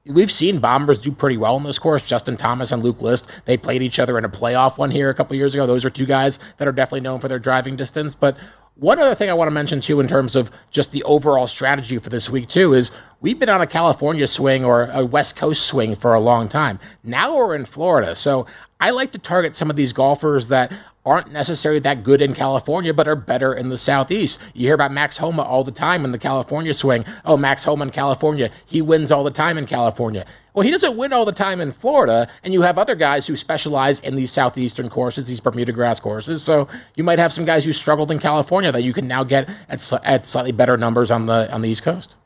we've 0.08 0.30
seen 0.30 0.58
bombers 0.58 0.98
do 0.98 1.10
pretty 1.10 1.36
well 1.36 1.56
in 1.56 1.64
this 1.64 1.78
course. 1.78 2.02
Justin 2.02 2.36
Thomas 2.36 2.72
and 2.72 2.82
Luke 2.82 3.00
List, 3.02 3.28
they 3.44 3.56
played 3.56 3.82
each 3.82 3.98
other 3.98 4.18
in 4.18 4.24
a 4.24 4.28
playoff 4.28 4.78
one 4.78 4.90
here 4.90 5.10
a 5.10 5.14
couple 5.14 5.36
years 5.36 5.54
ago. 5.54 5.66
Those 5.66 5.84
are 5.84 5.90
two 5.90 6.06
guys 6.06 6.38
that 6.58 6.68
are 6.68 6.72
definitely 6.72 7.00
known 7.00 7.20
for 7.20 7.28
their 7.28 7.38
driving 7.38 7.76
distance. 7.76 8.14
But 8.14 8.36
one 8.76 8.98
other 8.98 9.14
thing 9.14 9.30
I 9.30 9.34
want 9.34 9.48
to 9.48 9.54
mention 9.54 9.80
too, 9.80 10.00
in 10.00 10.08
terms 10.08 10.36
of 10.36 10.50
just 10.70 10.92
the 10.92 11.02
overall 11.04 11.46
strategy 11.46 11.98
for 11.98 12.10
this 12.10 12.28
week 12.28 12.48
too, 12.48 12.74
is 12.74 12.90
we've 13.20 13.38
been 13.38 13.48
on 13.48 13.62
a 13.62 13.66
California 13.66 14.26
swing 14.26 14.64
or 14.64 14.84
a 14.92 15.04
West 15.04 15.36
Coast 15.36 15.66
swing 15.66 15.96
for 15.96 16.14
a 16.14 16.20
long 16.20 16.48
time. 16.48 16.78
Now 17.02 17.36
we're 17.36 17.54
in 17.54 17.64
Florida, 17.64 18.14
so 18.14 18.46
I 18.78 18.90
like 18.90 19.12
to 19.12 19.18
target 19.18 19.56
some 19.56 19.70
of 19.70 19.76
these 19.76 19.94
golfers 19.94 20.48
that 20.48 20.72
aren't 21.06 21.32
necessarily 21.32 21.78
that 21.80 22.02
good 22.02 22.20
in 22.20 22.34
California, 22.34 22.92
but 22.92 23.06
are 23.06 23.16
better 23.16 23.54
in 23.54 23.68
the 23.68 23.78
Southeast. 23.78 24.40
You 24.54 24.66
hear 24.66 24.74
about 24.74 24.92
Max 24.92 25.16
Homa 25.16 25.42
all 25.42 25.62
the 25.62 25.70
time 25.70 26.04
in 26.04 26.10
the 26.10 26.18
California 26.18 26.74
swing. 26.74 27.04
Oh, 27.24 27.36
Max 27.36 27.62
Homa 27.62 27.84
in 27.84 27.90
California. 27.90 28.50
He 28.66 28.82
wins 28.82 29.12
all 29.12 29.22
the 29.22 29.30
time 29.30 29.56
in 29.56 29.66
California. 29.66 30.26
Well, 30.52 30.64
he 30.64 30.70
doesn't 30.70 30.96
win 30.96 31.12
all 31.12 31.24
the 31.24 31.32
time 31.32 31.60
in 31.60 31.70
Florida, 31.70 32.28
and 32.42 32.52
you 32.52 32.62
have 32.62 32.76
other 32.76 32.94
guys 32.94 33.26
who 33.26 33.36
specialize 33.36 34.00
in 34.00 34.16
these 34.16 34.32
southeastern 34.32 34.88
courses, 34.88 35.28
these 35.28 35.38
Bermuda 35.38 35.70
grass 35.70 36.00
courses. 36.00 36.42
So 36.42 36.66
you 36.96 37.04
might 37.04 37.18
have 37.18 37.32
some 37.32 37.44
guys 37.44 37.64
who 37.64 37.72
struggled 37.72 38.10
in 38.10 38.18
California 38.18 38.72
that 38.72 38.82
you 38.82 38.92
can 38.92 39.06
now 39.06 39.22
get 39.22 39.48
at, 39.68 39.92
at 40.02 40.26
slightly 40.26 40.52
better 40.52 40.76
numbers 40.76 41.10
on 41.10 41.26
the 41.26 41.52
on 41.52 41.62
the 41.62 41.68
East 41.68 41.82
Coast. 41.82 42.16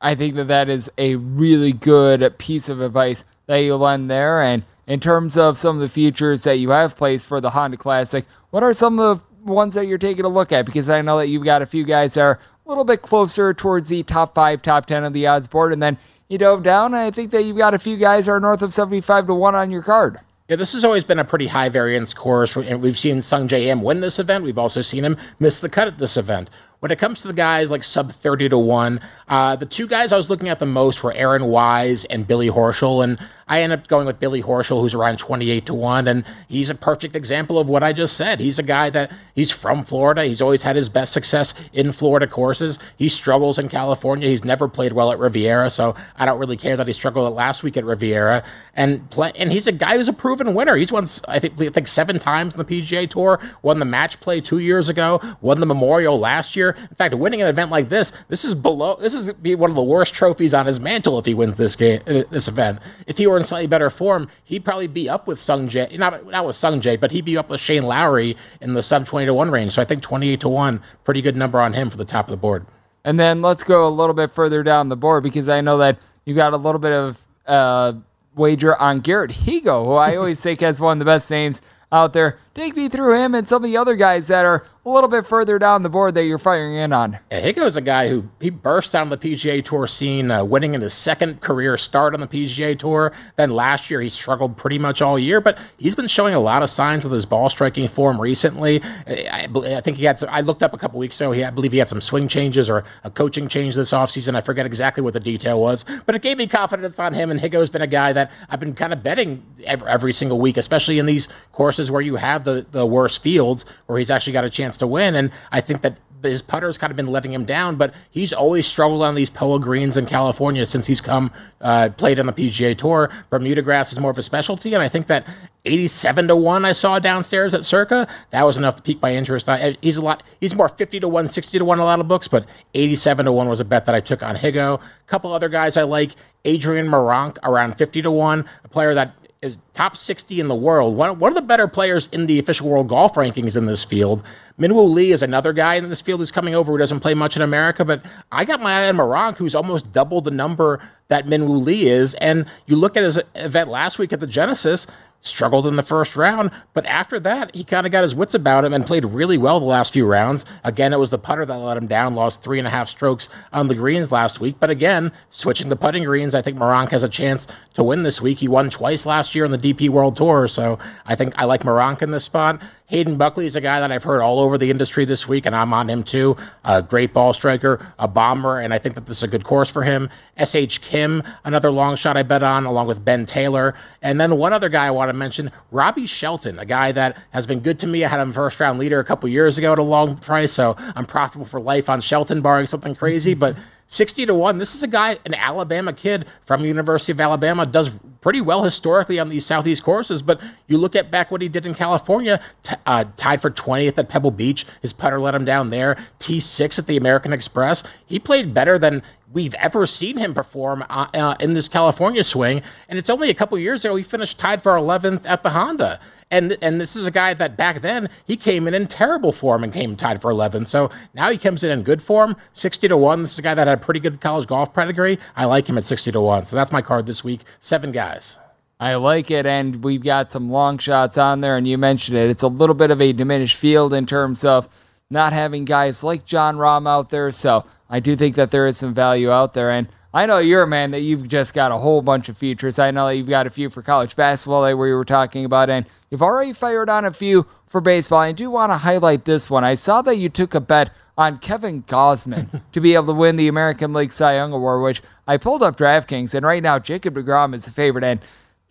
I 0.00 0.14
think 0.14 0.36
that 0.36 0.46
that 0.46 0.68
is 0.68 0.88
a 0.96 1.16
really 1.16 1.72
good 1.72 2.38
piece 2.38 2.68
of 2.68 2.80
advice 2.80 3.24
that 3.46 3.56
you 3.56 3.74
lend 3.74 4.08
there, 4.08 4.42
and 4.42 4.62
in 4.88 4.98
terms 4.98 5.36
of 5.36 5.56
some 5.58 5.76
of 5.76 5.80
the 5.80 5.88
features 5.88 6.42
that 6.42 6.58
you 6.58 6.70
have 6.70 6.96
placed 6.96 7.26
for 7.26 7.40
the 7.40 7.50
Honda 7.50 7.76
Classic, 7.76 8.24
what 8.50 8.62
are 8.62 8.72
some 8.72 8.98
of 8.98 9.22
the 9.44 9.52
ones 9.52 9.74
that 9.74 9.86
you're 9.86 9.98
taking 9.98 10.24
a 10.24 10.28
look 10.28 10.50
at? 10.50 10.66
Because 10.66 10.88
I 10.88 11.02
know 11.02 11.18
that 11.18 11.28
you've 11.28 11.44
got 11.44 11.62
a 11.62 11.66
few 11.66 11.84
guys 11.84 12.14
that 12.14 12.22
are 12.22 12.40
a 12.64 12.68
little 12.68 12.84
bit 12.84 13.02
closer 13.02 13.54
towards 13.54 13.88
the 13.88 14.02
top 14.02 14.34
five, 14.34 14.62
top 14.62 14.86
10 14.86 15.04
of 15.04 15.12
the 15.12 15.26
odds 15.26 15.46
board, 15.46 15.72
and 15.72 15.82
then 15.82 15.96
you 16.28 16.38
dove 16.38 16.62
down, 16.62 16.94
and 16.94 17.02
I 17.02 17.10
think 17.10 17.30
that 17.30 17.44
you've 17.44 17.56
got 17.56 17.74
a 17.74 17.78
few 17.78 17.96
guys 17.96 18.26
that 18.26 18.32
are 18.32 18.40
north 18.40 18.62
of 18.62 18.74
75 18.74 19.26
to 19.28 19.34
1 19.34 19.54
on 19.54 19.70
your 19.70 19.82
card. 19.82 20.18
Yeah, 20.48 20.56
this 20.56 20.72
has 20.72 20.82
always 20.82 21.04
been 21.04 21.18
a 21.18 21.24
pretty 21.24 21.46
high 21.46 21.68
variance 21.68 22.14
course, 22.14 22.56
we've 22.56 22.96
seen 22.96 23.18
Sungjae 23.18 23.66
Im 23.66 23.82
win 23.82 24.00
this 24.00 24.18
event. 24.18 24.44
We've 24.44 24.56
also 24.56 24.80
seen 24.80 25.04
him 25.04 25.18
miss 25.38 25.60
the 25.60 25.68
cut 25.68 25.88
at 25.88 25.98
this 25.98 26.16
event. 26.16 26.48
When 26.80 26.90
it 26.90 26.98
comes 26.98 27.20
to 27.20 27.28
the 27.28 27.34
guys 27.34 27.70
like 27.70 27.84
sub 27.84 28.12
30 28.12 28.50
to 28.50 28.58
1, 28.58 29.00
uh, 29.28 29.56
the 29.56 29.66
two 29.66 29.86
guys 29.86 30.12
I 30.12 30.16
was 30.16 30.30
looking 30.30 30.48
at 30.48 30.58
the 30.58 30.64
most 30.64 31.02
were 31.02 31.12
Aaron 31.12 31.46
Wise 31.46 32.04
and 32.06 32.26
Billy 32.26 32.48
Horschel. 32.48 33.04
And 33.04 33.18
I 33.48 33.62
end 33.62 33.72
up 33.72 33.88
going 33.88 34.06
with 34.06 34.20
Billy 34.20 34.42
Horschel, 34.42 34.80
who's 34.80 34.94
around 34.94 35.18
28 35.18 35.66
to 35.66 35.74
1. 35.74 36.08
And 36.08 36.24
he's 36.48 36.70
a 36.70 36.74
perfect 36.74 37.16
example 37.16 37.58
of 37.58 37.68
what 37.68 37.82
I 37.82 37.92
just 37.92 38.16
said. 38.16 38.40
He's 38.40 38.58
a 38.58 38.62
guy 38.62 38.90
that 38.90 39.12
he's 39.34 39.50
from 39.50 39.84
Florida. 39.84 40.24
He's 40.24 40.42
always 40.42 40.62
had 40.62 40.76
his 40.76 40.88
best 40.88 41.12
success 41.12 41.54
in 41.72 41.92
Florida 41.92 42.26
courses. 42.26 42.78
He 42.96 43.08
struggles 43.08 43.58
in 43.58 43.68
California. 43.68 44.28
He's 44.28 44.44
never 44.44 44.68
played 44.68 44.92
well 44.92 45.10
at 45.10 45.18
Riviera. 45.18 45.70
So 45.70 45.94
I 46.16 46.26
don't 46.26 46.38
really 46.38 46.56
care 46.56 46.76
that 46.76 46.86
he 46.86 46.92
struggled 46.92 47.32
last 47.34 47.62
week 47.62 47.76
at 47.76 47.84
Riviera. 47.84 48.44
And 48.74 49.08
play, 49.10 49.32
and 49.36 49.52
he's 49.52 49.66
a 49.66 49.72
guy 49.72 49.96
who's 49.96 50.08
a 50.08 50.12
proven 50.12 50.54
winner. 50.54 50.76
He's 50.76 50.92
won, 50.92 51.04
I 51.26 51.38
think, 51.38 51.60
I 51.60 51.70
think 51.70 51.88
seven 51.88 52.18
times 52.18 52.54
in 52.54 52.58
the 52.58 52.64
PGA 52.64 53.08
Tour, 53.08 53.40
won 53.62 53.78
the 53.78 53.84
match 53.84 54.20
play 54.20 54.40
two 54.40 54.58
years 54.58 54.88
ago, 54.88 55.20
won 55.40 55.58
the 55.60 55.66
Memorial 55.66 56.18
last 56.18 56.54
year. 56.54 56.76
In 56.90 56.96
fact, 56.96 57.14
winning 57.14 57.42
an 57.42 57.48
event 57.48 57.70
like 57.70 57.88
this, 57.88 58.12
this 58.28 58.44
is 58.44 58.54
below. 58.54 58.96
This 59.00 59.14
is 59.14 59.32
be 59.32 59.54
one 59.54 59.70
of 59.70 59.76
the 59.76 59.82
worst 59.82 60.14
trophies 60.14 60.54
on 60.54 60.66
his 60.66 60.78
mantle 60.78 61.18
if 61.18 61.24
he 61.24 61.34
wins 61.34 61.56
this 61.56 61.76
game, 61.76 62.00
uh, 62.06 62.24
this 62.30 62.48
event. 62.48 62.80
If 63.06 63.18
he 63.18 63.26
were 63.26 63.37
in 63.38 63.44
slightly 63.44 63.66
better 63.66 63.88
form, 63.88 64.28
he'd 64.44 64.64
probably 64.64 64.86
be 64.86 65.08
up 65.08 65.26
with 65.26 65.38
Sung 65.38 65.68
Jae, 65.68 65.98
not 65.98 66.26
not 66.26 66.46
with 66.46 66.56
Sung 66.56 66.80
Jae, 66.80 67.00
but 67.00 67.10
he'd 67.10 67.24
be 67.24 67.38
up 67.38 67.48
with 67.48 67.60
Shane 67.60 67.84
Lowry 67.84 68.36
in 68.60 68.74
the 68.74 68.82
sub 68.82 69.06
twenty 69.06 69.26
to 69.26 69.34
one 69.34 69.50
range. 69.50 69.72
So 69.72 69.82
I 69.82 69.84
think 69.84 70.02
twenty 70.02 70.30
eight 70.30 70.40
to 70.40 70.48
one, 70.48 70.82
pretty 71.04 71.22
good 71.22 71.36
number 71.36 71.60
on 71.60 71.72
him 71.72 71.88
for 71.90 71.96
the 71.96 72.04
top 72.04 72.26
of 72.26 72.30
the 72.30 72.36
board. 72.36 72.66
And 73.04 73.18
then 73.18 73.40
let's 73.40 73.62
go 73.62 73.86
a 73.86 73.88
little 73.88 74.14
bit 74.14 74.34
further 74.34 74.62
down 74.62 74.88
the 74.88 74.96
board 74.96 75.22
because 75.22 75.48
I 75.48 75.60
know 75.60 75.78
that 75.78 75.98
you 76.26 76.34
got 76.34 76.52
a 76.52 76.58
little 76.58 76.80
bit 76.80 76.92
of 76.92 77.18
uh, 77.46 77.94
wager 78.34 78.76
on 78.76 79.00
Garrick 79.00 79.30
Higgo, 79.30 79.84
who 79.86 79.92
I 79.94 80.16
always 80.16 80.40
think 80.42 80.60
has 80.60 80.80
one 80.80 80.96
of 80.96 80.98
the 80.98 81.04
best 81.04 81.30
names 81.30 81.60
out 81.92 82.12
there. 82.12 82.38
Take 82.58 82.74
me 82.74 82.88
through 82.88 83.14
him 83.16 83.36
and 83.36 83.46
some 83.46 83.62
of 83.62 83.70
the 83.70 83.76
other 83.76 83.94
guys 83.94 84.26
that 84.26 84.44
are 84.44 84.66
a 84.84 84.90
little 84.90 85.08
bit 85.08 85.26
further 85.26 85.58
down 85.58 85.82
the 85.82 85.88
board 85.88 86.14
that 86.14 86.24
you're 86.24 86.38
firing 86.38 86.74
in 86.74 86.92
on. 86.92 87.18
Yeah, 87.30 87.40
Higgo's 87.40 87.76
a 87.76 87.80
guy 87.80 88.08
who 88.08 88.24
he 88.40 88.50
burst 88.50 88.96
on 88.96 89.10
the 89.10 89.18
PGA 89.18 89.64
Tour 89.64 89.86
scene, 89.86 90.30
uh, 90.30 90.44
winning 90.44 90.74
in 90.74 90.80
his 90.80 90.94
second 90.94 91.40
career 91.40 91.76
start 91.76 92.14
on 92.14 92.20
the 92.20 92.26
PGA 92.26 92.76
Tour. 92.76 93.12
Then 93.36 93.50
last 93.50 93.90
year 93.90 94.00
he 94.00 94.08
struggled 94.08 94.56
pretty 94.56 94.78
much 94.78 95.02
all 95.02 95.18
year, 95.18 95.40
but 95.40 95.58
he's 95.76 95.94
been 95.94 96.08
showing 96.08 96.34
a 96.34 96.40
lot 96.40 96.62
of 96.62 96.70
signs 96.70 97.04
with 97.04 97.12
his 97.12 97.26
ball 97.26 97.50
striking 97.50 97.86
form 97.86 98.20
recently. 98.20 98.82
I, 99.06 99.46
I 99.52 99.80
think 99.80 99.98
he 99.98 100.04
had. 100.04 100.18
Some, 100.18 100.30
I 100.30 100.40
looked 100.40 100.62
up 100.62 100.72
a 100.72 100.78
couple 100.78 100.98
weeks 100.98 101.20
ago. 101.20 101.32
He, 101.32 101.44
I 101.44 101.50
believe 101.50 101.72
he 101.72 101.78
had 101.78 101.88
some 101.88 102.00
swing 102.00 102.28
changes 102.28 102.70
or 102.70 102.84
a 103.04 103.10
coaching 103.10 103.48
change 103.48 103.74
this 103.74 103.92
offseason. 103.92 104.34
I 104.34 104.40
forget 104.40 104.66
exactly 104.66 105.02
what 105.02 105.12
the 105.12 105.20
detail 105.20 105.60
was, 105.60 105.84
but 106.06 106.14
it 106.14 106.22
gave 106.22 106.38
me 106.38 106.46
confidence 106.46 106.98
on 106.98 107.12
him. 107.12 107.30
And 107.30 107.38
Higgo's 107.38 107.70
been 107.70 107.82
a 107.82 107.86
guy 107.86 108.12
that 108.14 108.32
I've 108.48 108.60
been 108.60 108.74
kind 108.74 108.92
of 108.92 109.02
betting 109.02 109.44
every, 109.64 109.88
every 109.88 110.12
single 110.12 110.40
week, 110.40 110.56
especially 110.56 110.98
in 110.98 111.06
these 111.06 111.28
courses 111.52 111.90
where 111.90 112.02
you 112.02 112.16
have 112.16 112.47
the 112.54 112.66
the 112.70 112.86
worst 112.86 113.22
fields, 113.22 113.64
where 113.86 113.98
he's 113.98 114.10
actually 114.10 114.32
got 114.32 114.44
a 114.44 114.50
chance 114.50 114.76
to 114.78 114.86
win. 114.86 115.14
And 115.14 115.30
I 115.52 115.60
think 115.60 115.82
that 115.82 115.98
his 116.22 116.42
putter's 116.42 116.76
kind 116.76 116.90
of 116.90 116.96
been 116.96 117.06
letting 117.06 117.32
him 117.32 117.44
down, 117.44 117.76
but 117.76 117.94
he's 118.10 118.32
always 118.32 118.66
struggled 118.66 119.02
on 119.02 119.14
these 119.14 119.30
poa 119.30 119.60
greens 119.60 119.96
in 119.96 120.06
California 120.06 120.66
since 120.66 120.86
he's 120.86 121.00
come 121.00 121.30
uh, 121.60 121.88
played 121.96 122.18
on 122.18 122.26
the 122.26 122.32
PGA 122.32 122.76
Tour. 122.76 123.10
Bermuda 123.30 123.62
grass 123.62 123.92
is 123.92 123.98
more 123.98 124.10
of 124.10 124.18
a 124.18 124.22
specialty, 124.22 124.74
and 124.74 124.82
I 124.82 124.88
think 124.88 125.06
that 125.06 125.26
87 125.64 126.28
to 126.28 126.36
one 126.36 126.64
I 126.64 126.72
saw 126.72 126.98
downstairs 126.98 127.54
at 127.54 127.64
Circa 127.64 128.08
that 128.30 128.44
was 128.44 128.56
enough 128.56 128.76
to 128.76 128.82
pique 128.82 129.02
my 129.02 129.14
interest. 129.14 129.48
I, 129.48 129.76
he's 129.82 129.96
a 129.96 130.02
lot. 130.02 130.22
He's 130.40 130.54
more 130.54 130.68
50 130.68 131.00
to 131.00 131.08
one, 131.08 131.28
60 131.28 131.58
to 131.58 131.64
one 131.64 131.78
a 131.78 131.84
lot 131.84 132.00
of 132.00 132.08
books, 132.08 132.28
but 132.28 132.46
87 132.74 133.26
to 133.26 133.32
one 133.32 133.48
was 133.48 133.60
a 133.60 133.64
bet 133.64 133.84
that 133.86 133.94
I 133.94 134.00
took 134.00 134.22
on 134.22 134.34
Higgo. 134.36 134.80
A 134.80 134.80
couple 135.06 135.32
other 135.32 135.48
guys 135.48 135.76
I 135.76 135.82
like. 135.82 136.12
Adrian 136.44 136.86
Meronk 136.86 137.36
around 137.42 137.76
50 137.76 138.02
to 138.02 138.10
one, 138.10 138.44
a 138.64 138.68
player 138.68 138.94
that 138.94 139.14
is 139.40 139.56
top 139.72 139.96
60 139.96 140.40
in 140.40 140.48
the 140.48 140.54
world, 140.54 140.96
one, 140.96 141.18
one 141.18 141.30
of 141.30 141.36
the 141.36 141.42
better 141.42 141.68
players 141.68 142.08
in 142.10 142.26
the 142.26 142.38
official 142.38 142.68
world 142.68 142.88
golf 142.88 143.14
rankings 143.14 143.56
in 143.56 143.66
this 143.66 143.84
field. 143.84 144.24
Minwoo 144.58 144.90
Lee 144.90 145.12
is 145.12 145.22
another 145.22 145.52
guy 145.52 145.74
in 145.74 145.88
this 145.88 146.00
field 146.00 146.18
who's 146.18 146.32
coming 146.32 146.56
over 146.56 146.72
who 146.72 146.78
doesn't 146.78 147.00
play 147.00 147.14
much 147.14 147.36
in 147.36 147.42
America, 147.42 147.84
but 147.84 148.04
I 148.32 148.44
got 148.44 148.60
my 148.60 148.84
eye 148.84 148.88
on 148.88 148.96
Meronk, 148.96 149.36
who's 149.36 149.54
almost 149.54 149.92
double 149.92 150.20
the 150.20 150.32
number 150.32 150.80
that 151.06 151.26
Minwoo 151.26 151.64
Lee 151.64 151.86
is. 151.86 152.14
And 152.14 152.50
you 152.66 152.74
look 152.74 152.96
at 152.96 153.04
his 153.04 153.20
event 153.36 153.68
last 153.68 153.98
week 154.00 154.12
at 154.12 154.18
the 154.18 154.26
Genesis, 154.26 154.88
struggled 155.20 155.66
in 155.66 155.76
the 155.76 155.82
first 155.82 156.16
round, 156.16 156.50
but 156.74 156.86
after 156.86 157.18
that, 157.20 157.54
he 157.54 157.64
kind 157.64 157.86
of 157.86 157.92
got 157.92 158.02
his 158.02 158.14
wits 158.14 158.34
about 158.34 158.64
him 158.64 158.72
and 158.72 158.86
played 158.86 159.04
really 159.04 159.38
well 159.38 159.58
the 159.58 159.66
last 159.66 159.92
few 159.92 160.06
rounds. 160.06 160.44
Again, 160.64 160.92
it 160.92 160.98
was 160.98 161.10
the 161.10 161.18
putter 161.18 161.44
that 161.44 161.56
let 161.56 161.76
him 161.76 161.86
down, 161.86 162.14
lost 162.14 162.42
three 162.42 162.58
and 162.58 162.66
a 162.66 162.70
half 162.70 162.88
strokes 162.88 163.28
on 163.52 163.68
the 163.68 163.74
greens 163.74 164.12
last 164.12 164.40
week. 164.40 164.56
But 164.60 164.70
again, 164.70 165.12
switching 165.30 165.68
the 165.68 165.76
putting 165.76 166.04
greens, 166.04 166.34
I 166.34 166.42
think 166.42 166.56
Meronk 166.56 166.90
has 166.90 167.02
a 167.02 167.08
chance 167.08 167.46
to 167.74 167.82
win 167.82 168.02
this 168.02 168.20
week. 168.20 168.38
He 168.38 168.48
won 168.48 168.70
twice 168.70 169.06
last 169.06 169.34
year 169.34 169.44
on 169.44 169.50
the 169.50 169.58
DP 169.58 169.88
World 169.88 170.16
Tour, 170.16 170.46
so 170.48 170.78
I 171.06 171.14
think 171.14 171.34
I 171.36 171.44
like 171.44 171.62
Meronk 171.62 172.02
in 172.02 172.10
this 172.10 172.24
spot. 172.24 172.60
Hayden 172.88 173.18
Buckley 173.18 173.44
is 173.44 173.54
a 173.54 173.60
guy 173.60 173.80
that 173.80 173.92
I've 173.92 174.02
heard 174.02 174.22
all 174.22 174.40
over 174.40 174.56
the 174.56 174.70
industry 174.70 175.04
this 175.04 175.28
week, 175.28 175.44
and 175.44 175.54
I'm 175.54 175.74
on 175.74 175.90
him 175.90 176.02
too. 176.02 176.38
A 176.64 176.80
great 176.80 177.12
ball 177.12 177.34
striker, 177.34 177.86
a 177.98 178.08
bomber, 178.08 178.60
and 178.60 178.72
I 178.72 178.78
think 178.78 178.94
that 178.94 179.04
this 179.04 179.18
is 179.18 179.22
a 179.22 179.28
good 179.28 179.44
course 179.44 179.68
for 179.68 179.82
him. 179.82 180.08
S.H. 180.38 180.80
Kim, 180.80 181.22
another 181.44 181.70
long 181.70 181.96
shot 181.96 182.16
I 182.16 182.22
bet 182.22 182.42
on, 182.42 182.64
along 182.64 182.86
with 182.86 183.04
Ben 183.04 183.26
Taylor. 183.26 183.74
And 184.00 184.18
then 184.18 184.38
one 184.38 184.54
other 184.54 184.70
guy 184.70 184.86
I 184.86 184.90
want 184.90 185.10
to 185.10 185.12
mention, 185.12 185.52
Robbie 185.70 186.06
Shelton, 186.06 186.58
a 186.58 186.64
guy 186.64 186.90
that 186.92 187.18
has 187.30 187.46
been 187.46 187.60
good 187.60 187.78
to 187.80 187.86
me. 187.86 188.06
I 188.06 188.08
had 188.08 188.20
him 188.20 188.32
first 188.32 188.58
round 188.58 188.78
leader 188.78 189.00
a 189.00 189.04
couple 189.04 189.28
years 189.28 189.58
ago 189.58 189.72
at 189.72 189.78
a 189.78 189.82
long 189.82 190.16
price, 190.16 190.52
so 190.52 190.74
I'm 190.78 191.04
profitable 191.04 191.44
for 191.44 191.60
life 191.60 191.90
on 191.90 192.00
Shelton, 192.00 192.40
barring 192.40 192.64
something 192.64 192.94
crazy. 192.94 193.34
But 193.34 193.54
60 193.88 194.26
to 194.26 194.34
1. 194.34 194.58
This 194.58 194.74
is 194.74 194.82
a 194.82 194.86
guy, 194.86 195.18
an 195.24 195.34
Alabama 195.34 195.92
kid 195.92 196.26
from 196.44 196.64
University 196.64 197.10
of 197.10 197.20
Alabama, 197.20 197.64
does 197.66 197.90
pretty 198.20 198.40
well 198.40 198.62
historically 198.62 199.18
on 199.18 199.30
these 199.30 199.46
Southeast 199.46 199.82
courses. 199.82 200.20
But 200.20 200.40
you 200.66 200.76
look 200.76 200.94
at 200.94 201.10
back 201.10 201.30
what 201.30 201.40
he 201.40 201.48
did 201.48 201.64
in 201.64 201.74
California, 201.74 202.40
t- 202.62 202.76
uh, 202.84 203.06
tied 203.16 203.40
for 203.40 203.50
20th 203.50 203.96
at 203.96 204.08
Pebble 204.10 204.30
Beach. 204.30 204.66
His 204.82 204.92
putter 204.92 205.18
let 205.18 205.34
him 205.34 205.46
down 205.46 205.70
there. 205.70 205.96
T6 206.20 206.78
at 206.78 206.86
the 206.86 206.98
American 206.98 207.32
Express. 207.32 207.82
He 208.06 208.18
played 208.18 208.52
better 208.52 208.78
than 208.78 209.02
we've 209.32 209.54
ever 209.54 209.86
seen 209.86 210.16
him 210.16 210.34
perform 210.34 210.84
uh, 210.88 211.06
uh, 211.14 211.34
in 211.40 211.54
this 211.54 211.68
California 211.68 212.24
swing. 212.24 212.62
And 212.88 212.98
it's 212.98 213.10
only 213.10 213.30
a 213.30 213.34
couple 213.34 213.58
years 213.58 213.84
ago 213.84 213.96
he 213.96 214.02
finished 214.02 214.38
tied 214.38 214.62
for 214.62 214.72
11th 214.72 215.26
at 215.26 215.42
the 215.42 215.50
Honda. 215.50 216.00
And 216.30 216.58
and 216.60 216.78
this 216.78 216.94
is 216.94 217.06
a 217.06 217.10
guy 217.10 217.32
that 217.34 217.56
back 217.56 217.80
then 217.80 218.10
he 218.26 218.36
came 218.36 218.68
in 218.68 218.74
in 218.74 218.86
terrible 218.86 219.32
form 219.32 219.64
and 219.64 219.72
came 219.72 219.96
tied 219.96 220.20
for 220.20 220.30
11. 220.30 220.66
So 220.66 220.90
now 221.14 221.30
he 221.30 221.38
comes 221.38 221.64
in 221.64 221.70
in 221.70 221.82
good 221.82 222.02
form, 222.02 222.36
60 222.52 222.88
to 222.88 222.96
1. 222.96 223.22
This 223.22 223.32
is 223.32 223.38
a 223.38 223.42
guy 223.42 223.54
that 223.54 223.66
had 223.66 223.78
a 223.78 223.80
pretty 223.80 224.00
good 224.00 224.20
college 224.20 224.46
golf 224.46 224.74
pedigree. 224.74 225.18
I 225.36 225.46
like 225.46 225.66
him 225.66 225.78
at 225.78 225.84
60 225.84 226.12
to 226.12 226.20
1. 226.20 226.44
So 226.44 226.56
that's 226.56 226.72
my 226.72 226.82
card 226.82 227.06
this 227.06 227.24
week. 227.24 227.40
Seven 227.60 227.92
guys. 227.92 228.36
I 228.80 228.94
like 228.94 229.32
it, 229.32 229.44
and 229.44 229.82
we've 229.82 230.04
got 230.04 230.30
some 230.30 230.50
long 230.50 230.78
shots 230.78 231.18
on 231.18 231.40
there, 231.40 231.56
and 231.56 231.66
you 231.66 231.76
mentioned 231.76 232.16
it. 232.16 232.30
It's 232.30 232.44
a 232.44 232.48
little 232.48 232.76
bit 232.76 232.92
of 232.92 233.00
a 233.00 233.12
diminished 233.12 233.56
field 233.56 233.92
in 233.92 234.06
terms 234.06 234.44
of 234.44 234.68
not 235.10 235.32
having 235.32 235.64
guys 235.64 236.04
like 236.04 236.24
Jon 236.24 236.56
Rahm 236.56 236.88
out 236.88 237.10
there, 237.10 237.32
so 237.32 237.64
I 237.90 238.00
do 238.00 238.16
think 238.16 238.36
that 238.36 238.50
there 238.50 238.66
is 238.66 238.76
some 238.76 238.94
value 238.94 239.30
out 239.30 239.54
there. 239.54 239.70
And 239.70 239.88
I 240.14 240.26
know 240.26 240.38
you're 240.38 240.62
a 240.62 240.66
man 240.66 240.90
that 240.92 241.00
you've 241.00 241.28
just 241.28 241.54
got 241.54 241.72
a 241.72 241.76
whole 241.76 242.02
bunch 242.02 242.28
of 242.28 242.36
futures. 242.36 242.78
I 242.78 242.90
know 242.90 243.06
that 243.06 243.16
you've 243.16 243.28
got 243.28 243.46
a 243.46 243.50
few 243.50 243.70
for 243.70 243.82
college 243.82 244.16
basketball 244.16 244.62
that 244.62 244.76
we 244.76 244.92
were 244.92 245.04
talking 245.04 245.44
about, 245.44 245.70
and 245.70 245.86
you've 246.10 246.22
already 246.22 246.52
fired 246.52 246.88
on 246.88 247.04
a 247.04 247.12
few 247.12 247.46
for 247.66 247.80
baseball. 247.80 248.18
I 248.18 248.32
do 248.32 248.50
want 248.50 248.72
to 248.72 248.76
highlight 248.76 249.24
this 249.24 249.50
one. 249.50 249.64
I 249.64 249.74
saw 249.74 250.00
that 250.02 250.16
you 250.16 250.28
took 250.28 250.54
a 250.54 250.60
bet 250.60 250.92
on 251.18 251.38
Kevin 251.38 251.82
Gausman 251.82 252.62
to 252.72 252.80
be 252.80 252.94
able 252.94 253.08
to 253.08 253.12
win 253.12 253.36
the 253.36 253.48
American 253.48 253.92
League 253.92 254.12
Cy 254.12 254.36
Young 254.36 254.52
Award, 254.52 254.82
which 254.82 255.02
I 255.26 255.36
pulled 255.36 255.62
up 255.62 255.76
DraftKings, 255.76 256.34
and 256.34 256.46
right 256.46 256.62
now 256.62 256.78
Jacob 256.78 257.14
DeGrom 257.14 257.54
is 257.54 257.66
the 257.66 257.70
favorite, 257.70 258.04
and 258.04 258.20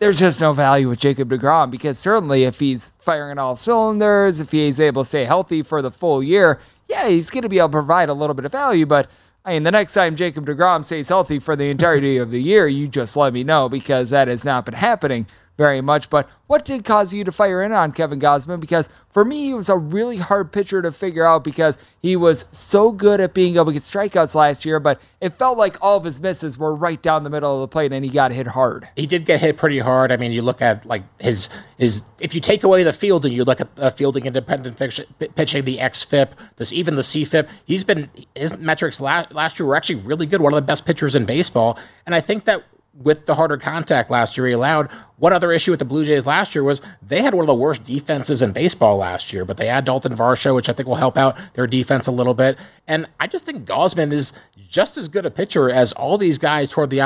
there's 0.00 0.18
just 0.18 0.40
no 0.40 0.52
value 0.52 0.88
with 0.88 0.98
Jacob 0.98 1.30
DeGrom 1.30 1.70
because 1.70 1.98
certainly 1.98 2.44
if 2.44 2.58
he's 2.58 2.92
firing 3.00 3.38
all 3.38 3.56
cylinders, 3.56 4.40
if 4.40 4.50
he's 4.50 4.80
able 4.80 5.02
to 5.02 5.08
stay 5.08 5.24
healthy 5.24 5.62
for 5.62 5.82
the 5.82 5.90
full 5.90 6.22
year, 6.22 6.60
yeah, 6.88 7.08
he's 7.08 7.30
going 7.30 7.42
to 7.42 7.48
be 7.48 7.58
able 7.58 7.68
to 7.68 7.72
provide 7.72 8.08
a 8.08 8.14
little 8.14 8.34
bit 8.34 8.44
of 8.44 8.52
value, 8.52 8.86
but– 8.86 9.10
I 9.48 9.52
mean, 9.52 9.62
the 9.62 9.70
next 9.70 9.94
time 9.94 10.14
Jacob 10.14 10.44
DeGrom 10.44 10.84
stays 10.84 11.08
healthy 11.08 11.38
for 11.38 11.56
the 11.56 11.70
entirety 11.70 12.18
of 12.18 12.30
the 12.30 12.42
year, 12.42 12.68
you 12.68 12.86
just 12.86 13.16
let 13.16 13.32
me 13.32 13.44
know 13.44 13.66
because 13.66 14.10
that 14.10 14.28
has 14.28 14.44
not 14.44 14.66
been 14.66 14.74
happening 14.74 15.26
very 15.58 15.80
much. 15.80 16.08
But 16.08 16.30
what 16.46 16.64
did 16.64 16.84
cause 16.84 17.12
you 17.12 17.24
to 17.24 17.32
fire 17.32 17.62
in 17.62 17.72
on 17.72 17.92
Kevin 17.92 18.20
Gausman? 18.20 18.60
Because 18.60 18.88
for 19.10 19.24
me, 19.24 19.44
he 19.46 19.54
was 19.54 19.68
a 19.68 19.76
really 19.76 20.16
hard 20.16 20.52
pitcher 20.52 20.80
to 20.80 20.92
figure 20.92 21.26
out 21.26 21.42
because 21.42 21.76
he 21.98 22.14
was 22.14 22.44
so 22.52 22.92
good 22.92 23.20
at 23.20 23.34
being 23.34 23.56
able 23.56 23.66
to 23.66 23.72
get 23.72 23.82
strikeouts 23.82 24.36
last 24.36 24.64
year, 24.64 24.78
but 24.78 25.00
it 25.20 25.36
felt 25.36 25.58
like 25.58 25.76
all 25.82 25.96
of 25.96 26.04
his 26.04 26.20
misses 26.20 26.56
were 26.56 26.74
right 26.74 27.02
down 27.02 27.24
the 27.24 27.30
middle 27.30 27.52
of 27.52 27.60
the 27.60 27.68
plate 27.68 27.92
and 27.92 28.04
he 28.04 28.10
got 28.10 28.30
hit 28.30 28.46
hard. 28.46 28.88
He 28.94 29.06
did 29.06 29.26
get 29.26 29.40
hit 29.40 29.56
pretty 29.56 29.80
hard. 29.80 30.12
I 30.12 30.16
mean, 30.16 30.30
you 30.30 30.42
look 30.42 30.62
at 30.62 30.86
like 30.86 31.02
his 31.20 31.48
his 31.76 32.02
if 32.20 32.34
you 32.34 32.40
take 32.40 32.62
away 32.62 32.84
the 32.84 32.92
fielding, 32.92 33.32
you 33.32 33.44
look 33.44 33.60
at 33.60 33.74
the 33.74 33.90
fielding 33.90 34.26
independent 34.26 34.78
pitching, 34.78 35.06
the 35.64 35.78
xFIP, 35.78 36.28
this 36.56 36.72
even 36.72 36.94
the 36.94 37.02
CFIP. 37.02 37.48
He's 37.64 37.82
been 37.82 38.08
his 38.36 38.56
metrics 38.56 39.00
last 39.00 39.32
last 39.32 39.58
year 39.58 39.66
were 39.66 39.76
actually 39.76 39.96
really 40.02 40.26
good. 40.26 40.40
One 40.40 40.52
of 40.52 40.56
the 40.56 40.62
best 40.62 40.86
pitchers 40.86 41.16
in 41.16 41.24
baseball, 41.24 41.76
and 42.06 42.14
I 42.14 42.20
think 42.20 42.44
that 42.44 42.62
with 43.02 43.26
the 43.26 43.34
harder 43.34 43.56
contact 43.56 44.10
last 44.10 44.36
year 44.36 44.46
he 44.46 44.52
allowed. 44.52 44.88
One 45.18 45.32
other 45.32 45.50
issue 45.50 45.72
with 45.72 45.80
the 45.80 45.84
Blue 45.84 46.04
Jays 46.04 46.26
last 46.26 46.54
year 46.54 46.62
was 46.62 46.80
they 47.02 47.22
had 47.22 47.34
one 47.34 47.42
of 47.42 47.48
the 47.48 47.54
worst 47.54 47.82
defenses 47.82 48.40
in 48.40 48.52
baseball 48.52 48.98
last 48.98 49.32
year, 49.32 49.44
but 49.44 49.56
they 49.56 49.66
had 49.66 49.84
Dalton 49.84 50.14
Varsho, 50.14 50.54
which 50.54 50.68
I 50.68 50.72
think 50.72 50.88
will 50.88 50.94
help 50.94 51.16
out 51.16 51.36
their 51.54 51.66
defense 51.66 52.06
a 52.06 52.12
little 52.12 52.34
bit. 52.34 52.56
And 52.86 53.06
I 53.18 53.26
just 53.26 53.44
think 53.44 53.66
Gausman 53.66 54.12
is 54.12 54.32
just 54.68 54.96
as 54.96 55.08
good 55.08 55.26
a 55.26 55.30
pitcher 55.30 55.70
as 55.70 55.92
all 55.92 56.18
these 56.18 56.38
guys 56.38 56.70
toward 56.70 56.90
the 56.90 56.98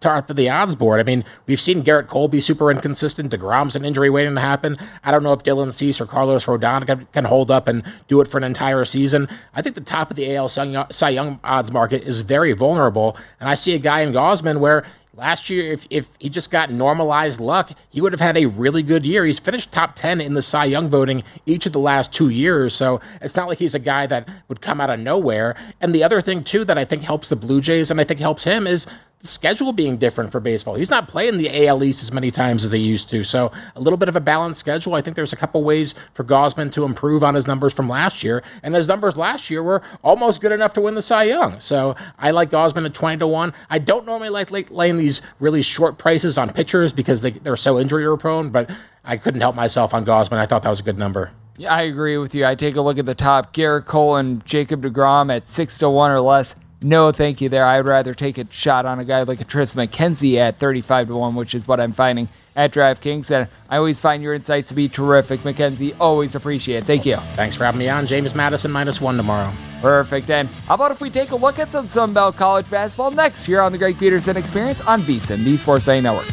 top 0.00 0.30
of 0.30 0.36
the 0.36 0.48
odds 0.48 0.74
board. 0.74 1.00
I 1.00 1.02
mean, 1.02 1.24
we've 1.46 1.60
seen 1.60 1.82
Gerrit 1.82 2.06
Cole 2.08 2.28
be 2.28 2.40
super 2.40 2.70
inconsistent. 2.70 3.32
DeGrom's 3.32 3.76
an 3.76 3.84
injury 3.84 4.08
waiting 4.08 4.34
to 4.34 4.40
happen. 4.40 4.78
I 5.04 5.10
don't 5.10 5.22
know 5.22 5.32
if 5.32 5.42
Dylan 5.42 5.72
Cease 5.72 6.00
or 6.00 6.06
Carlos 6.06 6.46
Rodon 6.46 6.86
can, 6.86 7.06
can 7.12 7.24
hold 7.24 7.50
up 7.50 7.68
and 7.68 7.82
do 8.06 8.20
it 8.20 8.28
for 8.28 8.38
an 8.38 8.44
entire 8.44 8.84
season. 8.84 9.28
I 9.54 9.60
think 9.60 9.74
the 9.74 9.82
top 9.82 10.10
of 10.10 10.16
the 10.16 10.34
AL 10.36 10.48
Cy 10.48 11.08
Young 11.10 11.40
odds 11.44 11.70
market 11.70 12.04
is 12.04 12.20
very 12.20 12.52
vulnerable. 12.52 13.16
And 13.40 13.48
I 13.48 13.56
see 13.56 13.74
a 13.74 13.78
guy 13.78 14.00
in 14.00 14.12
Gausman 14.12 14.60
where 14.60 14.86
Last 15.18 15.50
year, 15.50 15.72
if, 15.72 15.84
if 15.90 16.06
he 16.20 16.28
just 16.28 16.48
got 16.48 16.70
normalized 16.70 17.40
luck, 17.40 17.72
he 17.90 18.00
would 18.00 18.12
have 18.12 18.20
had 18.20 18.36
a 18.36 18.46
really 18.46 18.84
good 18.84 19.04
year. 19.04 19.24
He's 19.24 19.40
finished 19.40 19.72
top 19.72 19.96
10 19.96 20.20
in 20.20 20.34
the 20.34 20.42
Cy 20.42 20.66
Young 20.66 20.88
voting 20.88 21.24
each 21.44 21.66
of 21.66 21.72
the 21.72 21.80
last 21.80 22.12
two 22.12 22.28
years. 22.28 22.72
So 22.72 23.00
it's 23.20 23.34
not 23.34 23.48
like 23.48 23.58
he's 23.58 23.74
a 23.74 23.80
guy 23.80 24.06
that 24.06 24.28
would 24.46 24.60
come 24.60 24.80
out 24.80 24.90
of 24.90 25.00
nowhere. 25.00 25.56
And 25.80 25.92
the 25.92 26.04
other 26.04 26.20
thing, 26.20 26.44
too, 26.44 26.64
that 26.66 26.78
I 26.78 26.84
think 26.84 27.02
helps 27.02 27.30
the 27.30 27.34
Blue 27.34 27.60
Jays 27.60 27.90
and 27.90 28.00
I 28.00 28.04
think 28.04 28.20
helps 28.20 28.44
him 28.44 28.68
is 28.68 28.86
the 29.20 29.26
schedule 29.26 29.72
being 29.72 29.96
different 29.96 30.30
for 30.30 30.38
baseball. 30.38 30.76
He's 30.76 30.90
not 30.90 31.08
playing 31.08 31.38
the 31.38 31.66
AL 31.66 31.82
East 31.82 32.02
as 32.02 32.12
many 32.12 32.30
times 32.30 32.64
as 32.64 32.70
they 32.70 32.78
used 32.78 33.08
to. 33.10 33.24
So 33.24 33.50
a 33.74 33.80
little 33.80 33.96
bit 33.96 34.08
of 34.08 34.14
a 34.14 34.20
balanced 34.20 34.60
schedule. 34.60 34.94
I 34.94 35.00
think 35.00 35.16
there's 35.16 35.32
a 35.32 35.36
couple 35.36 35.64
ways 35.64 35.96
for 36.14 36.22
Gausman 36.22 36.70
to 36.72 36.84
improve 36.84 37.24
on 37.24 37.34
his 37.34 37.48
numbers 37.48 37.72
from 37.72 37.88
last 37.88 38.22
year. 38.22 38.44
And 38.62 38.74
his 38.76 38.86
numbers 38.86 39.16
last 39.16 39.50
year 39.50 39.62
were 39.62 39.82
almost 40.04 40.40
good 40.40 40.52
enough 40.52 40.72
to 40.74 40.80
win 40.80 40.94
the 40.94 41.02
Cy 41.02 41.24
Young. 41.24 41.58
So 41.58 41.96
I 42.16 42.30
like 42.30 42.50
Gausman 42.50 42.84
at 42.86 42.94
20 42.94 43.18
to 43.18 43.26
1. 43.26 43.52
I 43.70 43.78
don't 43.80 44.06
normally 44.06 44.28
like, 44.28 44.70
laying 44.70 44.96
these 44.96 45.20
really 45.40 45.62
short 45.62 45.98
prices 45.98 46.38
on 46.38 46.52
pitchers 46.52 46.92
because 46.92 47.20
they, 47.20 47.32
they're 47.32 47.56
so 47.56 47.80
injury 47.80 48.06
prone, 48.18 48.50
but 48.50 48.70
I 49.04 49.16
couldn't 49.16 49.40
help 49.40 49.56
myself 49.56 49.94
on 49.94 50.04
Gausman. 50.04 50.38
I 50.38 50.46
thought 50.46 50.62
that 50.62 50.70
was 50.70 50.80
a 50.80 50.84
good 50.84 50.98
number. 50.98 51.32
Yeah, 51.56 51.74
I 51.74 51.82
agree 51.82 52.18
with 52.18 52.36
you. 52.36 52.46
I 52.46 52.54
take 52.54 52.76
a 52.76 52.80
look 52.80 52.98
at 52.98 53.06
the 53.06 53.16
top. 53.16 53.52
Gerrit 53.52 53.84
Cole 53.86 54.16
and 54.16 54.44
Jacob 54.46 54.82
DeGrom 54.82 55.34
at 55.34 55.48
6 55.48 55.78
to 55.78 55.90
1 55.90 56.10
or 56.12 56.20
less 56.20 56.54
no, 56.80 57.10
thank 57.10 57.40
you 57.40 57.48
there. 57.48 57.64
I'd 57.64 57.86
rather 57.86 58.14
take 58.14 58.38
a 58.38 58.46
shot 58.50 58.86
on 58.86 59.00
a 59.00 59.04
guy 59.04 59.22
like 59.22 59.40
a 59.40 59.44
Tris 59.44 59.74
McKenzie 59.74 60.36
at 60.36 60.58
35 60.58 61.08
to 61.08 61.16
1, 61.16 61.34
which 61.34 61.54
is 61.54 61.66
what 61.66 61.80
I'm 61.80 61.92
finding 61.92 62.28
at 62.54 62.72
DraftKings. 62.72 63.30
And 63.30 63.48
I 63.68 63.78
always 63.78 63.98
find 63.98 64.22
your 64.22 64.34
insights 64.34 64.68
to 64.68 64.74
be 64.74 64.88
terrific, 64.88 65.44
Mackenzie. 65.44 65.92
Always 65.94 66.34
appreciate 66.34 66.78
it. 66.78 66.84
Thank 66.84 67.04
you. 67.04 67.16
Thanks 67.34 67.56
for 67.56 67.64
having 67.64 67.80
me 67.80 67.88
on. 67.88 68.06
James 68.06 68.34
Madison 68.34 68.70
minus 68.70 69.00
one 69.00 69.16
tomorrow. 69.16 69.52
Perfect. 69.80 70.30
And 70.30 70.48
how 70.66 70.74
about 70.74 70.92
if 70.92 71.00
we 71.00 71.10
take 71.10 71.30
a 71.30 71.36
look 71.36 71.58
at 71.58 71.72
some 71.72 71.88
Sunbelt 71.88 72.36
College 72.36 72.68
basketball 72.70 73.10
next 73.10 73.44
here 73.44 73.60
on 73.60 73.72
the 73.72 73.78
Greg 73.78 73.98
Peterson 73.98 74.36
Experience 74.36 74.80
on 74.80 75.02
VSiN, 75.02 75.44
the 75.44 75.56
Sports 75.56 75.84
Betting 75.84 76.04
Network. 76.04 76.32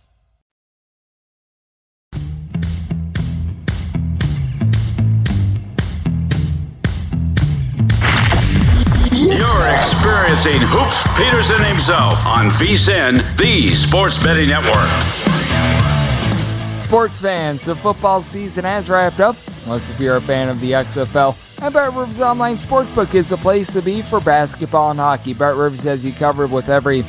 You're 9.21 9.67
experiencing 9.67 10.59
Hoops 10.63 11.05
Peterson 11.15 11.63
himself 11.63 12.25
on 12.25 12.49
VSiN, 12.49 13.37
the 13.37 13.69
Sports 13.75 14.17
Betting 14.17 14.49
Network. 14.49 14.89
Sports 16.81 17.19
fans, 17.19 17.65
the 17.65 17.75
football 17.75 18.23
season 18.23 18.65
has 18.65 18.89
wrapped 18.89 19.19
up. 19.19 19.35
Unless 19.65 19.91
if 19.91 19.99
you're 19.99 20.15
a 20.15 20.21
fan 20.21 20.49
of 20.49 20.59
the 20.59 20.71
XFL, 20.71 21.35
and 21.61 21.71
Bet 21.71 21.93
Rivers 21.93 22.19
Online 22.19 22.57
Sportsbook 22.57 23.13
is 23.13 23.29
the 23.29 23.37
place 23.37 23.71
to 23.73 23.83
be 23.83 24.01
for 24.01 24.19
basketball 24.21 24.89
and 24.89 24.99
hockey. 24.99 25.35
Bet 25.35 25.55
Rivers 25.55 25.83
has 25.83 26.03
you 26.03 26.13
covered 26.13 26.51
with 26.51 26.67
every 26.67 27.05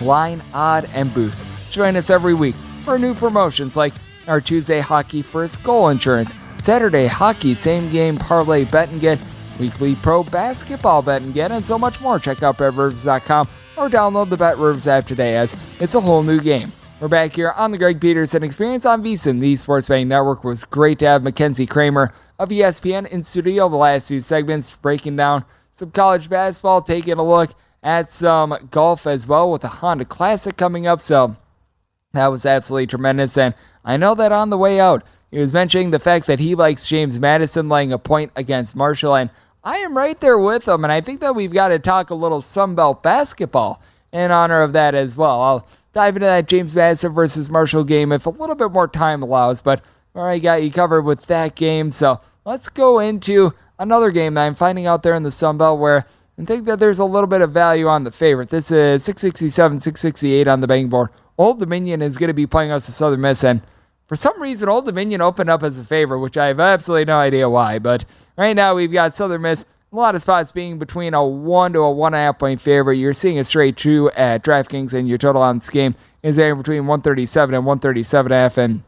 line, 0.00 0.42
odd, 0.52 0.90
and 0.92 1.14
boost. 1.14 1.46
Join 1.70 1.94
us 1.94 2.10
every 2.10 2.34
week 2.34 2.56
for 2.84 2.98
new 2.98 3.14
promotions 3.14 3.76
like 3.76 3.94
our 4.26 4.40
Tuesday 4.40 4.80
Hockey 4.80 5.22
First 5.22 5.62
Goal 5.62 5.88
Insurance, 5.88 6.34
Saturday 6.60 7.06
Hockey 7.06 7.54
Same 7.54 7.92
Game 7.92 8.16
Parlay 8.16 8.64
Bet 8.64 8.88
and 8.88 9.00
Get, 9.00 9.20
weekly 9.58 9.94
pro 9.96 10.22
basketball 10.22 11.02
bet 11.02 11.22
and 11.22 11.34
get, 11.34 11.52
and 11.52 11.66
so 11.66 11.78
much 11.78 12.00
more. 12.00 12.18
Check 12.18 12.42
out 12.42 12.58
BetRivers.com 12.58 13.48
or 13.76 13.88
download 13.88 14.30
the 14.30 14.36
BetRivers 14.36 14.86
app 14.86 15.06
today 15.06 15.36
as 15.36 15.56
it's 15.80 15.94
a 15.94 16.00
whole 16.00 16.22
new 16.22 16.40
game. 16.40 16.72
We're 17.00 17.08
back 17.08 17.34
here 17.34 17.50
on 17.50 17.72
the 17.72 17.78
Greg 17.78 18.00
Peterson 18.00 18.42
Experience 18.42 18.86
on 18.86 19.02
VSiN, 19.02 19.38
the 19.38 19.54
Sports 19.56 19.88
Betting 19.88 20.08
Network. 20.08 20.38
It 20.38 20.48
was 20.48 20.64
great 20.64 20.98
to 21.00 21.06
have 21.06 21.22
Mackenzie 21.22 21.66
Kraemer 21.66 22.10
of 22.38 22.48
ESPN 22.48 23.06
in 23.08 23.22
studio 23.22 23.68
the 23.68 23.76
last 23.76 24.08
two 24.08 24.20
segments, 24.20 24.70
breaking 24.70 25.16
down 25.16 25.44
some 25.72 25.90
college 25.90 26.30
basketball, 26.30 26.80
taking 26.80 27.18
a 27.18 27.22
look 27.22 27.50
at 27.82 28.10
some 28.10 28.56
golf 28.70 29.06
as 29.06 29.28
well 29.28 29.52
with 29.52 29.60
the 29.62 29.68
Honda 29.68 30.06
Classic 30.06 30.56
coming 30.56 30.86
up. 30.86 31.02
So 31.02 31.36
that 32.14 32.28
was 32.28 32.46
absolutely 32.46 32.86
tremendous. 32.86 33.36
And 33.36 33.54
I 33.84 33.96
know 33.96 34.14
that 34.14 34.32
on 34.32 34.48
the 34.48 34.58
way 34.58 34.80
out, 34.80 35.04
he 35.30 35.38
was 35.38 35.52
mentioning 35.52 35.90
the 35.90 35.98
fact 35.98 36.26
that 36.26 36.40
he 36.40 36.54
likes 36.54 36.88
James 36.88 37.18
Madison 37.18 37.68
laying 37.68 37.92
a 37.92 37.98
point 37.98 38.32
against 38.36 38.74
Marshall. 38.74 39.16
And 39.16 39.30
I 39.66 39.78
am 39.78 39.96
right 39.96 40.18
there 40.20 40.38
with 40.38 40.66
them, 40.66 40.84
And 40.84 40.92
I 40.92 41.00
think 41.00 41.20
that 41.22 41.34
we've 41.34 41.52
got 41.52 41.68
to 41.68 41.80
talk 41.80 42.10
a 42.10 42.14
little 42.14 42.40
Sunbelt 42.40 43.02
basketball 43.02 43.82
in 44.12 44.30
honor 44.30 44.62
of 44.62 44.72
that 44.74 44.94
as 44.94 45.16
well. 45.16 45.42
I'll 45.42 45.68
dive 45.92 46.14
into 46.14 46.26
that 46.26 46.46
James 46.46 46.72
Madison 46.72 47.12
versus 47.12 47.50
Marshall 47.50 47.82
game 47.82 48.12
if 48.12 48.26
a 48.26 48.30
little 48.30 48.54
bit 48.54 48.70
more 48.70 48.86
time 48.86 49.24
allows. 49.24 49.60
But 49.60 49.82
already 50.14 50.38
got 50.38 50.62
you 50.62 50.70
covered 50.70 51.02
with 51.02 51.26
that 51.26 51.56
game. 51.56 51.90
So 51.90 52.20
let's 52.44 52.68
go 52.68 53.00
into 53.00 53.52
another 53.80 54.12
game 54.12 54.34
that 54.34 54.46
I'm 54.46 54.54
finding 54.54 54.86
out 54.86 55.02
there 55.02 55.16
in 55.16 55.24
the 55.24 55.32
Sun 55.32 55.58
Belt 55.58 55.80
where 55.80 56.06
I 56.38 56.44
think 56.44 56.64
that 56.66 56.78
there's 56.78 57.00
a 57.00 57.04
little 57.04 57.26
bit 57.26 57.40
of 57.40 57.50
value 57.50 57.88
on 57.88 58.04
the 58.04 58.12
favorite. 58.12 58.48
This 58.48 58.70
is 58.70 59.02
667, 59.02 59.80
668 59.80 60.46
on 60.46 60.60
the 60.60 60.68
betting 60.68 60.88
board. 60.88 61.10
Old 61.38 61.58
Dominion 61.58 62.02
is 62.02 62.16
going 62.16 62.28
to 62.28 62.34
be 62.34 62.46
playing 62.46 62.70
us 62.70 62.86
to 62.86 62.92
Southern 62.92 63.20
Miss, 63.20 63.42
and 63.42 63.60
for 64.06 64.16
some 64.16 64.40
reason, 64.40 64.68
Old 64.68 64.84
Dominion 64.84 65.20
opened 65.20 65.50
up 65.50 65.62
as 65.62 65.78
a 65.78 65.84
favorite, 65.84 66.20
which 66.20 66.36
I 66.36 66.46
have 66.46 66.60
absolutely 66.60 67.06
no 67.06 67.18
idea 67.18 67.50
why. 67.50 67.78
But 67.78 68.04
right 68.36 68.54
now, 68.54 68.74
we've 68.74 68.92
got 68.92 69.14
Southern 69.14 69.42
Miss. 69.42 69.64
A 69.92 69.96
lot 69.96 70.14
of 70.14 70.20
spots 70.20 70.52
being 70.52 70.78
between 70.78 71.14
a 71.14 71.24
one 71.24 71.72
to 71.72 71.80
a 71.80 71.90
one 71.90 72.12
and 72.12 72.20
a 72.20 72.24
half 72.24 72.38
point 72.38 72.60
favorite. 72.60 72.96
You're 72.96 73.12
seeing 73.12 73.38
a 73.38 73.44
straight 73.44 73.76
two 73.76 74.10
at 74.12 74.44
DraftKings, 74.44 74.92
and 74.92 75.08
your 75.08 75.18
total 75.18 75.42
on 75.42 75.58
this 75.58 75.70
game 75.70 75.94
is 76.22 76.36
there 76.36 76.54
between 76.54 76.86
137 76.86 77.54
and 77.54 77.64
137 77.64 78.32
and 78.32 78.42
half. 78.42 78.58
And 78.58 78.82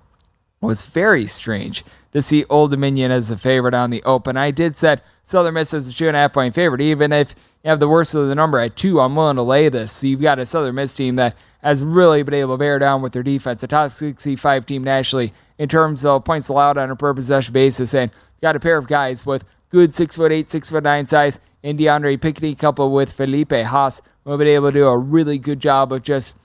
was 0.61 0.87
very 0.87 1.27
strange 1.27 1.85
to 2.13 2.23
see 2.23 2.45
Old 2.51 2.71
Dominion 2.71 3.11
as 3.11 3.31
a 3.31 3.39
favorite 3.39 3.75
on 3.75 3.91
the 3.91 4.03
open. 4.05 4.37
I 4.37 4.51
did 4.51 4.77
set 4.77 5.05
Southern 5.25 5.55
Miss 5.55 5.75
as 5.75 5.89
a 5.89 5.95
two 5.95 6.09
and 6.09 6.17
a 6.17 6.21
half 6.21 6.33
point 6.33 6.55
favorite, 6.55 6.81
even 6.81 7.13
if 7.13 7.35
you 7.63 7.71
have 7.71 7.81
the 7.81 7.89
worst 7.89 8.15
of 8.15 8.29
the 8.29 8.35
number 8.35 8.59
at 8.59 8.77
two. 8.77 9.01
I'm 9.01 9.15
willing 9.15 9.37
to 9.37 9.43
lay 9.43 9.69
this. 9.69 9.93
So 9.93 10.07
you've 10.07 10.23
got 10.23 10.39
a 10.39 10.47
Southern 10.47 10.75
Miss 10.75 10.95
team 10.95 11.17
that 11.17 11.37
has 11.63 11.83
really 11.83 12.23
been 12.23 12.35
able 12.35 12.55
to 12.55 12.59
bear 12.59 12.79
down 12.79 13.03
with 13.03 13.13
their 13.13 13.23
defense, 13.23 13.63
a 13.63 13.67
top 13.67 13.91
65 13.91 14.67
team 14.67 14.83
nationally 14.85 15.33
in 15.59 15.69
terms 15.69 16.05
of 16.05 16.25
points 16.25 16.49
allowed 16.49 16.79
on 16.79 16.91
a 16.91 16.97
per 16.97 17.13
possession 17.13 17.53
basis, 17.53 17.95
and 17.95 18.11
got 18.41 18.57
a 18.57 18.61
pair 18.61 18.79
of 18.79 18.87
guys 18.87 19.27
with 19.27 19.45
good 19.71 19.93
six 19.93 20.17
foot 20.17 20.33
eight, 20.33 20.49
six 20.49 20.71
foot 20.71 20.85
nine 20.85 21.07
size 21.07 21.41
in 21.63 21.77
DeAndre 21.77 22.21
Pinckney, 22.21 22.55
coupled 22.55 22.93
with 22.93 23.13
Felipe 23.13 23.53
Haas, 23.53 24.01
who 24.25 24.31
have 24.31 24.39
been 24.39 24.49
able 24.49 24.71
to 24.71 24.79
do 24.79 24.87
a 24.87 24.97
really 24.97 25.39
good 25.39 25.61
job 25.61 25.93
of 25.93 26.03
just 26.03 26.37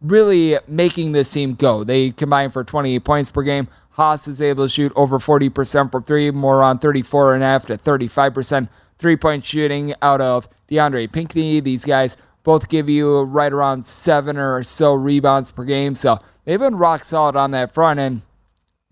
really 0.00 0.56
making 0.66 1.12
this 1.12 1.30
team 1.30 1.54
go. 1.54 1.84
They 1.84 2.12
combine 2.12 2.50
for 2.50 2.64
28 2.64 3.04
points 3.04 3.30
per 3.30 3.42
game. 3.42 3.68
Haas 3.90 4.28
is 4.28 4.40
able 4.40 4.64
to 4.64 4.68
shoot 4.68 4.92
over 4.96 5.18
40% 5.18 5.90
from 5.90 6.02
three, 6.04 6.30
more 6.30 6.62
on 6.62 6.78
34 6.78 7.34
and 7.34 7.42
a 7.42 7.46
half 7.46 7.66
to 7.66 7.76
35% 7.76 8.68
three 9.00 9.16
point 9.16 9.44
shooting 9.44 9.94
out 10.02 10.20
of 10.20 10.48
DeAndre 10.68 11.10
Pinckney. 11.10 11.60
These 11.60 11.84
guys 11.84 12.16
both 12.42 12.68
give 12.68 12.88
you 12.88 13.22
right 13.22 13.52
around 13.52 13.84
seven 13.84 14.38
or 14.38 14.62
so 14.62 14.92
rebounds 14.94 15.50
per 15.50 15.64
game. 15.64 15.96
So 15.96 16.18
they've 16.44 16.60
been 16.60 16.76
rock 16.76 17.02
solid 17.04 17.34
on 17.36 17.50
that 17.52 17.74
front. 17.74 17.98
And 17.98 18.22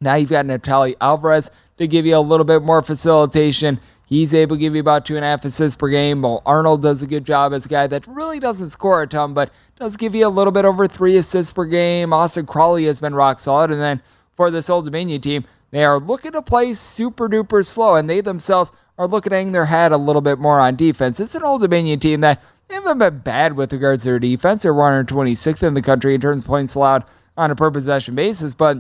now 0.01 0.17
you've 0.17 0.31
got 0.31 0.47
Neftali 0.47 0.97
Alvarez 1.01 1.51
to 1.77 1.87
give 1.87 2.07
you 2.07 2.17
a 2.17 2.21
little 2.21 2.45
bit 2.45 2.63
more 2.63 2.83
facilitation. 2.83 3.81
He's 4.07 4.33
able 4.33 4.57
to 4.57 4.61
give 4.61 4.75
you 4.75 4.81
about 4.81 5.05
two 5.05 5.17
and 5.17 5.25
a 5.25 5.29
half 5.29 5.45
assists 5.45 5.77
per 5.77 5.89
game. 5.89 6.23
Well, 6.23 6.43
Arnold 6.47 6.83
does 6.83 7.03
a 7.03 7.07
good 7.07 7.25
job 7.27 7.53
as 7.53 7.67
a 7.67 7.69
guy 7.69 7.87
that 7.87 8.07
really 8.07 8.41
doesn't 8.41 8.71
score 8.71 9.03
a 9.03 9.07
ton, 9.07 9.35
but 9.35 9.53
does 9.77 9.97
give 9.97 10.15
you 10.15 10.27
a 10.27 10.29
little 10.29 10.51
bit 10.51 10.65
over 10.65 10.89
three 10.89 11.19
assists 11.19 11.53
per 11.53 11.67
game. 11.67 12.13
Austin 12.13 12.47
Crowley 12.47 12.85
has 12.85 13.01
been 13.01 13.15
rock 13.15 13.39
solid. 13.39 13.71
And 13.71 13.81
then 13.81 14.03
for 14.39 14.53
this 14.53 14.71
Old 14.71 14.85
Dominion 14.85 15.21
team, 15.21 15.45
they 15.73 15.85
are 15.85 15.99
looking 15.99 16.31
to 16.31 16.41
play 16.41 16.73
super 16.73 17.29
duper 17.29 17.67
slow, 17.67 17.97
and 17.97 18.09
they 18.09 18.21
themselves 18.21 18.71
are 18.97 19.09
looking 19.09 19.31
to 19.31 19.37
hang 19.37 19.51
their 19.51 19.65
hat 19.65 19.91
a 19.91 19.97
little 19.97 20.23
bit 20.23 20.39
more 20.39 20.61
on 20.61 20.77
defense. 20.77 21.19
It's 21.19 21.35
an 21.35 21.43
Old 21.43 21.61
Dominion 21.61 21.99
team 21.99 22.21
that 22.21 22.41
haven't 22.71 22.99
been 22.99 23.19
bad 23.19 23.57
with 23.57 23.73
regards 23.73 24.05
to 24.05 24.11
their 24.11 24.21
defense. 24.21 24.63
They're 24.63 24.73
126th 24.73 25.65
in 25.65 25.75
the 25.75 25.83
country 25.83 26.15
in 26.15 26.21
terms 26.21 26.43
of 26.43 26.47
points 26.47 26.77
allowed 26.77 27.05
on 27.37 27.51
a 27.51 27.57
per 27.57 27.73
possession 27.73 28.15
basis, 28.15 28.55
but 28.55 28.79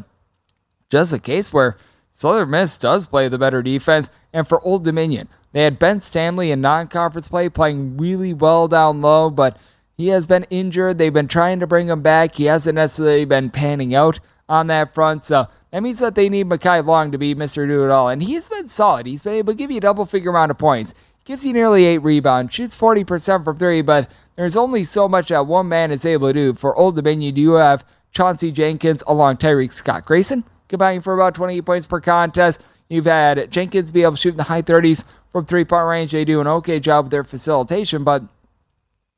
just 0.90 1.12
a 1.12 1.18
case 1.18 1.52
where 1.52 1.76
Southern 2.14 2.50
Miss 2.50 2.78
does 2.78 3.08
play 3.08 3.28
the 3.28 3.36
better 3.36 3.60
defense. 3.60 4.10
And 4.32 4.46
for 4.46 4.64
Old 4.64 4.84
Dominion, 4.84 5.28
they 5.52 5.64
had 5.64 5.80
Ben 5.80 6.00
Stanley 6.00 6.52
in 6.52 6.60
non 6.60 6.86
conference 6.86 7.26
play 7.26 7.48
playing 7.48 7.96
really 7.96 8.32
well 8.32 8.68
down 8.68 9.00
low, 9.00 9.28
but 9.28 9.56
he 9.96 10.06
has 10.06 10.24
been 10.24 10.46
injured. 10.50 10.98
They've 10.98 11.12
been 11.12 11.26
trying 11.26 11.58
to 11.58 11.66
bring 11.66 11.88
him 11.88 12.00
back. 12.00 12.36
He 12.36 12.44
hasn't 12.44 12.76
necessarily 12.76 13.24
been 13.24 13.50
panning 13.50 13.96
out 13.96 14.20
on 14.48 14.66
that 14.68 14.94
front. 14.94 15.24
So 15.24 15.46
that 15.70 15.82
means 15.82 15.98
that 15.98 16.14
they 16.14 16.28
need 16.28 16.46
Mekhi 16.46 16.84
Long 16.84 17.12
to 17.12 17.18
be 17.18 17.34
Mr. 17.34 17.68
Do 17.68 17.84
It 17.84 17.90
All. 17.90 18.08
And 18.08 18.22
he's 18.22 18.48
been 18.48 18.68
solid. 18.68 19.06
He's 19.06 19.22
been 19.22 19.34
able 19.34 19.52
to 19.52 19.56
give 19.56 19.70
you 19.70 19.78
a 19.78 19.80
double 19.80 20.06
figure 20.06 20.30
amount 20.30 20.50
of 20.50 20.58
points. 20.58 20.94
Gives 21.24 21.44
you 21.44 21.52
nearly 21.52 21.84
eight 21.84 21.98
rebounds, 21.98 22.54
shoots 22.54 22.74
40% 22.74 23.44
from 23.44 23.58
three, 23.58 23.82
but 23.82 24.10
there's 24.36 24.56
only 24.56 24.82
so 24.82 25.06
much 25.06 25.28
that 25.28 25.46
one 25.46 25.68
man 25.68 25.90
is 25.90 26.06
able 26.06 26.28
to 26.28 26.32
do. 26.32 26.54
For 26.54 26.74
Old 26.74 26.96
Dominion, 26.96 27.36
you 27.36 27.52
have 27.52 27.84
Chauncey 28.12 28.50
Jenkins 28.50 29.02
along 29.06 29.36
Tyreek 29.36 29.72
Scott 29.72 30.06
Grayson, 30.06 30.42
combining 30.68 31.02
for 31.02 31.12
about 31.12 31.34
28 31.34 31.60
points 31.66 31.86
per 31.86 32.00
contest. 32.00 32.62
You've 32.88 33.04
had 33.04 33.50
Jenkins 33.50 33.90
be 33.90 34.02
able 34.02 34.12
to 34.12 34.16
shoot 34.16 34.30
in 34.30 34.36
the 34.38 34.42
high 34.42 34.62
30s 34.62 35.04
from 35.30 35.44
three 35.44 35.64
point 35.64 35.86
range. 35.86 36.12
They 36.12 36.24
do 36.24 36.40
an 36.40 36.46
okay 36.46 36.80
job 36.80 37.06
with 37.06 37.10
their 37.10 37.24
facilitation, 37.24 38.04
but 38.04 38.22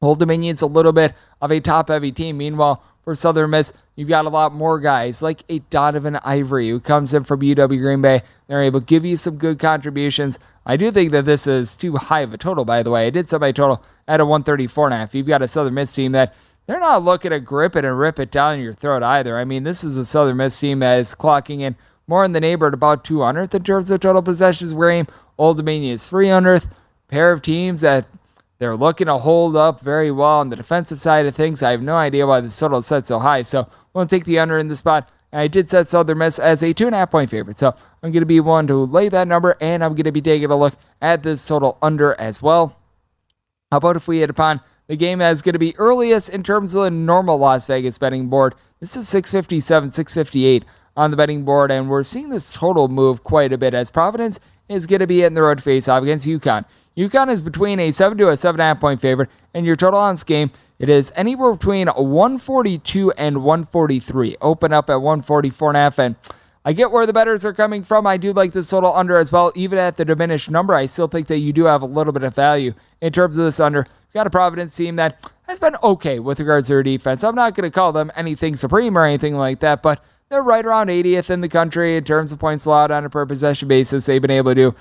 Old 0.02 0.18
Dominion's 0.18 0.62
a 0.62 0.66
little 0.66 0.92
bit 0.92 1.14
of 1.40 1.52
a 1.52 1.60
top 1.60 1.88
heavy 1.88 2.10
team. 2.10 2.38
Meanwhile, 2.38 2.82
for 3.10 3.16
Southern 3.16 3.50
Miss, 3.50 3.72
you've 3.96 4.08
got 4.08 4.24
a 4.24 4.28
lot 4.28 4.54
more 4.54 4.78
guys 4.78 5.20
like 5.20 5.42
a 5.48 5.58
Donovan 5.68 6.16
Ivory 6.22 6.68
who 6.68 6.78
comes 6.78 7.12
in 7.12 7.24
from 7.24 7.40
UW 7.40 7.66
Green 7.66 8.00
Bay. 8.00 8.22
They're 8.46 8.62
able 8.62 8.78
to 8.78 8.86
give 8.86 9.04
you 9.04 9.16
some 9.16 9.36
good 9.36 9.58
contributions. 9.58 10.38
I 10.64 10.76
do 10.76 10.92
think 10.92 11.10
that 11.10 11.24
this 11.24 11.48
is 11.48 11.76
too 11.76 11.96
high 11.96 12.20
of 12.20 12.32
a 12.32 12.38
total, 12.38 12.64
by 12.64 12.84
the 12.84 12.90
way. 12.92 13.08
I 13.08 13.10
did 13.10 13.28
set 13.28 13.40
my 13.40 13.50
total 13.50 13.82
at 14.06 14.20
a 14.20 14.24
134 14.24 14.86
and 14.86 14.94
a 14.94 14.96
half. 14.98 15.12
You've 15.12 15.26
got 15.26 15.42
a 15.42 15.48
Southern 15.48 15.74
Miss 15.74 15.92
team 15.92 16.12
that 16.12 16.36
they're 16.68 16.78
not 16.78 17.02
looking 17.02 17.32
to 17.32 17.40
grip 17.40 17.74
it 17.74 17.84
and 17.84 17.98
rip 17.98 18.20
it 18.20 18.30
down 18.30 18.60
your 18.60 18.74
throat 18.74 19.02
either. 19.02 19.36
I 19.36 19.44
mean, 19.44 19.64
this 19.64 19.82
is 19.82 19.96
a 19.96 20.04
Southern 20.04 20.36
Miss 20.36 20.60
team 20.60 20.78
that 20.78 21.00
is 21.00 21.12
clocking 21.12 21.62
in 21.62 21.74
more 22.06 22.24
in 22.24 22.30
the 22.30 22.38
neighborhood 22.38 22.74
about 22.74 23.02
200th 23.02 23.52
in 23.56 23.64
terms 23.64 23.90
of 23.90 23.98
total 23.98 24.22
possessions 24.22 24.72
game. 24.72 25.08
Old 25.36 25.56
Dominion 25.56 25.94
is 25.94 26.08
300th. 26.08 26.70
Pair 27.08 27.32
of 27.32 27.42
teams 27.42 27.80
that 27.80 28.06
they're 28.60 28.76
looking 28.76 29.06
to 29.06 29.16
hold 29.16 29.56
up 29.56 29.80
very 29.80 30.10
well 30.10 30.38
on 30.38 30.50
the 30.50 30.56
defensive 30.56 31.00
side 31.00 31.24
of 31.24 31.34
things. 31.34 31.62
I 31.62 31.70
have 31.70 31.82
no 31.82 31.96
idea 31.96 32.26
why 32.26 32.42
this 32.42 32.58
total 32.58 32.80
is 32.80 32.86
set 32.86 33.06
so 33.06 33.18
high. 33.18 33.40
So 33.40 33.66
we'll 33.94 34.06
take 34.06 34.26
the 34.26 34.38
under 34.38 34.58
in 34.58 34.68
the 34.68 34.76
spot. 34.76 35.10
And 35.32 35.40
I 35.40 35.48
did 35.48 35.70
set 35.70 35.88
Southern 35.88 36.18
Miss 36.18 36.38
as 36.38 36.62
a 36.62 36.74
two 36.74 36.84
and 36.84 36.94
a 36.94 36.98
half 36.98 37.10
point 37.10 37.30
favorite. 37.30 37.58
So 37.58 37.74
I'm 38.02 38.12
going 38.12 38.20
to 38.20 38.26
be 38.26 38.40
one 38.40 38.66
to 38.66 38.84
lay 38.84 39.08
that 39.08 39.28
number, 39.28 39.56
and 39.62 39.82
I'm 39.82 39.94
going 39.94 40.04
to 40.04 40.12
be 40.12 40.20
taking 40.20 40.50
a 40.50 40.56
look 40.56 40.74
at 41.00 41.22
this 41.22 41.46
total 41.46 41.78
under 41.80 42.14
as 42.20 42.42
well. 42.42 42.76
How 43.70 43.78
about 43.78 43.96
if 43.96 44.06
we 44.06 44.18
hit 44.18 44.28
upon 44.28 44.60
the 44.88 44.96
game 44.96 45.20
that 45.20 45.32
is 45.32 45.40
going 45.40 45.54
to 45.54 45.58
be 45.58 45.76
earliest 45.78 46.28
in 46.28 46.42
terms 46.42 46.74
of 46.74 46.84
the 46.84 46.90
normal 46.90 47.38
Las 47.38 47.66
Vegas 47.66 47.96
betting 47.96 48.28
board? 48.28 48.54
This 48.80 48.94
is 48.94 49.08
657, 49.08 49.90
658 49.90 50.66
on 50.96 51.10
the 51.10 51.16
betting 51.16 51.44
board, 51.44 51.70
and 51.70 51.88
we're 51.88 52.02
seeing 52.02 52.28
this 52.28 52.52
total 52.52 52.88
move 52.88 53.22
quite 53.22 53.54
a 53.54 53.58
bit 53.58 53.72
as 53.72 53.90
Providence 53.90 54.38
is 54.68 54.84
going 54.84 55.00
to 55.00 55.06
be 55.06 55.22
in 55.22 55.32
the 55.32 55.42
road 55.42 55.62
face 55.62 55.88
off 55.88 56.02
against 56.02 56.26
UConn. 56.26 56.64
UConn 56.96 57.30
is 57.30 57.40
between 57.40 57.78
a 57.80 57.90
7 57.90 58.18
to 58.18 58.28
a 58.28 58.32
7.5 58.32 58.80
point 58.80 59.00
favorite, 59.00 59.30
and 59.54 59.64
your 59.64 59.76
total 59.76 60.00
on 60.00 60.14
this 60.14 60.24
game, 60.24 60.50
it 60.80 60.88
is 60.88 61.12
anywhere 61.14 61.52
between 61.52 61.88
142 61.88 63.12
and 63.12 63.42
143. 63.42 64.36
Open 64.40 64.72
up 64.72 64.90
at 64.90 64.96
144.5, 64.96 65.98
and 65.98 66.16
I 66.64 66.72
get 66.72 66.90
where 66.90 67.06
the 67.06 67.12
bettors 67.12 67.44
are 67.44 67.52
coming 67.52 67.84
from. 67.84 68.06
I 68.06 68.16
do 68.16 68.32
like 68.32 68.52
this 68.52 68.68
total 68.68 68.94
under 68.94 69.18
as 69.18 69.30
well. 69.30 69.52
Even 69.54 69.78
at 69.78 69.96
the 69.96 70.04
diminished 70.04 70.50
number, 70.50 70.74
I 70.74 70.86
still 70.86 71.08
think 71.08 71.26
that 71.28 71.38
you 71.38 71.52
do 71.52 71.64
have 71.64 71.82
a 71.82 71.86
little 71.86 72.12
bit 72.12 72.22
of 72.22 72.34
value 72.34 72.72
in 73.00 73.12
terms 73.12 73.38
of 73.38 73.44
this 73.44 73.60
under. 73.60 73.80
You 73.80 74.14
got 74.14 74.26
a 74.26 74.30
Providence 74.30 74.74
team 74.74 74.96
that 74.96 75.30
has 75.42 75.60
been 75.60 75.76
okay 75.82 76.18
with 76.18 76.40
regards 76.40 76.66
to 76.66 76.74
their 76.74 76.82
defense. 76.82 77.22
I'm 77.22 77.36
not 77.36 77.54
going 77.54 77.70
to 77.70 77.74
call 77.74 77.92
them 77.92 78.10
anything 78.16 78.56
supreme 78.56 78.98
or 78.98 79.04
anything 79.04 79.36
like 79.36 79.60
that, 79.60 79.82
but 79.82 80.04
they're 80.28 80.42
right 80.42 80.64
around 80.64 80.88
80th 80.88 81.30
in 81.30 81.40
the 81.40 81.48
country 81.48 81.96
in 81.96 82.04
terms 82.04 82.32
of 82.32 82.38
points 82.38 82.64
allowed 82.64 82.90
on 82.90 83.04
a 83.04 83.10
per 83.10 83.24
possession 83.26 83.68
basis. 83.68 84.06
They've 84.06 84.20
been 84.20 84.30
able 84.30 84.50
to 84.52 84.70
do 84.70 84.74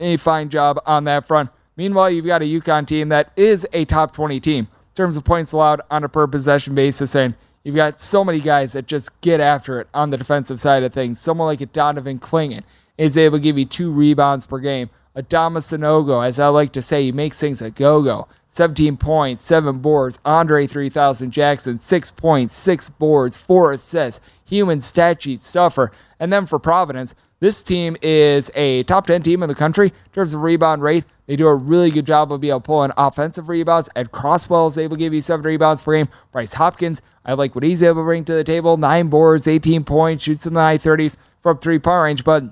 a 0.00 0.16
fine 0.16 0.48
job 0.48 0.80
on 0.86 1.04
that 1.04 1.26
front. 1.26 1.50
Meanwhile, 1.76 2.10
you've 2.10 2.26
got 2.26 2.42
a 2.42 2.44
UConn 2.44 2.86
team 2.86 3.08
that 3.08 3.32
is 3.36 3.66
a 3.72 3.84
top 3.84 4.12
20 4.12 4.40
team 4.40 4.64
in 4.64 4.94
terms 4.94 5.16
of 5.16 5.24
points 5.24 5.52
allowed 5.52 5.80
on 5.90 6.04
a 6.04 6.08
per 6.08 6.26
possession 6.26 6.74
basis, 6.74 7.14
and 7.14 7.34
you've 7.64 7.76
got 7.76 8.00
so 8.00 8.24
many 8.24 8.40
guys 8.40 8.72
that 8.72 8.86
just 8.86 9.18
get 9.20 9.40
after 9.40 9.80
it 9.80 9.88
on 9.94 10.10
the 10.10 10.16
defensive 10.16 10.60
side 10.60 10.82
of 10.82 10.92
things. 10.92 11.20
Someone 11.20 11.46
like 11.46 11.60
a 11.60 11.66
Donovan 11.66 12.18
Clingan 12.18 12.62
is 12.98 13.16
able 13.16 13.38
to 13.38 13.42
give 13.42 13.58
you 13.58 13.64
two 13.64 13.90
rebounds 13.90 14.46
per 14.46 14.58
game. 14.58 14.88
Adama 15.16 15.58
Sanogo, 15.58 16.26
as 16.26 16.38
I 16.38 16.48
like 16.48 16.72
to 16.72 16.82
say, 16.82 17.04
he 17.04 17.12
makes 17.12 17.38
things 17.38 17.62
a 17.62 17.70
go-go. 17.70 18.26
17 18.46 18.96
points, 18.96 19.42
7 19.42 19.78
boards. 19.78 20.18
Andre 20.24 20.66
3000 20.66 21.30
Jackson, 21.30 21.78
6 21.78 22.10
points, 22.12 22.56
6 22.56 22.88
boards, 22.90 23.36
4 23.36 23.72
assists. 23.72 24.20
Human 24.44 24.80
stat 24.80 25.24
suffer. 25.40 25.90
And 26.20 26.32
then 26.32 26.46
for 26.46 26.60
Providence, 26.60 27.14
this 27.44 27.62
team 27.62 27.94
is 28.00 28.50
a 28.54 28.84
top 28.84 29.06
10 29.06 29.22
team 29.22 29.42
in 29.42 29.50
the 29.50 29.54
country 29.54 29.88
in 29.88 30.12
terms 30.14 30.32
of 30.32 30.40
rebound 30.40 30.80
rate. 30.80 31.04
They 31.26 31.36
do 31.36 31.46
a 31.46 31.54
really 31.54 31.90
good 31.90 32.06
job 32.06 32.32
of 32.32 32.40
being 32.40 32.52
able 32.52 32.60
to 32.60 32.64
pull 32.64 32.84
in 32.84 32.92
offensive 32.96 33.50
rebounds. 33.50 33.90
Ed 33.96 34.12
Croswell 34.12 34.66
is 34.66 34.78
able 34.78 34.96
to 34.96 35.00
give 35.00 35.12
you 35.12 35.20
seven 35.20 35.44
rebounds 35.44 35.82
per 35.82 35.92
game. 35.92 36.08
Bryce 36.32 36.54
Hopkins, 36.54 37.02
I 37.26 37.34
like 37.34 37.54
what 37.54 37.62
he's 37.62 37.82
able 37.82 38.00
to 38.00 38.04
bring 38.06 38.24
to 38.24 38.32
the 38.32 38.44
table. 38.44 38.78
Nine 38.78 39.08
boards, 39.08 39.46
18 39.46 39.84
points, 39.84 40.22
shoots 40.22 40.46
in 40.46 40.54
the 40.54 40.60
high 40.60 40.78
30s 40.78 41.18
from 41.42 41.58
three 41.58 41.78
point 41.78 42.02
range. 42.02 42.24
But 42.24 42.44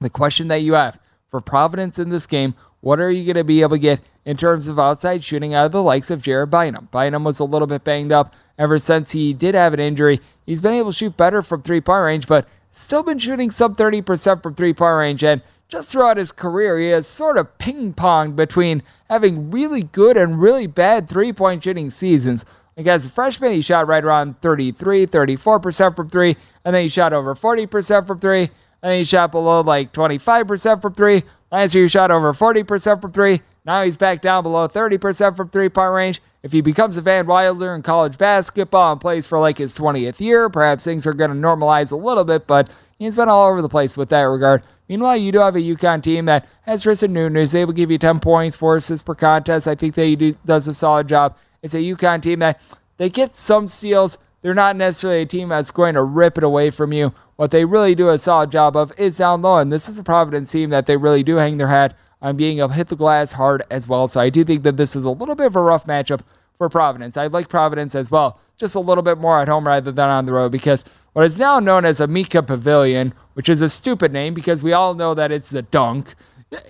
the 0.00 0.08
question 0.08 0.48
that 0.48 0.62
you 0.62 0.72
have 0.72 0.98
for 1.30 1.42
Providence 1.42 1.98
in 1.98 2.08
this 2.08 2.26
game, 2.26 2.54
what 2.80 3.00
are 3.00 3.10
you 3.10 3.26
going 3.26 3.36
to 3.36 3.44
be 3.44 3.60
able 3.60 3.76
to 3.76 3.78
get 3.78 4.00
in 4.24 4.38
terms 4.38 4.68
of 4.68 4.78
outside 4.78 5.22
shooting 5.22 5.52
out 5.52 5.66
of 5.66 5.72
the 5.72 5.82
likes 5.82 6.10
of 6.10 6.22
Jared 6.22 6.50
Bynum? 6.50 6.88
Bynum 6.92 7.24
was 7.24 7.40
a 7.40 7.44
little 7.44 7.68
bit 7.68 7.84
banged 7.84 8.12
up 8.12 8.34
ever 8.58 8.78
since 8.78 9.10
he 9.10 9.34
did 9.34 9.54
have 9.54 9.74
an 9.74 9.80
injury. 9.80 10.18
He's 10.46 10.62
been 10.62 10.72
able 10.72 10.92
to 10.92 10.96
shoot 10.96 11.14
better 11.14 11.42
from 11.42 11.60
three 11.60 11.82
point 11.82 12.04
range, 12.04 12.26
but 12.26 12.48
still 12.72 13.02
been 13.02 13.18
shooting 13.18 13.50
sub 13.50 13.76
30% 13.76 14.42
from 14.42 14.54
three 14.54 14.74
point 14.74 14.96
range. 14.96 15.24
And 15.24 15.42
just 15.68 15.92
throughout 15.92 16.16
his 16.16 16.32
career, 16.32 16.78
he 16.78 16.88
has 16.88 17.06
sort 17.06 17.36
of 17.36 17.58
ping 17.58 17.92
ponged 17.92 18.36
between 18.36 18.82
having 19.08 19.50
really 19.50 19.82
good 19.84 20.16
and 20.16 20.40
really 20.40 20.66
bad 20.66 21.08
three 21.08 21.32
point 21.32 21.62
shooting 21.62 21.90
seasons. 21.90 22.44
Like 22.76 22.86
as 22.86 23.04
a 23.04 23.10
freshman, 23.10 23.52
he 23.52 23.60
shot 23.60 23.88
right 23.88 24.04
around 24.04 24.40
33, 24.40 25.06
34% 25.06 25.96
from 25.96 26.08
three, 26.08 26.36
and 26.64 26.74
then 26.74 26.82
he 26.82 26.88
shot 26.88 27.12
over 27.12 27.34
40% 27.34 28.06
from 28.06 28.20
three, 28.20 28.42
and 28.42 28.50
then 28.82 28.98
he 28.98 29.04
shot 29.04 29.32
below 29.32 29.62
like 29.62 29.92
25% 29.92 30.80
from 30.80 30.94
three. 30.94 31.24
Last 31.50 31.74
year, 31.74 31.84
he 31.84 31.88
shot 31.88 32.10
over 32.10 32.32
40% 32.32 33.00
from 33.00 33.12
three. 33.12 33.40
Now 33.64 33.82
he's 33.84 33.96
back 33.96 34.22
down 34.22 34.44
below 34.44 34.68
30% 34.68 35.36
from 35.36 35.48
three 35.50 35.68
point 35.68 35.92
range. 35.92 36.22
If 36.48 36.52
he 36.52 36.62
becomes 36.62 36.96
a 36.96 37.02
Van 37.02 37.26
Wilder 37.26 37.74
in 37.74 37.82
college 37.82 38.16
basketball 38.16 38.92
and 38.92 39.00
plays 39.02 39.26
for 39.26 39.38
like 39.38 39.58
his 39.58 39.76
20th 39.76 40.18
year, 40.18 40.48
perhaps 40.48 40.82
things 40.82 41.06
are 41.06 41.12
going 41.12 41.28
to 41.28 41.36
normalize 41.36 41.92
a 41.92 41.96
little 41.96 42.24
bit, 42.24 42.46
but 42.46 42.70
he's 42.98 43.16
been 43.16 43.28
all 43.28 43.50
over 43.50 43.60
the 43.60 43.68
place 43.68 43.98
with 43.98 44.08
that 44.08 44.22
regard. 44.22 44.62
Meanwhile, 44.88 45.18
you 45.18 45.30
do 45.30 45.40
have 45.40 45.56
a 45.56 45.60
UConn 45.60 46.02
team 46.02 46.24
that 46.24 46.48
has 46.62 46.82
Tristen 46.82 47.12
Newton, 47.12 47.34
who's 47.34 47.54
able 47.54 47.74
to 47.74 47.76
give 47.76 47.90
you 47.90 47.98
10 47.98 48.18
points, 48.20 48.56
four 48.56 48.76
assists 48.76 49.02
per 49.02 49.14
contest. 49.14 49.68
I 49.68 49.74
think 49.74 49.94
that 49.96 50.06
he 50.06 50.16
do, 50.16 50.32
does 50.46 50.66
a 50.68 50.72
solid 50.72 51.06
job. 51.06 51.36
It's 51.60 51.74
a 51.74 51.82
UConn 51.82 52.22
team 52.22 52.38
that 52.38 52.62
they 52.96 53.10
get 53.10 53.36
some 53.36 53.68
steals. 53.68 54.16
They're 54.40 54.54
not 54.54 54.76
necessarily 54.76 55.20
a 55.20 55.26
team 55.26 55.50
that's 55.50 55.70
going 55.70 55.96
to 55.96 56.02
rip 56.02 56.38
it 56.38 56.44
away 56.44 56.70
from 56.70 56.94
you. 56.94 57.12
What 57.36 57.50
they 57.50 57.66
really 57.66 57.94
do 57.94 58.08
a 58.08 58.16
solid 58.16 58.50
job 58.50 58.74
of 58.74 58.90
is 58.98 59.18
down 59.18 59.42
low, 59.42 59.58
and 59.58 59.70
this 59.70 59.86
is 59.86 59.98
a 59.98 60.02
Providence 60.02 60.50
team 60.50 60.70
that 60.70 60.86
they 60.86 60.96
really 60.96 61.22
do 61.22 61.36
hang 61.36 61.58
their 61.58 61.68
hat 61.68 61.94
on 62.22 62.38
being 62.38 62.60
able 62.60 62.68
to 62.68 62.74
hit 62.74 62.88
the 62.88 62.96
glass 62.96 63.32
hard 63.32 63.64
as 63.70 63.86
well. 63.86 64.08
So 64.08 64.18
I 64.18 64.30
do 64.30 64.44
think 64.44 64.62
that 64.62 64.78
this 64.78 64.96
is 64.96 65.04
a 65.04 65.10
little 65.10 65.34
bit 65.34 65.48
of 65.48 65.56
a 65.56 65.60
rough 65.60 65.84
matchup 65.84 66.22
for 66.58 66.68
Providence. 66.68 67.16
I 67.16 67.28
like 67.28 67.48
Providence 67.48 67.94
as 67.94 68.10
well, 68.10 68.38
just 68.56 68.74
a 68.74 68.80
little 68.80 69.02
bit 69.02 69.18
more 69.18 69.40
at 69.40 69.48
home 69.48 69.66
rather 69.66 69.92
than 69.92 70.10
on 70.10 70.26
the 70.26 70.32
road 70.32 70.52
because 70.52 70.84
what 71.14 71.24
is 71.24 71.38
now 71.38 71.58
known 71.58 71.84
as 71.84 72.00
Amica 72.00 72.42
Pavilion, 72.42 73.14
which 73.34 73.48
is 73.48 73.62
a 73.62 73.68
stupid 73.68 74.12
name 74.12 74.34
because 74.34 74.62
we 74.62 74.72
all 74.72 74.94
know 74.94 75.14
that 75.14 75.32
it's 75.32 75.50
the 75.50 75.62
dunk. 75.62 76.14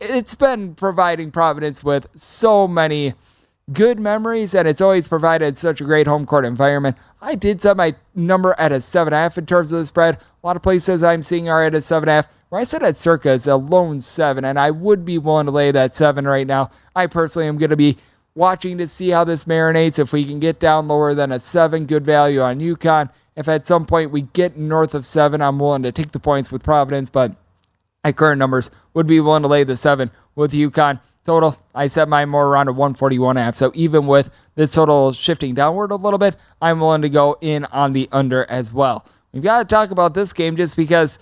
It's 0.01 0.35
been 0.35 0.75
providing 0.75 1.31
Providence 1.31 1.83
with 1.83 2.07
so 2.15 2.69
many 2.69 3.15
good 3.73 4.01
memories, 4.01 4.55
and 4.55 4.67
it's 4.67 4.81
always 4.81 5.09
provided 5.09 5.59
such 5.59 5.81
a 5.81 5.85
great 5.85 6.07
home 6.07 6.25
court 6.25 6.45
environment. 6.45 6.97
I 7.21 7.35
did 7.35 7.61
set 7.61 7.77
my 7.77 7.95
number 8.15 8.55
at 8.59 8.73
a 8.73 8.77
7.5 8.77 9.39
in 9.39 9.47
terms 9.47 9.73
of 9.73 9.81
the 9.81 9.87
spread. 9.87 10.17
A 10.17 10.47
lot 10.47 10.57
of 10.57 10.63
places 10.63 11.03
I'm 11.03 11.23
seeing 11.23 11.49
are 11.49 11.65
at 11.65 11.75
a 11.75 11.79
7.5. 11.79 12.27
Where 12.49 12.61
I 12.61 12.65
said 12.65 12.83
at 12.83 12.97
circa 12.97 13.33
is 13.33 13.47
a 13.47 13.57
lone 13.57 14.01
7, 14.01 14.45
and 14.45 14.59
I 14.59 14.71
would 14.71 15.05
be 15.05 15.19
willing 15.19 15.47
to 15.47 15.53
lay 15.53 15.71
that 15.71 15.95
7 15.95 16.27
right 16.27 16.47
now. 16.47 16.71
I 16.97 17.07
personally 17.07 17.47
am 17.47 17.59
going 17.59 17.71
to 17.71 17.77
be 17.77 17.99
watching 18.39 18.79
to 18.79 18.87
see 18.87 19.11
how 19.11 19.25
this 19.25 19.45
marinates. 19.45 19.99
If 19.99 20.13
we 20.13 20.25
can 20.25 20.39
get 20.39 20.61
down 20.61 20.89
lower 20.89 21.13
than 21.13 21.33
a 21.33 21.39
7, 21.39 21.85
good 21.87 22.05
value 22.05 22.41
on 22.41 22.61
UConn. 22.61 23.11
If 23.37 23.49
at 23.49 23.67
some 23.67 23.85
point 23.85 24.13
we 24.13 24.23
get 24.23 24.57
north 24.57 24.95
of 24.95 25.05
7, 25.05 25.43
I'm 25.43 25.59
willing 25.59 25.83
to 25.83 25.93
take 25.93 26.13
the 26.13 26.21
points 26.21 26.51
with 26.51 26.63
Providence, 26.63 27.11
but 27.11 27.33
at 28.05 28.17
current 28.17 28.39
numbers, 28.39 28.71
would 28.95 29.09
be 29.09 29.21
willing 29.21 29.43
to 29.43 29.49
lay 29.49 29.65
the 29.65 29.77
7 29.77 30.11
with 30.37 30.53
UConn. 30.53 31.01
Total, 31.25 31.57
I 31.75 31.89
set 31.89 32.09
mine 32.09 32.29
more 32.29 32.47
around 32.47 32.69
a 32.69 32.73
141 32.73 33.37
half. 33.37 33.55
So 33.55 33.73
even 33.75 34.07
with 34.07 34.31
this 34.55 34.73
total 34.73 35.13
shifting 35.13 35.55
downward 35.55 35.91
a 35.91 35.97
little 35.97 36.19
bit, 36.19 36.37
I'm 36.63 36.81
willing 36.81 37.03
to 37.03 37.11
go 37.11 37.37
in 37.41 37.65
on 37.67 37.93
the 37.93 38.09
under 38.13 38.45
as 38.49 38.73
well. 38.73 39.05
We've 39.33 39.43
got 39.43 39.59
to 39.59 39.65
talk 39.65 39.91
about 39.91 40.15
this 40.15 40.33
game 40.33 40.57
just 40.57 40.77
because 40.77 41.19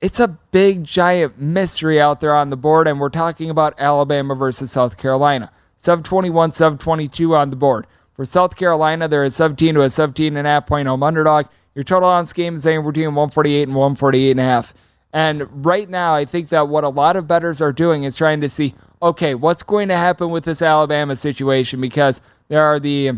it's 0.00 0.20
a 0.20 0.28
big, 0.28 0.84
giant 0.84 1.40
mystery 1.40 2.00
out 2.00 2.20
there 2.20 2.34
on 2.34 2.50
the 2.50 2.56
board, 2.56 2.86
and 2.86 3.00
we're 3.00 3.08
talking 3.08 3.50
about 3.50 3.74
Alabama 3.78 4.34
versus 4.34 4.72
South 4.72 4.96
Carolina. 4.98 5.50
721, 5.86 6.50
722 6.50 7.36
on 7.36 7.48
the 7.48 7.54
board. 7.54 7.86
For 8.14 8.24
South 8.24 8.56
Carolina, 8.56 9.06
there 9.06 9.22
is 9.22 9.36
17 9.36 9.74
to 9.74 9.82
a 9.82 9.90
17 9.90 10.36
and 10.36 10.44
a 10.44 10.50
half 10.50 10.66
point 10.66 10.88
home 10.88 11.04
underdog. 11.04 11.46
Your 11.76 11.84
total 11.84 12.08
on 12.08 12.24
this 12.24 12.32
game 12.32 12.56
is 12.56 12.66
anywhere 12.66 12.90
between 12.90 13.14
148 13.14 13.68
and 13.68 13.76
148 13.76 14.30
and 14.32 14.40
a 14.40 14.42
half. 14.42 14.74
And 15.12 15.64
right 15.64 15.88
now, 15.88 16.12
I 16.12 16.24
think 16.24 16.48
that 16.48 16.68
what 16.68 16.82
a 16.82 16.88
lot 16.88 17.14
of 17.14 17.28
bettors 17.28 17.62
are 17.62 17.72
doing 17.72 18.02
is 18.02 18.16
trying 18.16 18.40
to 18.40 18.48
see 18.48 18.74
okay, 19.00 19.36
what's 19.36 19.62
going 19.62 19.86
to 19.86 19.96
happen 19.96 20.30
with 20.30 20.42
this 20.44 20.60
Alabama 20.60 21.14
situation? 21.14 21.80
Because 21.80 22.20
there 22.48 22.64
are 22.64 22.80
the 22.80 23.12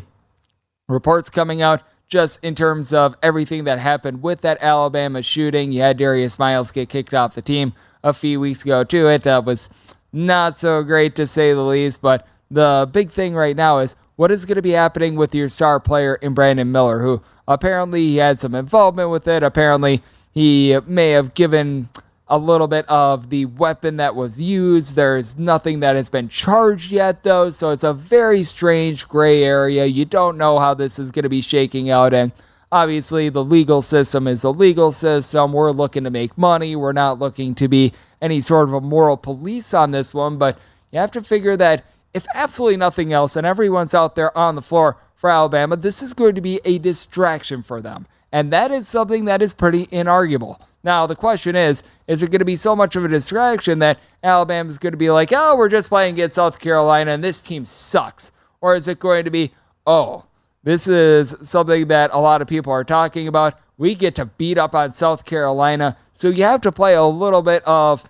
reports 0.88 1.30
coming 1.30 1.62
out 1.62 1.82
just 2.08 2.42
in 2.44 2.54
terms 2.54 2.92
of 2.92 3.14
everything 3.22 3.64
that 3.64 3.78
happened 3.78 4.22
with 4.22 4.42
that 4.42 4.58
Alabama 4.60 5.22
shooting. 5.22 5.72
You 5.72 5.80
had 5.80 5.96
Darius 5.96 6.38
Miles 6.38 6.70
get 6.70 6.90
kicked 6.90 7.14
off 7.14 7.34
the 7.34 7.40
team 7.40 7.72
a 8.04 8.12
few 8.12 8.40
weeks 8.40 8.62
ago, 8.62 8.84
too. 8.84 9.06
It 9.06 9.22
that 9.22 9.46
was 9.46 9.70
not 10.12 10.56
so 10.56 10.82
great 10.82 11.14
to 11.16 11.26
say 11.26 11.54
the 11.54 11.62
least. 11.62 12.02
But 12.02 12.26
the 12.50 12.88
big 12.92 13.10
thing 13.10 13.34
right 13.34 13.56
now 13.56 13.78
is 13.78 13.96
what 14.16 14.30
is 14.30 14.44
going 14.44 14.56
to 14.56 14.62
be 14.62 14.70
happening 14.70 15.16
with 15.16 15.34
your 15.34 15.48
star 15.48 15.78
player 15.78 16.16
in 16.16 16.34
Brandon 16.34 16.70
Miller, 16.70 17.00
who 17.00 17.20
apparently 17.46 18.00
he 18.00 18.16
had 18.16 18.40
some 18.40 18.54
involvement 18.54 19.10
with 19.10 19.28
it. 19.28 19.42
Apparently, 19.42 20.02
he 20.32 20.78
may 20.86 21.10
have 21.10 21.34
given 21.34 21.88
a 22.28 22.38
little 22.38 22.68
bit 22.68 22.86
of 22.88 23.30
the 23.30 23.46
weapon 23.46 23.96
that 23.96 24.14
was 24.14 24.40
used. 24.40 24.94
There's 24.96 25.38
nothing 25.38 25.80
that 25.80 25.96
has 25.96 26.08
been 26.08 26.28
charged 26.28 26.92
yet, 26.92 27.22
though, 27.22 27.50
so 27.50 27.70
it's 27.70 27.84
a 27.84 27.94
very 27.94 28.42
strange 28.42 29.08
gray 29.08 29.44
area. 29.44 29.86
You 29.86 30.04
don't 30.04 30.36
know 30.36 30.58
how 30.58 30.74
this 30.74 30.98
is 30.98 31.10
going 31.10 31.22
to 31.22 31.30
be 31.30 31.40
shaking 31.40 31.90
out, 31.90 32.12
and 32.12 32.32
obviously, 32.70 33.30
the 33.30 33.44
legal 33.44 33.80
system 33.80 34.26
is 34.26 34.44
a 34.44 34.50
legal 34.50 34.92
system. 34.92 35.52
We're 35.52 35.70
looking 35.70 36.04
to 36.04 36.10
make 36.10 36.36
money, 36.36 36.76
we're 36.76 36.92
not 36.92 37.18
looking 37.18 37.54
to 37.56 37.68
be 37.68 37.92
any 38.20 38.40
sort 38.40 38.68
of 38.68 38.74
a 38.74 38.80
moral 38.80 39.16
police 39.16 39.72
on 39.72 39.90
this 39.90 40.12
one, 40.12 40.38
but 40.38 40.58
you 40.90 40.98
have 40.98 41.12
to 41.12 41.22
figure 41.22 41.56
that 41.56 41.84
if 42.14 42.26
absolutely 42.34 42.76
nothing 42.76 43.12
else, 43.12 43.36
and 43.36 43.46
everyone's 43.46 43.94
out 43.94 44.14
there 44.14 44.36
on 44.36 44.54
the 44.54 44.62
floor 44.62 44.96
for 45.14 45.30
Alabama, 45.30 45.76
this 45.76 46.02
is 46.02 46.12
going 46.12 46.34
to 46.34 46.40
be 46.40 46.60
a 46.64 46.78
distraction 46.78 47.62
for 47.62 47.80
them. 47.80 48.06
And 48.32 48.52
that 48.52 48.70
is 48.70 48.88
something 48.88 49.24
that 49.24 49.42
is 49.42 49.52
pretty 49.52 49.86
inarguable. 49.86 50.60
Now, 50.84 51.06
the 51.06 51.16
question 51.16 51.56
is 51.56 51.82
is 52.06 52.22
it 52.22 52.30
going 52.30 52.38
to 52.38 52.44
be 52.44 52.56
so 52.56 52.74
much 52.74 52.96
of 52.96 53.04
a 53.04 53.08
distraction 53.08 53.78
that 53.80 53.98
Alabama 54.22 54.68
is 54.68 54.78
going 54.78 54.92
to 54.92 54.98
be 54.98 55.10
like, 55.10 55.32
oh, 55.32 55.56
we're 55.56 55.68
just 55.68 55.88
playing 55.88 56.14
against 56.14 56.36
South 56.36 56.58
Carolina 56.58 57.12
and 57.12 57.22
this 57.22 57.42
team 57.42 57.64
sucks? 57.64 58.32
Or 58.60 58.74
is 58.74 58.88
it 58.88 58.98
going 58.98 59.24
to 59.24 59.30
be, 59.30 59.52
oh, 59.86 60.24
this 60.62 60.88
is 60.88 61.34
something 61.42 61.88
that 61.88 62.10
a 62.12 62.18
lot 62.18 62.40
of 62.40 62.48
people 62.48 62.72
are 62.72 62.84
talking 62.84 63.28
about? 63.28 63.60
We 63.76 63.94
get 63.94 64.14
to 64.16 64.24
beat 64.24 64.56
up 64.58 64.74
on 64.74 64.90
South 64.90 65.24
Carolina. 65.24 65.96
So 66.14 66.28
you 66.28 66.44
have 66.44 66.62
to 66.62 66.72
play 66.72 66.94
a 66.94 67.04
little 67.04 67.42
bit 67.42 67.62
of 67.64 68.08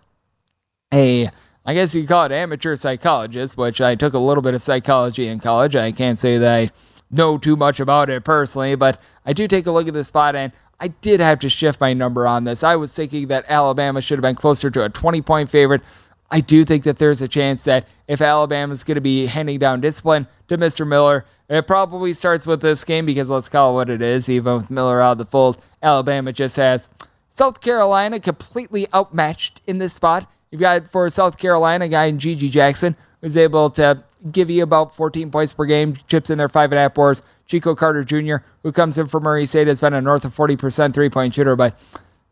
a, 0.95 1.31
I 1.69 1.75
guess 1.75 1.95
you 1.95 2.07
call 2.07 2.25
it 2.25 2.33
amateur 2.33 2.77
psychologist, 2.77 3.59
which 3.59 3.83
I 3.83 3.95
took 3.95 4.15
a 4.15 4.19
little 4.19 4.41
bit 4.41 4.55
of 4.55 4.63
psychology 4.63 5.29
in 5.29 5.39
college. 5.39 5.77
I 5.77 5.93
can't 5.93 6.19
say 6.19 6.39
that 6.39 6.55
I 6.55 6.71
know 7.11 7.37
too 7.37 7.57
much 7.57 7.79
about 7.79 8.09
it 8.09 8.25
personally, 8.25 8.75
but 8.75 9.03
I 9.27 9.35
do 9.35 9.47
take 9.47 9.67
a 9.67 9.71
look 9.71 9.87
at 9.87 9.93
the 9.93 10.03
spot 10.03 10.35
and 10.35 10.51
I 10.81 10.89
did 10.89 11.21
have 11.21 11.39
to 11.41 11.51
shift 11.51 11.79
my 11.79 11.93
number 11.93 12.27
on 12.27 12.45
this. 12.45 12.63
I 12.63 12.75
was 12.75 12.95
thinking 12.95 13.29
that 13.29 13.45
Alabama 13.51 14.01
should 14.01 14.17
have 14.17 14.23
been 14.23 14.35
closer 14.35 14.71
to 14.71 14.87
a 14.87 14.89
20 14.89 15.21
point 15.21 15.51
favorite. 15.51 15.83
I 16.31 16.41
do 16.41 16.65
think 16.65 16.85
that 16.85 16.97
there's 16.97 17.21
a 17.21 17.29
chance 17.29 17.65
that 17.65 17.87
if 18.07 18.23
Alabama 18.23 18.73
is 18.73 18.83
going 18.83 18.95
to 18.95 19.03
be 19.03 19.27
handing 19.27 19.59
down 19.59 19.83
discipline 19.83 20.27
to 20.49 20.57
Mr. 20.57 20.89
Miller, 20.89 21.27
it 21.51 21.67
probably 21.67 22.15
starts 22.15 22.47
with 22.47 22.63
this 22.63 22.83
game 22.83 23.05
because 23.05 23.29
let's 23.29 23.51
call 23.51 23.73
it 23.73 23.75
what 23.75 23.91
it 23.91 24.01
is. 24.01 24.31
Even 24.31 24.57
with 24.57 24.71
Miller 24.71 25.03
out 25.03 25.13
of 25.13 25.19
the 25.19 25.27
fold, 25.27 25.61
Alabama 25.83 26.33
just 26.33 26.57
has 26.57 26.89
South 27.29 27.61
Carolina 27.61 28.19
completely 28.19 28.87
outmatched 28.95 29.61
in 29.67 29.77
this 29.77 29.93
spot. 29.93 30.27
You've 30.51 30.61
got 30.61 30.91
for 30.91 31.09
South 31.11 31.37
Carolina 31.37 31.85
a 31.85 31.89
guy 31.89 32.07
in 32.07 32.19
GG 32.19 32.51
Jackson 32.51 32.97
who's 33.21 33.37
able 33.37 33.71
to 33.71 34.03
give 34.33 34.51
you 34.51 34.63
about 34.63 34.95
14 34.95 35.31
points 35.31 35.53
per 35.53 35.65
game, 35.65 35.97
chips 36.07 36.31
in 36.31 36.39
their 36.39 36.49
five 36.49 36.73
and 36.73 36.79
a 36.79 36.83
half 36.83 36.95
boards. 36.95 37.23
Chico 37.47 37.75
Carter 37.75 38.05
Jr., 38.05 38.37
who 38.63 38.73
comes 38.73 38.99
in 38.99 39.07
for 39.07 39.21
Murray 39.21 39.47
State, 39.47 39.69
has 39.69 39.81
been 39.81 39.95
a 39.95 40.01
north 40.01 40.25
of 40.25 40.37
40% 40.37 40.93
three 40.93 41.09
point 41.09 41.35
shooter, 41.35 41.57
but 41.57 41.79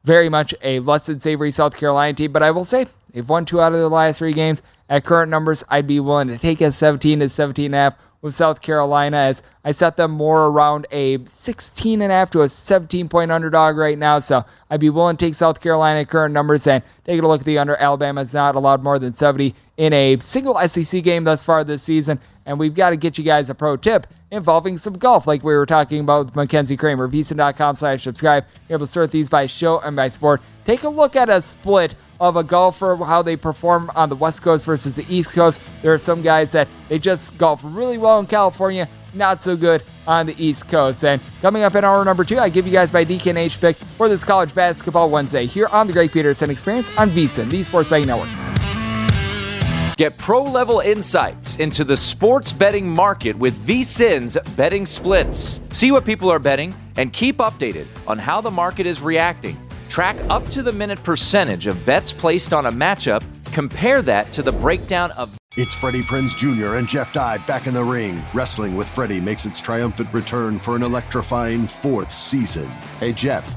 very 0.05 0.29
much 0.29 0.55
a 0.63 0.79
less 0.81 1.07
than 1.07 1.19
savory 1.19 1.51
South 1.51 1.77
Carolina 1.77 2.15
team. 2.15 2.33
But 2.33 2.43
I 2.43 2.51
will 2.51 2.65
say, 2.65 2.87
they've 3.13 3.29
won 3.29 3.45
two 3.45 3.61
out 3.61 3.73
of 3.73 3.79
their 3.79 3.89
last 3.89 4.19
three 4.19 4.33
games. 4.33 4.63
At 4.89 5.05
current 5.05 5.31
numbers, 5.31 5.65
I'd 5.69 5.87
be 5.87 6.01
willing 6.01 6.29
to 6.29 6.39
take 6.39 6.61
a 6.61 6.71
17 6.71 7.21
to 7.21 7.29
17 7.29 7.67
and 7.67 7.75
a 7.75 7.79
half 7.79 7.95
with 8.27 8.35
South 8.35 8.61
Carolina 8.61 9.17
as 9.17 9.41
I 9.65 9.71
set 9.71 9.97
them 9.97 10.11
more 10.11 10.47
around 10.47 10.87
a 10.91 11.25
16 11.25 12.03
and 12.03 12.13
a 12.13 12.15
half 12.15 12.31
to 12.33 12.43
a 12.43 12.49
17 12.49 13.09
point 13.09 13.33
underdog 13.33 13.77
right 13.77 13.97
now. 13.97 14.19
So 14.19 14.45
I'd 14.69 14.81
be 14.81 14.91
willing 14.91 15.17
to 15.17 15.25
take 15.25 15.35
South 15.35 15.61
Carolina 15.61 16.05
current 16.05 16.35
numbers 16.35 16.67
and 16.67 16.83
take 17.05 17.23
a 17.23 17.27
look 17.27 17.41
at 17.41 17.47
the 17.47 17.59
under. 17.59 17.77
Alabama 17.77 18.21
has 18.21 18.35
not 18.35 18.55
allowed 18.55 18.83
more 18.83 18.99
than 18.99 19.15
70 19.15 19.55
in 19.79 19.93
a 19.93 20.19
single 20.19 20.59
SEC 20.69 21.03
game 21.03 21.25
thus 21.25 21.43
far 21.43 21.65
this 21.65 21.83
season. 21.83 22.21
And 22.45 22.59
we've 22.59 22.75
got 22.75 22.91
to 22.91 22.97
get 22.97 23.17
you 23.17 23.25
guys 23.25 23.49
a 23.49 23.55
pro 23.55 23.77
tip 23.77 24.07
involving 24.31 24.77
some 24.77 24.95
golf, 24.95 25.27
like 25.27 25.43
we 25.43 25.55
were 25.55 25.67
talking 25.67 26.01
about 26.01 26.27
with 26.27 26.37
Mackenzie 26.37 26.77
Kraemer. 26.77 27.11
VSiN.com 27.11 27.77
slash 27.77 28.03
subscribe. 28.03 28.45
You're 28.69 28.77
able 28.77 28.87
to 28.87 28.93
sort 28.93 29.11
these 29.11 29.29
by 29.29 29.47
show 29.47 29.81
and 29.81 29.97
by 29.97 30.09
sport. 30.09 30.43
Take 30.65 30.83
a 30.83 30.89
look 30.89 31.17
at 31.17 31.29
a 31.29 31.41
split 31.41 31.95
of 32.21 32.37
a 32.37 32.45
golfer, 32.45 32.97
how 32.97 33.23
they 33.23 33.37
perform 33.37 33.91
on 33.95 34.09
the 34.09 34.17
West 34.17 34.43
Coast 34.43 34.65
versus 34.65 34.97
the 34.97 35.07
East 35.09 35.33
Coast. 35.33 35.61
There 35.83 35.93
are 35.93 35.99
some 35.99 36.23
guys 36.23 36.53
that 36.53 36.69
they 36.89 36.99
just 36.99 37.37
golf 37.39 37.61
really 37.65 37.99
well 37.99 38.19
in 38.19 38.27
California, 38.27 38.89
not 39.15 39.43
so 39.43 39.57
good 39.57 39.83
on 40.07 40.27
the 40.27 40.35
East 40.43 40.69
Coast. 40.69 41.05
And 41.05 41.21
coming 41.41 41.63
up 41.63 41.75
in 41.75 41.85
hour 41.85 42.05
number 42.05 42.25
two, 42.25 42.39
I 42.39 42.49
give 42.49 42.67
you 42.67 42.73
guys 42.73 42.93
my 42.93 43.05
DKNH 43.05 43.61
pick 43.61 43.77
for 43.77 44.09
this 44.09 44.25
college 44.25 44.55
basketball 44.55 45.11
Wednesday 45.11 45.47
here 45.47 45.67
on 45.69 45.87
the 45.87 45.93
Greg 45.93 46.13
Peterson 46.13 46.51
Experience 46.51 46.91
on 46.97 47.11
VSiN, 47.11 47.51
the 47.51 47.63
Sports 47.63 47.89
Betting 47.89 48.07
Network. 48.07 48.29
Get 49.97 50.19
pro 50.19 50.43
level 50.43 50.81
insights 50.81 51.57
into 51.57 51.83
the 51.83 51.97
sports 51.97 52.53
betting 52.53 52.87
market 52.87 53.35
with 53.35 53.55
VSIN's 53.67 54.37
betting 54.55 54.85
splits. 54.85 55.59
See 55.71 55.91
what 55.91 56.05
people 56.05 56.31
are 56.31 56.39
betting 56.39 56.75
and 56.99 57.11
keep 57.11 57.39
updated 57.39 57.87
on 58.07 58.19
how 58.19 58.43
the 58.43 58.51
market 58.51 58.85
is 58.85 59.01
reacting. 59.01 59.57
Track 59.89 60.17
up 60.29 60.45
to 60.47 60.63
the 60.63 60.73
minute 60.73 61.03
percentage 61.03 61.67
of 61.67 61.85
bets 61.87 62.13
placed 62.13 62.53
on 62.53 62.67
a 62.67 62.73
matchup. 62.73 63.25
Compare 63.53 64.03
that 64.03 64.33
to 64.33 64.43
the 64.43 64.53
breakdown 64.53 65.11
of. 65.13 65.37
It's 65.57 65.75
Freddie 65.75 66.03
Prinze 66.03 66.37
Jr. 66.37 66.75
and 66.75 66.87
Jeff 66.87 67.13
Dye 67.13 67.39
back 67.47 67.67
in 67.67 67.75
the 67.75 67.83
ring. 67.83 68.23
Wrestling 68.35 68.77
with 68.77 68.89
Freddie 68.89 69.21
makes 69.21 69.47
its 69.47 69.61
triumphant 69.61 70.13
return 70.13 70.61
for 70.61 70.77
an 70.77 70.83
electrifying 70.83 71.67
fourth 71.67 72.13
season. 72.13 72.67
Hey, 73.01 73.13
Jeff. 73.13 73.57